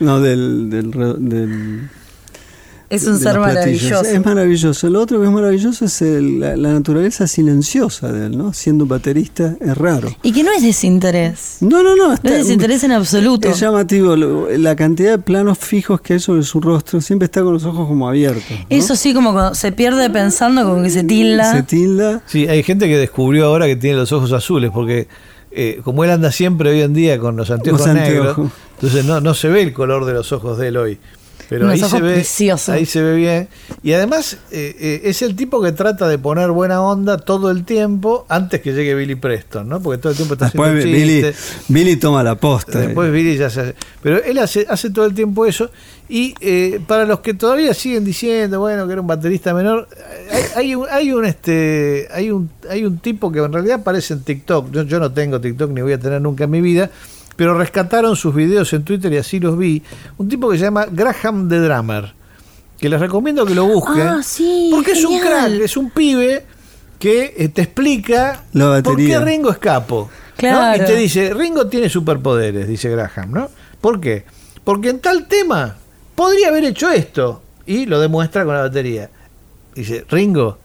[0.00, 1.90] No, del, del, re- del-
[2.90, 4.02] Es un ser maravilloso.
[4.04, 4.90] Es maravilloso.
[4.90, 8.52] Lo otro que es maravilloso es el- la, la naturaleza silenciosa de él, ¿no?
[8.52, 10.08] Siendo un baterista es raro.
[10.24, 11.58] Y que no es desinterés.
[11.60, 12.08] No, no, no.
[12.08, 13.48] No está- es desinterés en absoluto.
[13.48, 17.42] Es llamativo, lo- la cantidad de planos fijos que hay sobre su rostro, siempre está
[17.42, 18.44] con los ojos como abiertos.
[18.50, 18.66] ¿no?
[18.68, 21.52] Eso sí, como cuando se pierde pensando, como que se tilda.
[21.52, 22.22] Se tilda.
[22.26, 25.06] Sí, hay gente que descubrió ahora que tiene los ojos azules, porque
[25.52, 28.52] eh, como él anda siempre hoy en día con los anteojos Los negros, anteojos.
[28.74, 30.98] entonces no, no se ve el color de los ojos de él hoy.
[31.50, 32.68] Pero Unos ahí se, ve, preciosos.
[32.68, 33.48] ahí se ve bien.
[33.82, 37.64] Y además eh, eh, es el tipo que trata de poner buena onda todo el
[37.64, 39.82] tiempo antes que llegue Billy Preston, ¿no?
[39.82, 41.32] Porque todo el tiempo está Después haciendo Billy.
[41.66, 42.78] Billy toma la posta.
[42.78, 43.74] Después Billy ya se hace.
[44.00, 45.72] Pero él hace, hace todo el tiempo eso.
[46.08, 49.88] Y eh, para los que todavía siguen diciendo, bueno, que era un baterista menor,
[50.30, 54.14] hay, hay un, hay un este hay un hay un tipo que en realidad aparece
[54.14, 54.70] en TikTok.
[54.70, 56.92] Yo, yo no tengo TikTok ni voy a tener nunca en mi vida.
[57.40, 59.82] Pero rescataron sus videos en Twitter y así los vi.
[60.18, 62.12] Un tipo que se llama Graham the Drummer.
[62.78, 64.08] Que les recomiendo que lo busquen.
[64.08, 66.44] Ah, sí, Porque es un crack, es un pibe
[66.98, 69.18] que eh, te explica La por qué.
[69.18, 70.10] Ringo es capo.
[70.36, 73.48] Y te dice, Ringo tiene superpoderes, dice Graham, ¿no?
[73.80, 74.26] ¿Por qué?
[74.62, 75.76] Porque en tal tema
[76.14, 77.40] podría haber hecho esto.
[77.64, 79.08] Y lo demuestra con la batería.
[79.74, 80.58] Dice, Ringo,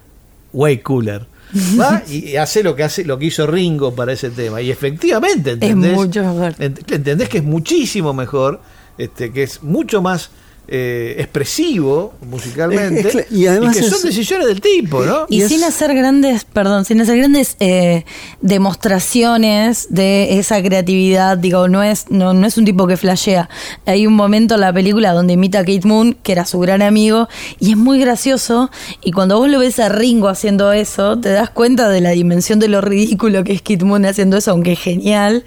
[0.51, 1.25] way cooler.
[1.79, 4.61] Va y hace lo que hace, lo que hizo Ringo para ese tema.
[4.61, 5.93] Y efectivamente, ¿entendés?
[5.95, 6.53] mucho mejor.
[6.55, 8.61] Ent- Entendés que es muchísimo mejor,
[8.97, 10.29] este, que es mucho más
[10.67, 12.99] eh, expresivo musicalmente.
[13.01, 15.25] Es- es cla- y además que son es- decisiones del tipo, ¿no?
[15.29, 18.03] Y, Y sin hacer grandes, perdón, sin hacer grandes eh,
[18.41, 23.49] demostraciones de esa creatividad, digo, no es, no, no es un tipo que flashea.
[23.85, 26.81] Hay un momento en la película donde imita a Kate Moon, que era su gran
[26.81, 27.27] amigo,
[27.59, 28.69] y es muy gracioso.
[29.03, 32.59] Y cuando vos lo ves a Ringo haciendo eso, te das cuenta de la dimensión
[32.59, 35.43] de lo ridículo que es Kate Moon haciendo eso, aunque es genial.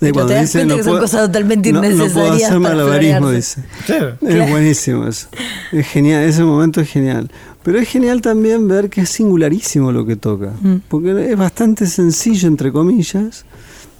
[0.00, 2.12] De Pero cuando te das dice, cuenta "No que son puedo- cosas totalmente no- innecesarias.
[2.14, 3.60] No puedo hacer malabarismo, dice.
[3.86, 4.16] Claro.
[4.20, 5.28] Es buenísimo eso.
[5.72, 7.30] Es genial, ese momento es genial.
[7.62, 10.52] Pero es genial también ver que es singularísimo lo que toca.
[10.60, 10.76] Mm.
[10.88, 13.44] Porque es bastante sencillo, entre comillas,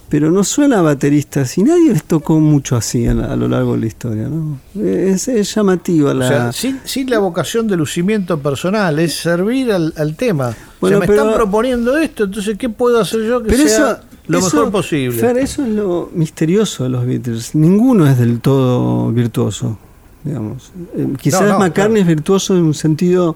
[0.09, 1.57] pero no suena a bateristas.
[1.57, 4.27] Y nadie les tocó mucho así a, la- a lo largo de la historia.
[4.29, 4.59] ¿no?
[4.81, 6.25] Es, es llamativa la.
[6.25, 10.53] O sea, sin, sin la vocación de lucimiento personal, es servir al, al tema.
[10.81, 13.67] Bueno, o sea, me pero- están proponiendo esto, entonces, ¿qué puedo hacer yo que Pero
[13.67, 15.17] sea eso, lo eso, mejor posible?
[15.19, 17.55] Fer, eso es lo misterioso de los Beatles.
[17.55, 19.77] Ninguno es del todo virtuoso,
[20.23, 20.71] digamos.
[20.95, 22.01] Eh, quizás No, no, McCartney claro.
[22.01, 23.35] es virtuoso en un sentido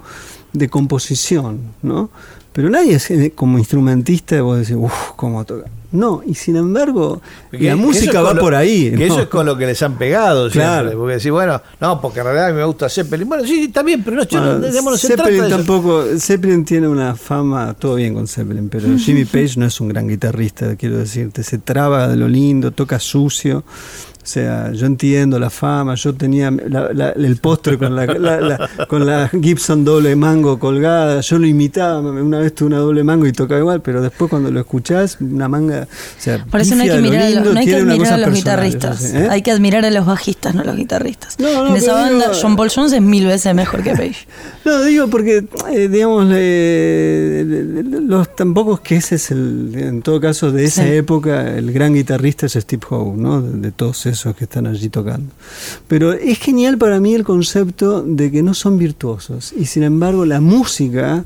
[0.54, 2.10] de composición, ¿no?
[2.54, 5.70] Pero nadie es eh, como instrumentista, vos decís, uff, cómo toca.
[5.92, 8.90] No, y sin embargo, la música va lo- por ahí.
[8.92, 9.14] Que ¿no?
[9.14, 10.82] eso es con lo que les han pegado Claro.
[10.90, 10.98] siempre.
[10.98, 13.30] Porque decir, bueno, no, porque en realidad me gusta Zeppelin.
[13.30, 17.74] Bueno, sí, está bien, pero no, Bueno, no Zeppelin trata tampoco, Zeppelin tiene una fama,
[17.78, 21.60] todo bien con Zeppelin, pero Jimmy Page no es un gran guitarrista, quiero decirte, se
[21.60, 23.64] traba de lo lindo, toca sucio.
[24.28, 28.06] O sea, yo entiendo la fama, yo tenía la- la- el postre con la,
[28.90, 31.22] con la Gibson doble mango colgada.
[31.22, 34.52] Yo lo imitaba, una vez tuve una doble mango y tocaba igual, pero después cuando
[34.52, 35.84] lo escuchás, una manga.
[35.84, 38.18] O sea, Por eso no hay que mirar, a lindo, no hay que admirar a
[38.18, 39.14] los guitarristas.
[39.14, 39.28] ¿eh?
[39.32, 41.40] Hay que admirar a los bajistas, no a los guitarristas.
[41.40, 44.28] No, no, en esa banda, digo- John Paul Jones es mil veces mejor que Page.
[44.66, 47.46] No, digo porque, eh, digamos, eh,
[48.02, 50.90] los tampoco es que ese es el, en todo caso, de esa Sí.
[50.92, 53.42] época, el gran guitarrista es Steve Howe, ¿no?
[53.42, 55.32] De, de todos esos que están allí tocando.
[55.88, 60.26] Pero es genial para mí el concepto de que no son virtuosos y sin embargo
[60.26, 61.26] la música,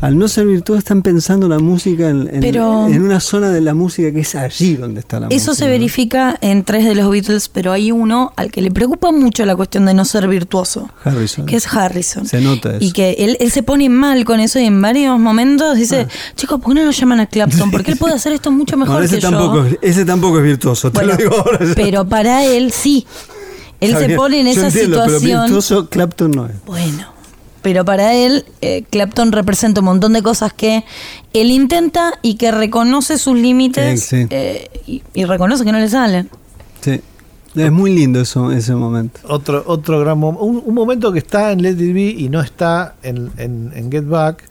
[0.00, 3.60] al no ser virtuosos, están pensando la música en, en- Pero- en una zona de
[3.60, 5.42] la música que es allí donde está la música.
[5.42, 9.12] Eso se verifica en tres de los Beatles, pero hay uno al que le preocupa
[9.12, 10.88] mucho la cuestión de no ser virtuoso.
[11.04, 11.44] Harrison.
[11.46, 12.26] Que es Harrison.
[12.26, 12.78] Se nota eso.
[12.84, 16.60] Y que él, él se pone mal con eso y en varios momentos dice, chicos,
[16.60, 17.70] ¿por qué no lo llaman a Clapton?
[17.72, 19.66] Porque él puede hacer esto mucho mejor Bueno, ese, que tampoco, yo.
[19.66, 21.58] es- ese tampoco es virtuoso, te Bueno, lo digo ahora.
[21.74, 23.06] pero para él sí.
[23.80, 25.42] Él se pone en esa entiendo, Pero situación.
[25.44, 26.52] virtuoso Clapton no es.
[26.66, 27.12] Bueno,
[27.62, 30.84] pero para él, eh, Clapton representa un montón de cosas que
[31.32, 34.26] él intenta y que reconoce sus límites Sí, sí.
[34.30, 36.28] eh, y, y reconoce que no le salen.
[36.80, 37.00] Sí.
[37.56, 39.18] Es muy lindo eso, ese momento.
[39.24, 40.44] Otro, otro gran momento.
[40.44, 43.90] Un, un momento que está en Let It Be y no está en, en- en
[43.90, 44.44] Get Back.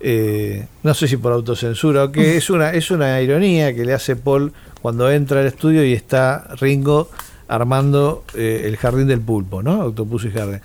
[0.00, 2.36] eh, no sé si por autocensura o qué.
[2.36, 4.52] Es una, es una ironía que le hace Paul
[4.82, 7.08] cuando entra al estudio y está Ringo
[7.48, 9.86] armando eh, el jardín del pulpo, ¿no?
[9.86, 10.60] Octopus y Jardín.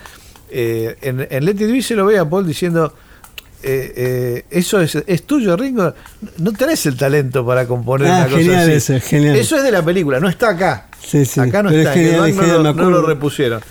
[0.50, 2.94] Eh, en, en Let It Be se lo ve a Paul diciendo.
[3.64, 5.94] eh, eh, eso es, es tuyo, Ringo.
[6.38, 8.72] No tenés el talento para componer Ah, una cosa genial así.
[8.74, 9.36] ese, genial.
[9.36, 10.88] Eso es de la película, no está acá.
[11.06, 11.40] Sí, sí.
[11.40, 13.08] Acá no Pero está, es genial, genial, no, lo- no lo acuerdo.
[13.08, 13.62] repusieron.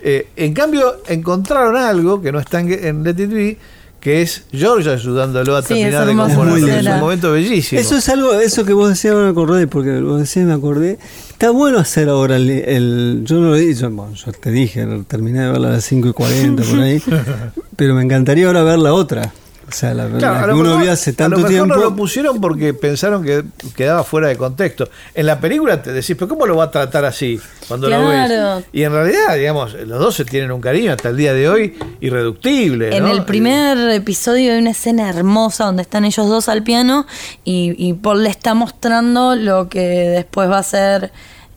[0.00, 3.58] Eh, en cambio, encontraron algo que no está en, en Let It Be,
[4.04, 6.78] que es George ayudándolo a Sí, terminar es de componer.
[6.78, 7.80] Es un momento bellísimo.
[7.80, 10.98] Eso es algo, eso que vos decías, ahora me acordé, porque vos decías, me acordé.
[11.30, 12.50] Está bueno hacer ahora el.
[12.50, 15.84] el- yo no lo dije, yo, bueno, yo te dije, terminé de verla a las
[15.86, 17.02] 5 y 40 por ahí,
[17.76, 19.32] pero me encantaría ahora ver la otra.
[19.68, 21.50] O sea, la, Claro, la a que lo uno vio hace a tanto lo mejor
[21.50, 21.74] tiempo.
[21.74, 23.44] no lo pusieron porque pensaron que
[23.76, 24.88] quedaba fuera de contexto.
[25.14, 28.56] En la película te decís, pero ¿cómo lo va a tratar así cuando lo Claro.
[28.56, 28.64] ves?
[28.72, 31.74] Y en realidad, digamos, los dos se tienen un cariño hasta el día de hoy
[32.00, 32.96] irreductible.
[32.96, 33.10] En ¿no?
[33.10, 37.06] el primer episodio hay una escena hermosa donde están ellos dos al piano
[37.44, 41.10] y, y Paul le está mostrando lo que después va a ser,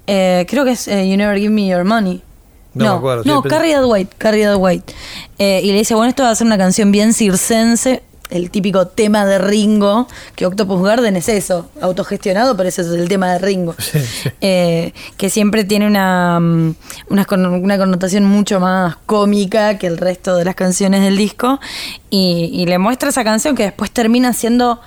[0.07, 2.21] eh, creo que es eh, You Never Give Me Your Money.
[2.77, 4.81] No No, me acuerdo, no, Carry That Carry That.
[5.39, 8.87] Eh, y le dice, bueno, esto va a ser una canción bien circense, el típico
[8.87, 13.39] tema de Ringo, que Octopus Garden es eso, autogestionado, pero ese es el tema de
[13.39, 13.75] Ringo.
[14.41, 16.75] Eh, que siempre tiene una, mm,
[17.09, 21.59] una, una connotación mucho más cómica que el resto de las canciones del disco.
[22.09, 24.79] Y, y le muestra esa canción que después termina siendo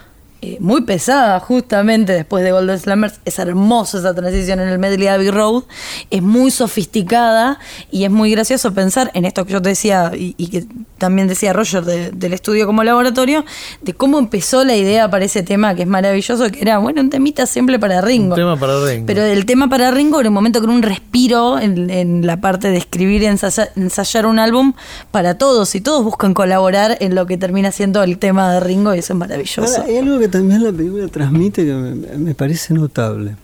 [0.42, 3.20] eh, muy pesada, justamente después de Golden Slammers.
[3.24, 5.64] Es hermosa esa transición en el medley Abbey Road.
[6.10, 7.58] Es muy sofisticada
[7.90, 10.64] y es muy gracioso pensar en esto que yo te decía y, y que
[10.98, 13.44] también decía Roger de- del estudio como laboratorio,
[13.82, 17.10] de cómo empezó la idea para ese tema que es maravilloso, que era, bueno, un
[17.10, 18.34] temita simple para Ringo.
[18.34, 19.06] Un tema para Ringo.
[19.06, 22.68] Pero el tema para Ringo era un momento con un respiro en, en la parte
[22.70, 24.72] de escribir y ensaya- ensayar un álbum
[25.10, 25.74] para todos.
[25.74, 29.12] Y todos buscan colaborar en lo que termina siendo el tema de Ringo y eso
[29.12, 29.62] es maravilloso.
[29.80, 33.36] Ahora, hay algo que también la película transmite que me, me parece notable,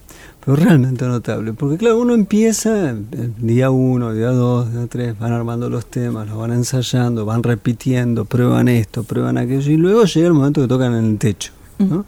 [0.44, 1.52] pero realmente notable.
[1.52, 6.28] Porque claro, uno empieza eh, día uno, día dos, día tres, van armando los temas,
[6.28, 10.68] los van ensayando, van repitiendo, prueban esto, prueban aquello, y luego llega el momento que
[10.68, 11.52] tocan en el techo.
[11.78, 12.04] ¿no?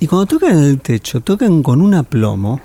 [0.00, 2.60] Y cuando tocan en el techo, tocan con un aplomo.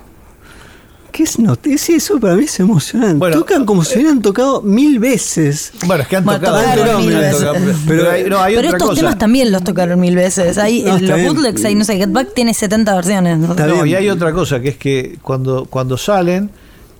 [1.10, 3.16] ¿Qué es not es eso para mí es emocionante.
[3.16, 5.72] Bueno, tocan como si hubieran tocado mil veces.
[5.86, 6.98] Bueno, es que han Bueno, tocado.
[7.00, 7.44] mil veces.
[7.86, 9.00] Pero- hay, no, hay Pero otra estos cosa.
[9.00, 10.58] temas también los tocaron mil veces.
[10.58, 13.38] Hay, No, los bootlegs hay, no sé, Get Back tiene 70 versiones.
[13.38, 13.54] ¿no?
[13.54, 16.50] No, y hay otra cosa, que es que cuando, cuando salen,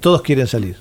[0.00, 0.76] todos quieren salir.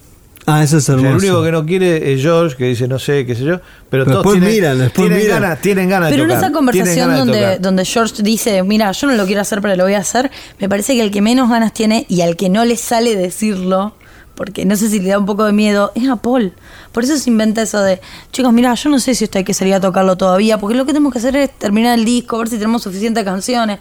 [0.50, 1.18] Ah, eso es O sea, hermoso.
[1.26, 3.60] el único que no quiere es George, que dice no sé, qué sé yo,
[3.90, 5.42] pero, Pero todos después tienen, miran, después tienen miran.
[5.42, 6.44] ganas, tienen ganas Pero de en tocar.
[6.46, 9.96] esa conversación donde, donde George dice, mira, yo no lo quiero hacer, pero lo voy
[9.96, 12.78] a hacer, me parece que el que menos ganas tiene y al que no le
[12.78, 13.94] sale decirlo,
[14.36, 16.54] porque no sé si le da un poco de miedo, es a Paul.
[16.94, 18.00] Por eso se inventa eso de,
[18.32, 20.86] chicos, mira, yo no sé si esto hay que salir a tocarlo todavía, porque lo
[20.86, 23.80] que tenemos que hacer es terminar el disco, ver si tenemos suficientes canciones.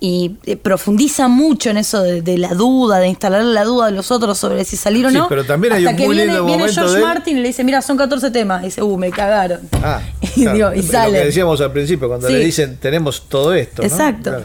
[0.00, 3.92] Y eh, profundiza mucho en eso de, de la duda, de instalar la duda de
[3.92, 5.28] los otros sobre si salir o Sí, no.
[5.28, 7.02] pero también hay hasta un que muy viene, lindo viene momento George de.
[7.04, 8.62] Martin y le dice, mira, son 14 temas.
[8.62, 9.60] Y dice, uh, me cagaron.
[9.82, 10.00] Ah,
[10.36, 11.24] y, claro, digo, y lo que sale.
[11.24, 12.32] decíamos al principio, cuando Sí.
[12.34, 13.82] le dicen tenemos todo esto.
[13.82, 13.88] ¿no?
[13.88, 14.30] Exacto.
[14.30, 14.44] Claro.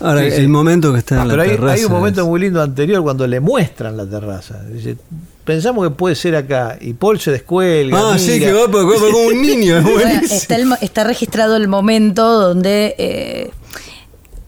[0.00, 0.36] Ahora, Sí, sí.
[0.38, 1.74] el momento que está en Pero la hay, terraza.
[1.74, 4.62] hay un momento es- muy lindo anterior cuando le muestran la terraza.
[4.64, 4.96] Dice,
[5.44, 6.78] pensamos que puede ser acá.
[6.80, 8.12] Y Paul se descuelga.
[8.14, 11.68] Ah, sí, que va, por- va como un niño, es está, el está registrado el
[11.68, 13.50] momento donde eh,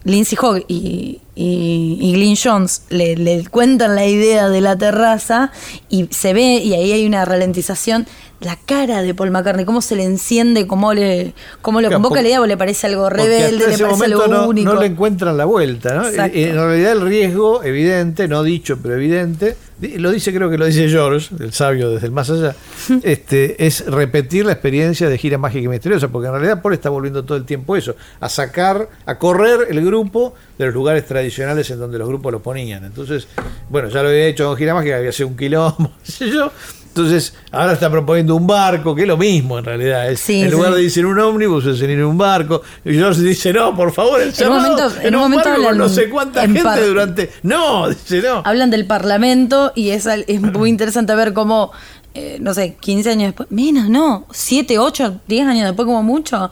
[0.07, 5.51] Lindsay Hogg y, y, y Glyn Jones le, le cuentan la idea de la terraza
[5.89, 8.07] y se ve, y ahí hay una ralentización,
[8.39, 12.21] la cara de Paul McCartney, cómo se le enciende, cómo, le, cómo lo Claro, convoca
[12.21, 14.73] la idea, o le parece algo rebelde, le parece algo no, único.
[14.73, 16.07] no le encuentran la vuelta, ¿no?
[16.07, 16.37] Exacto.
[16.37, 20.89] En realidad el riesgo evidente, no dicho, pero evidente, lo dice, creo que lo dice
[20.89, 22.55] George, el sabio desde el más allá,
[23.03, 26.89] este, es repetir la experiencia de gira mágica y misteriosa, porque en realidad Paul está
[26.89, 31.69] volviendo todo el tiempo eso, a sacar, a correr el grupo de los lugares tradicionales
[31.69, 32.85] en donde los grupos lo ponían.
[32.85, 33.27] Entonces,
[33.69, 36.51] bueno, ya lo había hecho con gira mágica, había sido un quilombo, sé yo.
[36.97, 40.09] Entonces, ahora está proponiendo un barco, que es lo mismo en realidad.
[40.11, 40.77] Es, Sí, en lugar sí.
[40.77, 42.61] de decir un ómnibus, es en un barco.
[42.83, 45.77] Y George dice, no, por favor, el En momento- en un un momento barco hablan
[45.77, 47.31] no sé cuánta en gente par- durante...
[47.43, 48.41] No, dice, no.
[48.45, 51.71] Hablan del Parlamento y es, es muy interesante ver cómo,
[52.13, 56.49] eh, no sé, 15 años después, menos, no, 7, 8, 10 años después como mucho,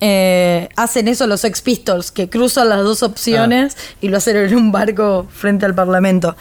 [0.00, 3.96] eh, hacen eso los Sex Pistols, que cruzan las dos opciones Ah.
[4.02, 6.36] y lo hacen en un barco frente al Parlamento.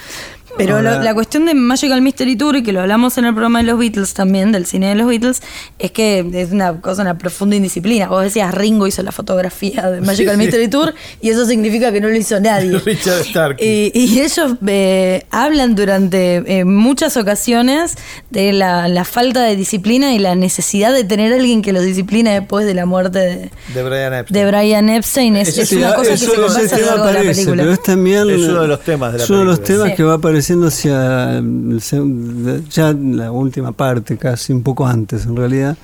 [0.58, 3.60] Pero lo- la cuestión de Magical Mystery Tour, y que lo hablamos en el programa
[3.60, 5.42] de los Beatles también, del cine de los Beatles,
[5.80, 8.08] es que es una cosa, una profunda indisciplina.
[8.08, 10.46] Vos decías, Ringo hizo la fotografía de Magical Sí, sí.
[10.46, 12.80] Mystery Tour, y eso significa que no lo hizo nadie.
[12.86, 13.92] Richard Starkey.
[13.94, 17.96] Y, y ellos eh, hablan durante eh, muchas ocasiones
[18.30, 21.84] de la, la falta de disciplina y la necesidad de tener a alguien que los
[21.84, 24.34] discipline después de la muerte de, de Brian Epstein.
[24.46, 25.36] de Brian Epstein.
[25.38, 27.64] Es, una cosa que se ese conversa a lo tema largo de la aparece, película.
[27.64, 29.78] Pero es también Es uno de los temas de la es uno de los película.
[29.78, 29.96] temas Sí.
[29.98, 35.76] que va apareciendo hacia el ya la última parte, casi un poco antes en realidad.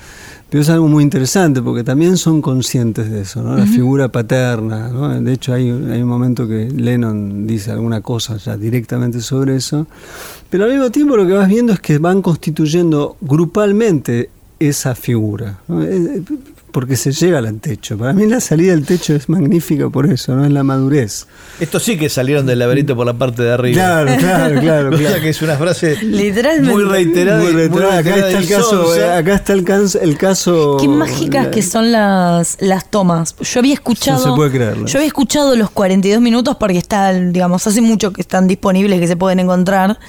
[0.49, 3.55] Pero es algo muy interesante porque también son conscientes de eso, ¿no?
[3.55, 5.19] La figura paterna, ¿no?
[5.19, 9.87] De hecho hay, hay un momento que Lennon dice alguna cosa ya directamente sobre eso.
[10.49, 14.29] Pero al mismo tiempo lo que vas viendo es que van constituyendo grupalmente
[14.59, 15.59] esa figura.
[15.69, 15.81] ¿no?
[16.71, 17.97] Porque se llega al techo.
[17.97, 20.45] Para mí la salida del techo es magnífica por eso, ¿no?
[20.45, 21.27] Es la madurez.
[21.59, 23.73] Estos sí que salieron del laberinto por la parte de arriba.
[23.75, 25.21] Claro, claro, claro, O sea claro.
[25.21, 26.71] que es una frase Literalmente.
[26.71, 27.43] muy reiterada.
[27.43, 27.97] Muy reiterada.
[27.99, 30.77] acá está el caso, eh, acá está el, caso el caso.
[30.79, 33.35] Qué mágicas que son las, las tomas.
[33.39, 34.25] Yo había escuchado.
[34.25, 34.87] No se puede creerlo.
[34.87, 39.07] Yo había escuchado los 42 minutos porque está, digamos, hace mucho que están disponibles, que
[39.07, 39.99] se pueden encontrar.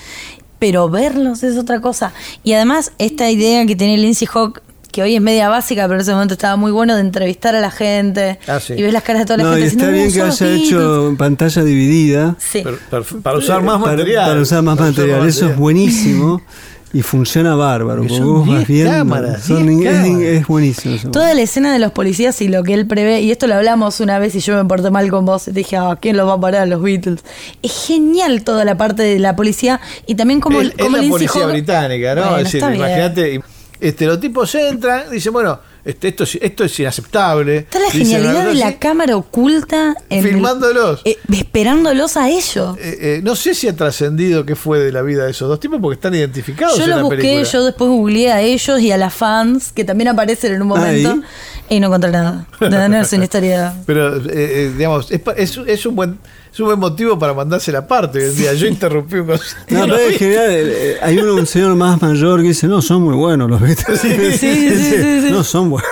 [0.59, 2.13] Pero verlos es otra cosa.
[2.45, 4.63] Y además, esta idea que tiene Lindsay Hawk,
[4.93, 7.61] que hoy es media básica, pero en ese momento estaba muy bueno de entrevistar a
[7.61, 8.39] la gente.
[8.47, 8.75] Ah, sí.
[8.77, 9.67] Y ves las caras de toda la No, y gente.
[9.69, 10.69] está diciendo, bien "No, que haya Beatles".
[10.69, 12.37] hecho pantalla dividida.
[12.39, 12.61] Sí.
[12.63, 14.29] Pero- pero- para usar más material.
[14.29, 15.21] Para usar más Para usar material.
[15.27, 16.43] más Eso es buenísimo
[16.93, 18.03] y funciona bárbaro.
[18.03, 20.21] Porque vos vas 10 viendo, cámaras, son- 10 es, cámaras.
[20.23, 21.11] es buenísimo.
[21.11, 23.99] Toda la escena de los policías y lo que él prevé, y esto lo hablamos
[24.01, 26.29] una vez y yo me porté mal con vos, y te dije, ah, ¿quién los
[26.29, 26.69] va a parar?
[26.69, 27.21] Los Beatles.
[27.63, 31.03] Es genial toda la parte de la policía y también como, es, es como la
[31.03, 32.21] Lindsay policía británica, ¿no?
[32.23, 33.41] Bueno, es decir, está imagínate,
[33.83, 37.57] este, los tipos entran, dicen, bueno, este, esto, es- esto es inaceptable.
[37.59, 38.77] Está la Dicen genialidad una de la así.
[38.77, 41.01] cámara oculta en el- Filmándolos.
[41.05, 42.77] eh, esperándolos a ellos.
[42.79, 45.59] Eh, eh, no sé si ha trascendido qué fue de la vida de esos dos
[45.61, 47.43] tipos porque están identificados Yo en los la busqué, película.
[47.43, 51.11] yo después googleé a ellos y a las fans que también aparecen en un momento
[51.13, 51.23] Ahí.
[51.69, 52.47] y no encontré nada.
[52.61, 53.75] De tener su historia.
[53.85, 56.19] Pero, digamos, es, es, es un buen
[56.53, 58.53] es un buen motivo para mandarse la parte en día.
[58.53, 59.27] Yo interrumpí un.
[59.29, 59.37] No,
[59.69, 60.51] pero es genial.
[60.51, 63.61] eh, eh, Hay uno, un señor más mayor que dice, no, son muy buenos los
[63.61, 63.99] Beatles.
[64.01, 64.71] sí, sí,
[65.23, 65.29] sí.
[65.31, 65.89] No, son buenos.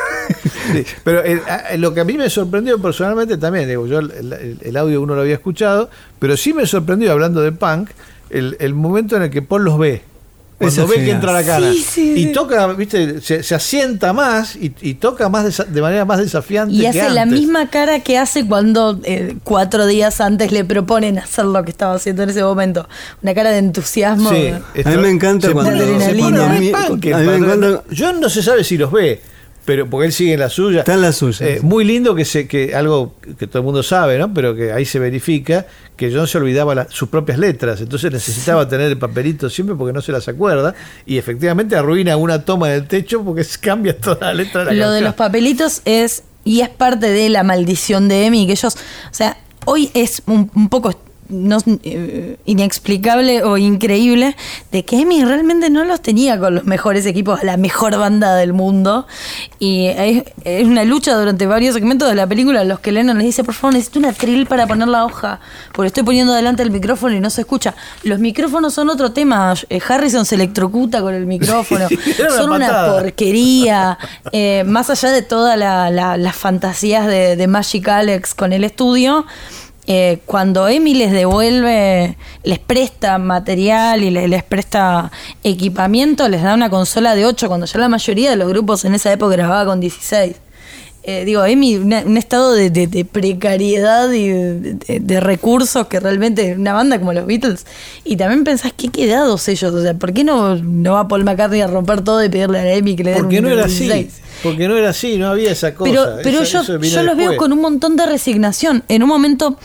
[1.03, 1.41] Pero eh,
[1.79, 5.35] lo que a mí me sorprendió personalmente también, digo, yo el, audio uno lo había
[5.35, 5.89] escuchado,
[6.19, 7.91] pero sí me sorprendió hablando de punk
[8.29, 10.03] el, el momento en el que Paul los ve.
[10.61, 11.73] Cuando ve que entra la cara.
[11.73, 12.33] Sí, sí, y sí.
[12.33, 16.75] toca, viste, se, se asienta más y, y toca más desa- de manera más desafiante.
[16.75, 21.19] Y que hace la misma cara que hace cuando eh, cuatro días antes le proponen
[21.19, 22.87] hacer lo que estaba haciendo en ese momento.
[23.23, 24.29] Una cara de entusiasmo.
[24.31, 24.49] Sí,
[27.15, 29.21] A mí me encanta cuando- Yo no se sabe si los ve,
[29.65, 30.81] pero porque él sigue en la suya.
[30.81, 31.47] Está en la suya.
[31.47, 34.33] Eh, muy lindo que se que algo que todo el mundo sabe, ¿no?
[34.35, 35.67] Pero que ahí se verifica
[35.97, 39.93] que John se olvidaba la- sus propias letras, entonces necesitaba tener el papelito siempre porque
[39.93, 40.75] no se las acuerda
[41.05, 44.87] y efectivamente arruina una toma del techo porque se cambia toda la letra de la
[44.87, 48.75] Lo de los papelitos es, y es parte de la maldición de Emi, que ellos,
[48.77, 50.99] o sea, hoy es un, un poco
[51.31, 54.37] no, eh, inexplicable o increíble
[54.73, 58.53] de que Emi realmente no los tenía con los mejores equipos, la mejor banda del
[58.53, 59.07] mundo.
[59.59, 63.19] Y es, es una lucha durante varios segmentos de la película en los que Lennon
[63.19, 65.41] les dice, por favor, necesito una trill para poner la hoja,
[65.73, 67.75] porque estoy poniendo adelante el micrófono y no se escucha.
[68.03, 69.55] Los micrófonos son otro tema.
[69.69, 71.87] Eh, Harrison se electrocuta con el micrófono.
[72.37, 73.01] son una patada.
[73.03, 73.99] porquería.
[74.33, 78.65] Eh, más allá de todas la- la- las fantasías de, de Magic Alex con el
[78.65, 79.27] estudio,
[79.87, 85.11] eh, cuando Emi les devuelve, les presta material y le- les, presta
[85.43, 88.95] equipamiento, les da una consola de 8, cuando ya la mayoría de los grupos en
[88.95, 90.37] esa época grababa con 16.
[91.03, 91.43] eh, digo,
[91.79, 94.77] una- un estado de, de- de precariedad y de,
[95.21, 97.65] recursos que realmente una banda como los Beatles.
[98.05, 99.73] Y también pensás, qué quedados ellos.
[99.73, 102.77] O sea, ¿por qué no, no va Paul McCartney a romper todo y pedirle a
[102.79, 103.89] Amy que le den Porque un no era así.
[104.43, 104.43] 16?
[104.43, 105.91] Porque no era así, no había esa cosa.
[105.91, 108.83] Pero, pero Eso- yo, los veo con un montón de resignación.
[108.89, 109.57] En un momento,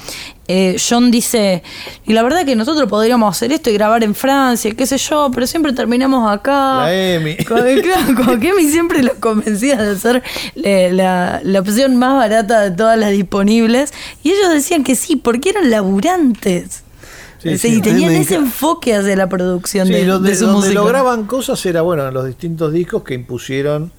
[0.48, 1.64] eh, John dice,
[2.06, 5.32] y la verdad que nosotros podríamos hacer esto y grabar en Francia, qué sé yo,
[5.34, 6.84] pero siempre terminamos acá.
[6.84, 7.36] La Emi.
[7.48, 10.24] Como, claro, Emi siempre los convencía de hacer
[10.64, 13.92] eh, la, la opción más barata de todas las disponibles.
[14.24, 16.84] Y ellos decían que sí, porque eran laburantes.
[17.42, 17.76] Sí, Sí, sí.
[17.78, 20.74] y tenían ese enfoque hacia la producción Sí, de, donde, de su donde música.
[20.82, 23.92] lograban cosas era, bueno, en los distintos discos que impusieron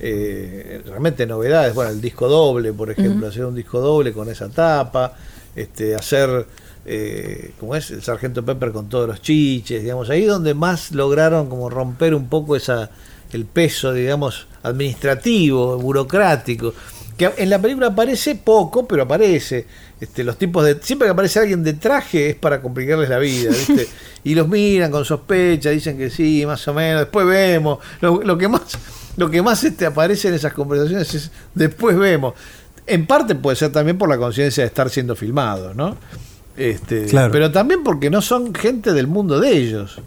[0.00, 1.74] eh, realmente novedades.
[1.74, 5.14] Bueno, el disco doble, por ejemplo, hacer un disco doble con esa tapa,
[5.56, 6.46] este, hacer,
[6.86, 11.48] eh, como es, el Sargento Pepper con todos los chiches, digamos, ahí donde más lograron
[11.48, 12.90] como romper un poco esa
[13.32, 16.72] el peso, digamos, administrativo, burocrático.
[17.16, 19.66] Que en la película aparece poco, pero aparece.
[20.00, 20.78] Este, los tipos de.
[20.80, 23.88] Siempre que aparece alguien de traje es para complicarles la vida, ¿viste?
[24.24, 27.78] Y los miran con sospecha, dicen que sí, más o menos, después vemos.
[28.00, 28.62] Lo, lo que más,
[29.18, 32.34] lo que más este, aparece en esas conversaciones es después vemos.
[32.86, 35.96] En parte puede ser también por la conciencia de estar siendo filmados, ¿no?
[36.56, 37.32] Este, Claro.
[37.32, 40.00] Pero también porque no son gente del mundo de ellos.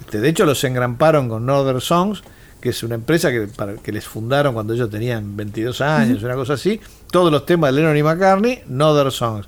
[0.00, 2.22] Este, de hecho, los engramparon con Northern Songs,
[2.58, 6.34] que es una empresa que, para, que les fundaron cuando ellos tenían 22 años, una
[6.34, 6.80] cosa así.
[7.10, 9.46] Todos los temas de Lennon y McCartney, Northern Songs.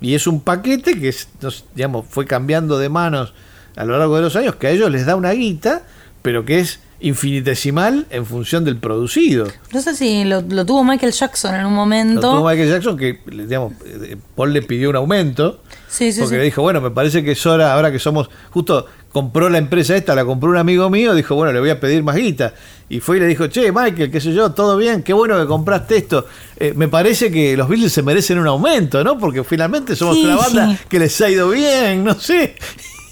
[0.00, 1.28] Y es un paquete que es,
[1.76, 3.34] digamos, fue cambiando de manos
[3.76, 5.82] a lo largo de los años, que a ellos les da una guita,
[6.22, 9.46] pero que es infinitesimal en función del producido.
[9.72, 12.20] No sé si lo, lo tuvo Michael Jackson en un Lo momento.
[12.20, 15.60] tuvo Michael Jackson que, digamos, eh, Paul le pidió un aumento.
[15.88, 16.38] Sí, sí, porque sí.
[16.38, 19.96] le dijo, bueno, me parece que es hora, ahora que somos, justo compró la empresa
[19.96, 22.52] esta, la compró un amigo mío, dijo, bueno, le voy a pedir más guita.
[22.90, 25.46] Y fue y le dijo, che, Michael, qué sé yo, todo bien, qué bueno que
[25.46, 26.26] compraste esto.
[26.56, 29.18] Eh, me parece que los Beatles se merecen un aumento, ¿no?
[29.18, 32.56] Porque finalmente somos una banda que les ha ido bien, no sé.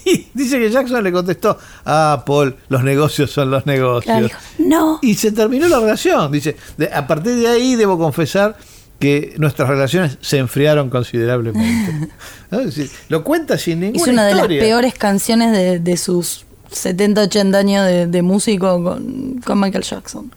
[0.13, 4.05] Y dice que Jackson le contestó, ah, Paul, los negocios son los negocios.
[4.05, 4.99] Claro, dijo, no.
[5.01, 6.31] Y se terminó la relación.
[6.31, 8.55] Dice, de- a partir de ahí debo confesar
[8.99, 12.09] que nuestras relaciones se enfriaron considerablemente.
[12.51, 12.59] ¿No?
[12.61, 16.45] Es decir, lo cuenta sin ninguna Hizo una de las peores canciones de, de sus
[16.71, 20.31] 70, 80 años de, de músico con, con Michael Jackson.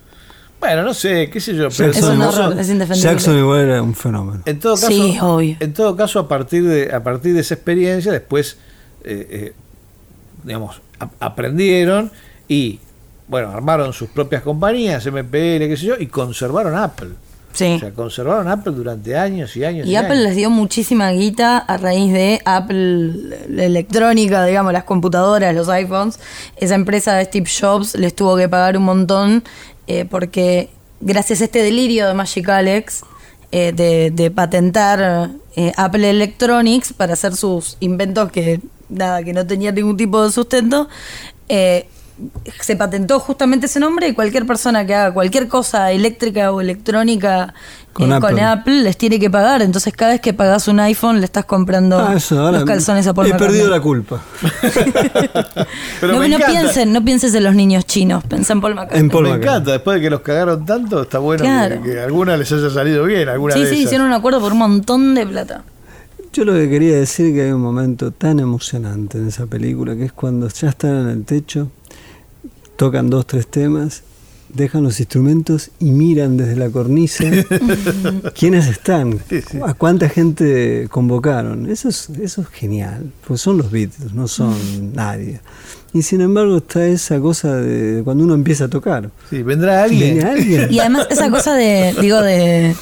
[0.59, 1.69] Bueno, no sé, qué sé yo.
[1.75, 3.11] Pero Es horror, es indefendible.
[3.11, 4.43] Jackson igual era un fenómeno.
[4.45, 5.57] En todo caso, Sí, obvio.
[5.59, 8.59] en todo caso a partir de a partir de esa experiencia después
[9.05, 9.53] eh, eh,
[10.45, 10.81] digamos
[11.19, 12.11] aprendieron
[12.49, 12.79] y
[13.29, 17.11] bueno armaron sus propias compañías MPL qué sé yo y conservaron Apple.
[17.53, 17.75] Sí.
[17.75, 19.87] O sea, conservaron Apple durante años y años.
[19.87, 20.25] Y Apple años.
[20.25, 23.13] les dio muchísima guita a raíz de Apple,
[23.49, 26.21] la electrónica, digamos, las computadoras, los iPhones.
[26.57, 29.43] Esa empresa de Steve Jobs les tuvo que pagar un montón
[29.89, 30.71] eh, porque
[31.01, 33.03] gracias a este delirio de Magic Alex
[33.51, 38.61] eh, de, de patentar eh, Apple Electronics para hacer sus inventos que
[38.91, 40.89] nada, que no tenían ningún tipo de sustento,
[41.49, 41.89] eh,
[42.61, 47.55] se patentó justamente ese nombre y cualquier persona que haga cualquier cosa eléctrica o electrónica
[47.95, 48.29] Con eh, Apple.
[48.29, 49.63] con Apple les tiene que pagar.
[49.63, 53.07] Entonces, cada vez que pagas un iPhone, le estás comprando Ah, eso, ahora los calzones
[53.07, 54.21] a Paul He perdido la culpa.
[56.01, 59.01] Pero no, me no piensen, no pienses en los niños chinos, pensá en Paul McCartney.
[59.01, 59.53] En Paul Me McCartney.
[59.55, 61.83] encanta, después de que los cagaron tanto, está bueno Claro.
[61.83, 63.85] que, que alguna les haya salido bien, alguna sí, de sí, esas.
[63.87, 65.63] hicieron un acuerdo por un montón de plata.
[66.33, 69.97] Yo lo que quería decir es que hay un momento tan emocionante en esa película
[69.97, 71.73] que es cuando ya están en el techo,
[72.77, 74.05] tocan dos, tres temas,
[74.49, 77.25] dejan los instrumentos y miran desde la cornisa
[78.39, 79.19] quiénes están,
[79.67, 81.69] a cuánta gente convocaron.
[81.69, 84.55] Eso es, eso es genial, pues son los Beatles, no son
[84.95, 85.41] nadie.
[85.93, 89.11] Y sin embargo está esa cosa de cuando uno empieza a tocar.
[89.29, 90.15] Sí, vendrá alguien.
[90.15, 90.69] Viene alguien.
[90.73, 92.77] Y además esa cosa de, digo, de,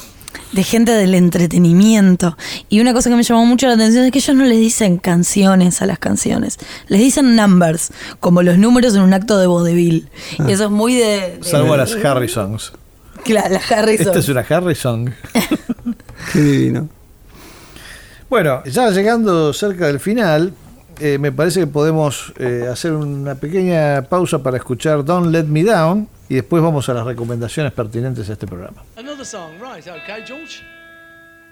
[0.51, 2.37] de gente del entretenimiento.
[2.69, 4.97] Y una cosa que me llamó mucho la atención es que ellos no les dicen
[4.97, 6.57] canciones a las canciones,
[6.87, 10.09] les dicen numbers, como los números en un acto de vodevil.
[10.47, 11.37] Y eso es muy de...
[11.37, 12.73] de- Salvo a las Harrisons.
[13.23, 14.07] Claro, la Harrison.
[14.07, 15.13] Esta es una Harrison.
[16.33, 16.87] Qué divino.
[18.29, 20.53] Bueno, ya llegando cerca del final,
[20.99, 25.63] eh, me parece que podemos eh, hacer una pequeña pausa para escuchar Don't Let Me
[25.63, 28.83] Down y después vamos a las recomendaciones pertinentes a este programa.
[28.97, 29.85] Another song, right?
[29.87, 30.63] Okay, George.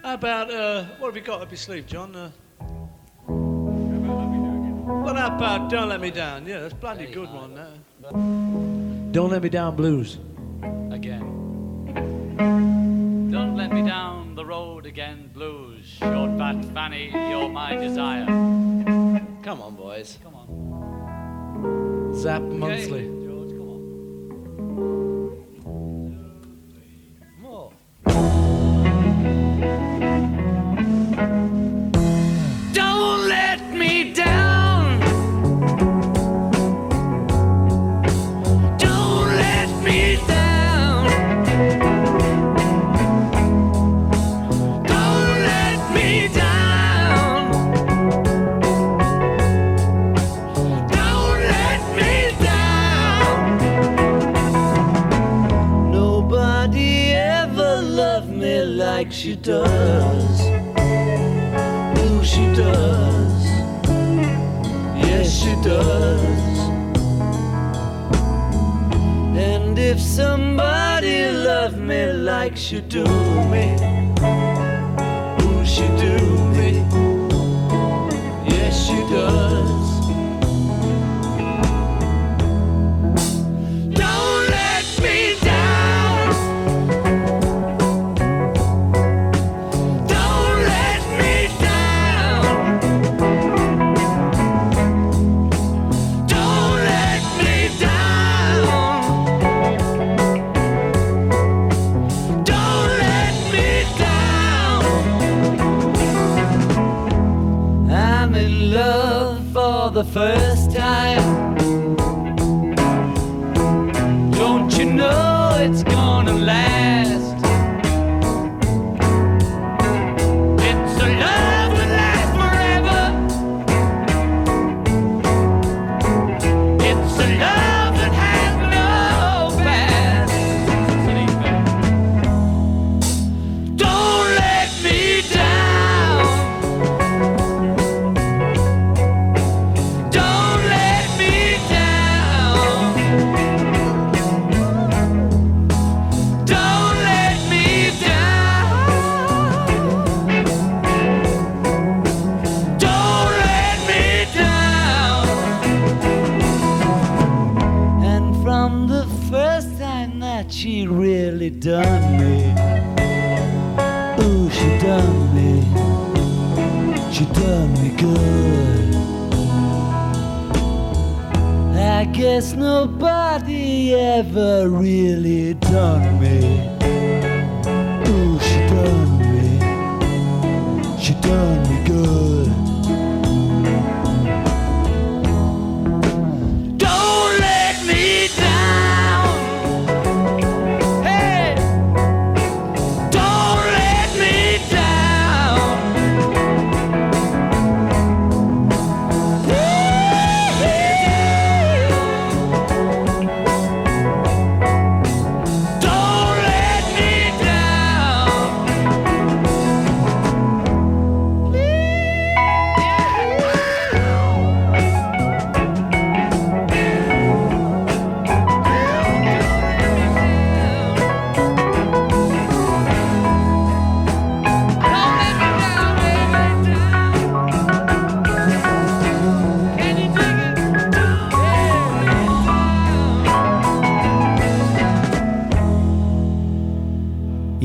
[0.03, 2.15] How about uh, what have you got up your sleeve, John?
[2.15, 2.29] Uh,
[5.03, 6.45] what about "Don't Let Me Down"?
[6.45, 7.57] Yeah, that's bloody good one.
[7.57, 7.71] Uh,
[9.11, 10.19] "Don't Let Me Down" blues.
[10.91, 11.23] again.
[13.31, 15.85] Don't let me down the road again, blues.
[15.99, 18.25] Short fat Fanny, you're my desire.
[19.43, 20.17] Come on, boys.
[20.23, 22.13] Come on.
[22.15, 23.26] Zap Okay, monthly.
[24.77, 25.33] More.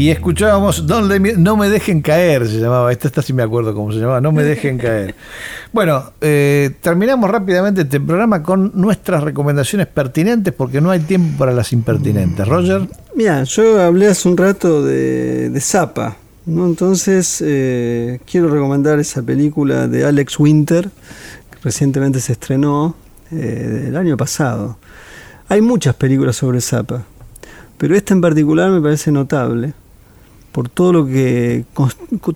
[0.02, 2.90] Y escuchábamos Don't Let Me- No me dejen caer, se llamaba.
[2.90, 5.14] Esta, esta sí me acuerdo cómo se llamaba, No me dejen caer.
[5.72, 11.52] Bueno, eh, terminamos rápidamente este programa con nuestras recomendaciones pertinentes porque no hay tiempo para
[11.52, 12.46] las impertinentes.
[12.48, 16.16] Roger, Mira, yo hablé hace un rato de, de Zappa,
[16.46, 16.66] ¿no?
[16.66, 20.90] Entonces eh, quiero recomendar esa película de Alex Winter,
[21.50, 22.96] que recientemente se estrenó
[23.30, 24.78] eh, el año pasado.
[25.48, 27.04] Hay muchas películas sobre Zappa,
[27.78, 29.72] pero esta en particular me parece notable
[30.52, 31.64] por todo lo que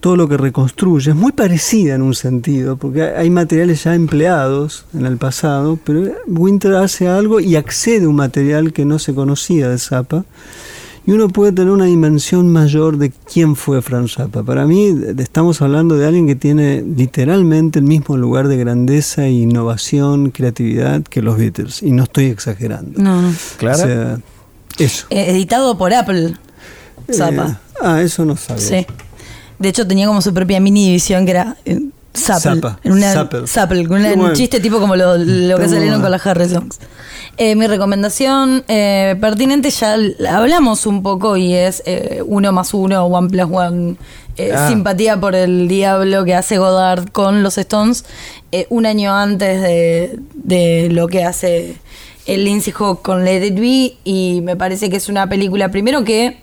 [0.00, 1.10] todo lo que reconstruye.
[1.10, 6.12] Es muy parecida en un sentido, porque hay materiales ya empleados en el pasado, pero
[6.26, 10.24] Winter hace algo y accede a un material que no se conocía de Zappa.
[11.06, 14.42] Y uno puede tener una dimensión mayor de quién fue Franz Zappa.
[14.42, 20.32] Para mí estamos hablando de alguien que tiene literalmente el mismo lugar de grandeza, innovación,
[20.32, 21.80] creatividad que los Beatles.
[21.80, 23.00] Y no estoy exagerando.
[23.00, 23.32] No.
[23.56, 23.76] Clara.
[23.76, 24.18] O sea,
[24.78, 25.06] eso.
[25.10, 26.34] Eh, editado por Apple.
[27.12, 27.50] Zappa.
[27.50, 28.62] Eh, ah, eso no sabía.
[28.62, 28.86] Sí.
[29.58, 31.80] De hecho, tenía como su propia mini división que era eh,
[32.16, 32.76] Zapple.
[33.46, 33.86] Zapple.
[33.88, 36.78] Un chiste tipo como lo, lo que salieron con las Harry Songs.
[37.36, 39.96] Eh, mi recomendación eh, pertinente ya
[40.30, 43.96] hablamos un poco y es eh, uno más uno, one plus one.
[44.54, 44.68] Ah.
[44.68, 48.04] Simpatía por el diablo que hace Godard con los Stones
[48.68, 51.76] un año antes de, de lo que hace
[52.26, 56.04] el Lindsay Hawk con Let It Be y me parece que es una película primero
[56.04, 56.38] que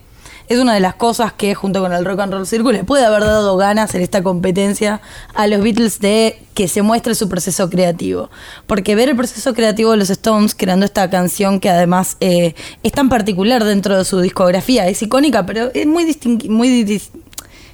[0.48, 3.06] es una de las cosas que junto con el Rock and Roll Circle le puede
[3.06, 5.02] haber dado ganas en esta competencia
[5.34, 8.30] a los Beatles de que se muestre su proceso creativo.
[8.68, 12.92] Porque ver el proceso creativo de los Stones creando esta canción que además eh, es
[12.92, 16.18] tan particular dentro de su discografía, es icónica, pero es muy
[16.50, 16.84] muy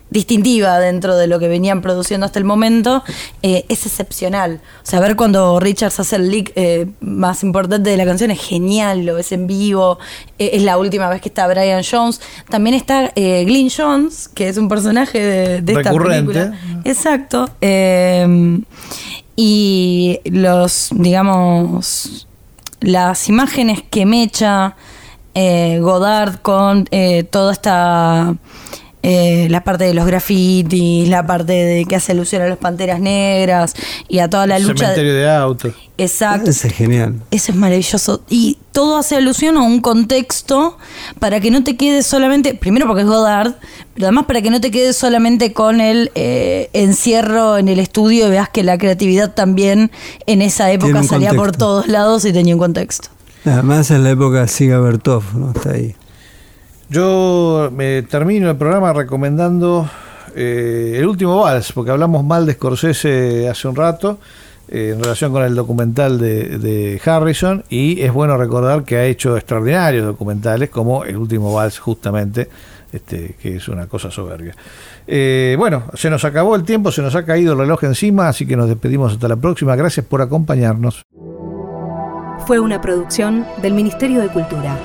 [0.10, 3.03] distintiva dentro de lo que venían produciendo hasta el momento,
[3.44, 4.61] eh, es excepcional.
[4.84, 8.41] O sea, ver cuando Richards hace el leak eh, más importante de la canción es
[8.41, 9.99] genial, lo ves en vivo,
[10.40, 12.22] eh, es la última vez que está Brian Jones.
[12.49, 16.57] También está Glyn Jones, que es un personaje de, de esta película.
[16.86, 17.49] Exacto.
[19.36, 22.27] y los, digamos,
[22.81, 24.76] las imágenes que mecha
[25.36, 26.86] Godard con
[27.30, 28.36] toda esta
[29.01, 32.99] eh, la parte de los grafitis, la parte de que hace alusión a los panteras
[32.99, 33.73] negras
[34.07, 34.76] y a toda la lucha.
[34.85, 35.73] Cementerio de- de autos.
[35.97, 36.49] Exacto.
[36.49, 37.15] Ese es genial.
[37.31, 38.21] Eso es maravilloso.
[38.30, 40.77] Y todo hace alusión a un contexto
[41.19, 43.53] para que no te quedes solamente, primero porque es Godard,
[43.93, 48.27] pero además para que no te quedes solamente con el eh, encierro en el estudio
[48.27, 49.91] y veas que la creatividad también
[50.26, 53.09] en esa época salía por todos lados y tenía un contexto.
[53.45, 55.51] Además en la época de Siga Bertov, ¿no?
[55.51, 55.95] Está ahí.
[56.90, 59.88] Yo me termino el programa recomendando
[60.36, 64.20] eh, el último vals, porque hablamos mal de Scorsese hace un rato
[64.68, 69.38] eh, en relación con el documental de, Harrison y es bueno recordar que ha hecho
[69.38, 72.49] extraordinarios documentales como el último vals justamente,
[72.91, 74.56] este, que es una cosa soberbia.
[75.06, 78.48] Eh, bueno, se nos acabó el tiempo, se nos ha caído el reloj encima, así
[78.48, 79.76] que nos despedimos hasta la próxima.
[79.76, 81.03] Gracias por acompañarnos.
[82.48, 84.76] Fue una producción del Ministerio de Cultura.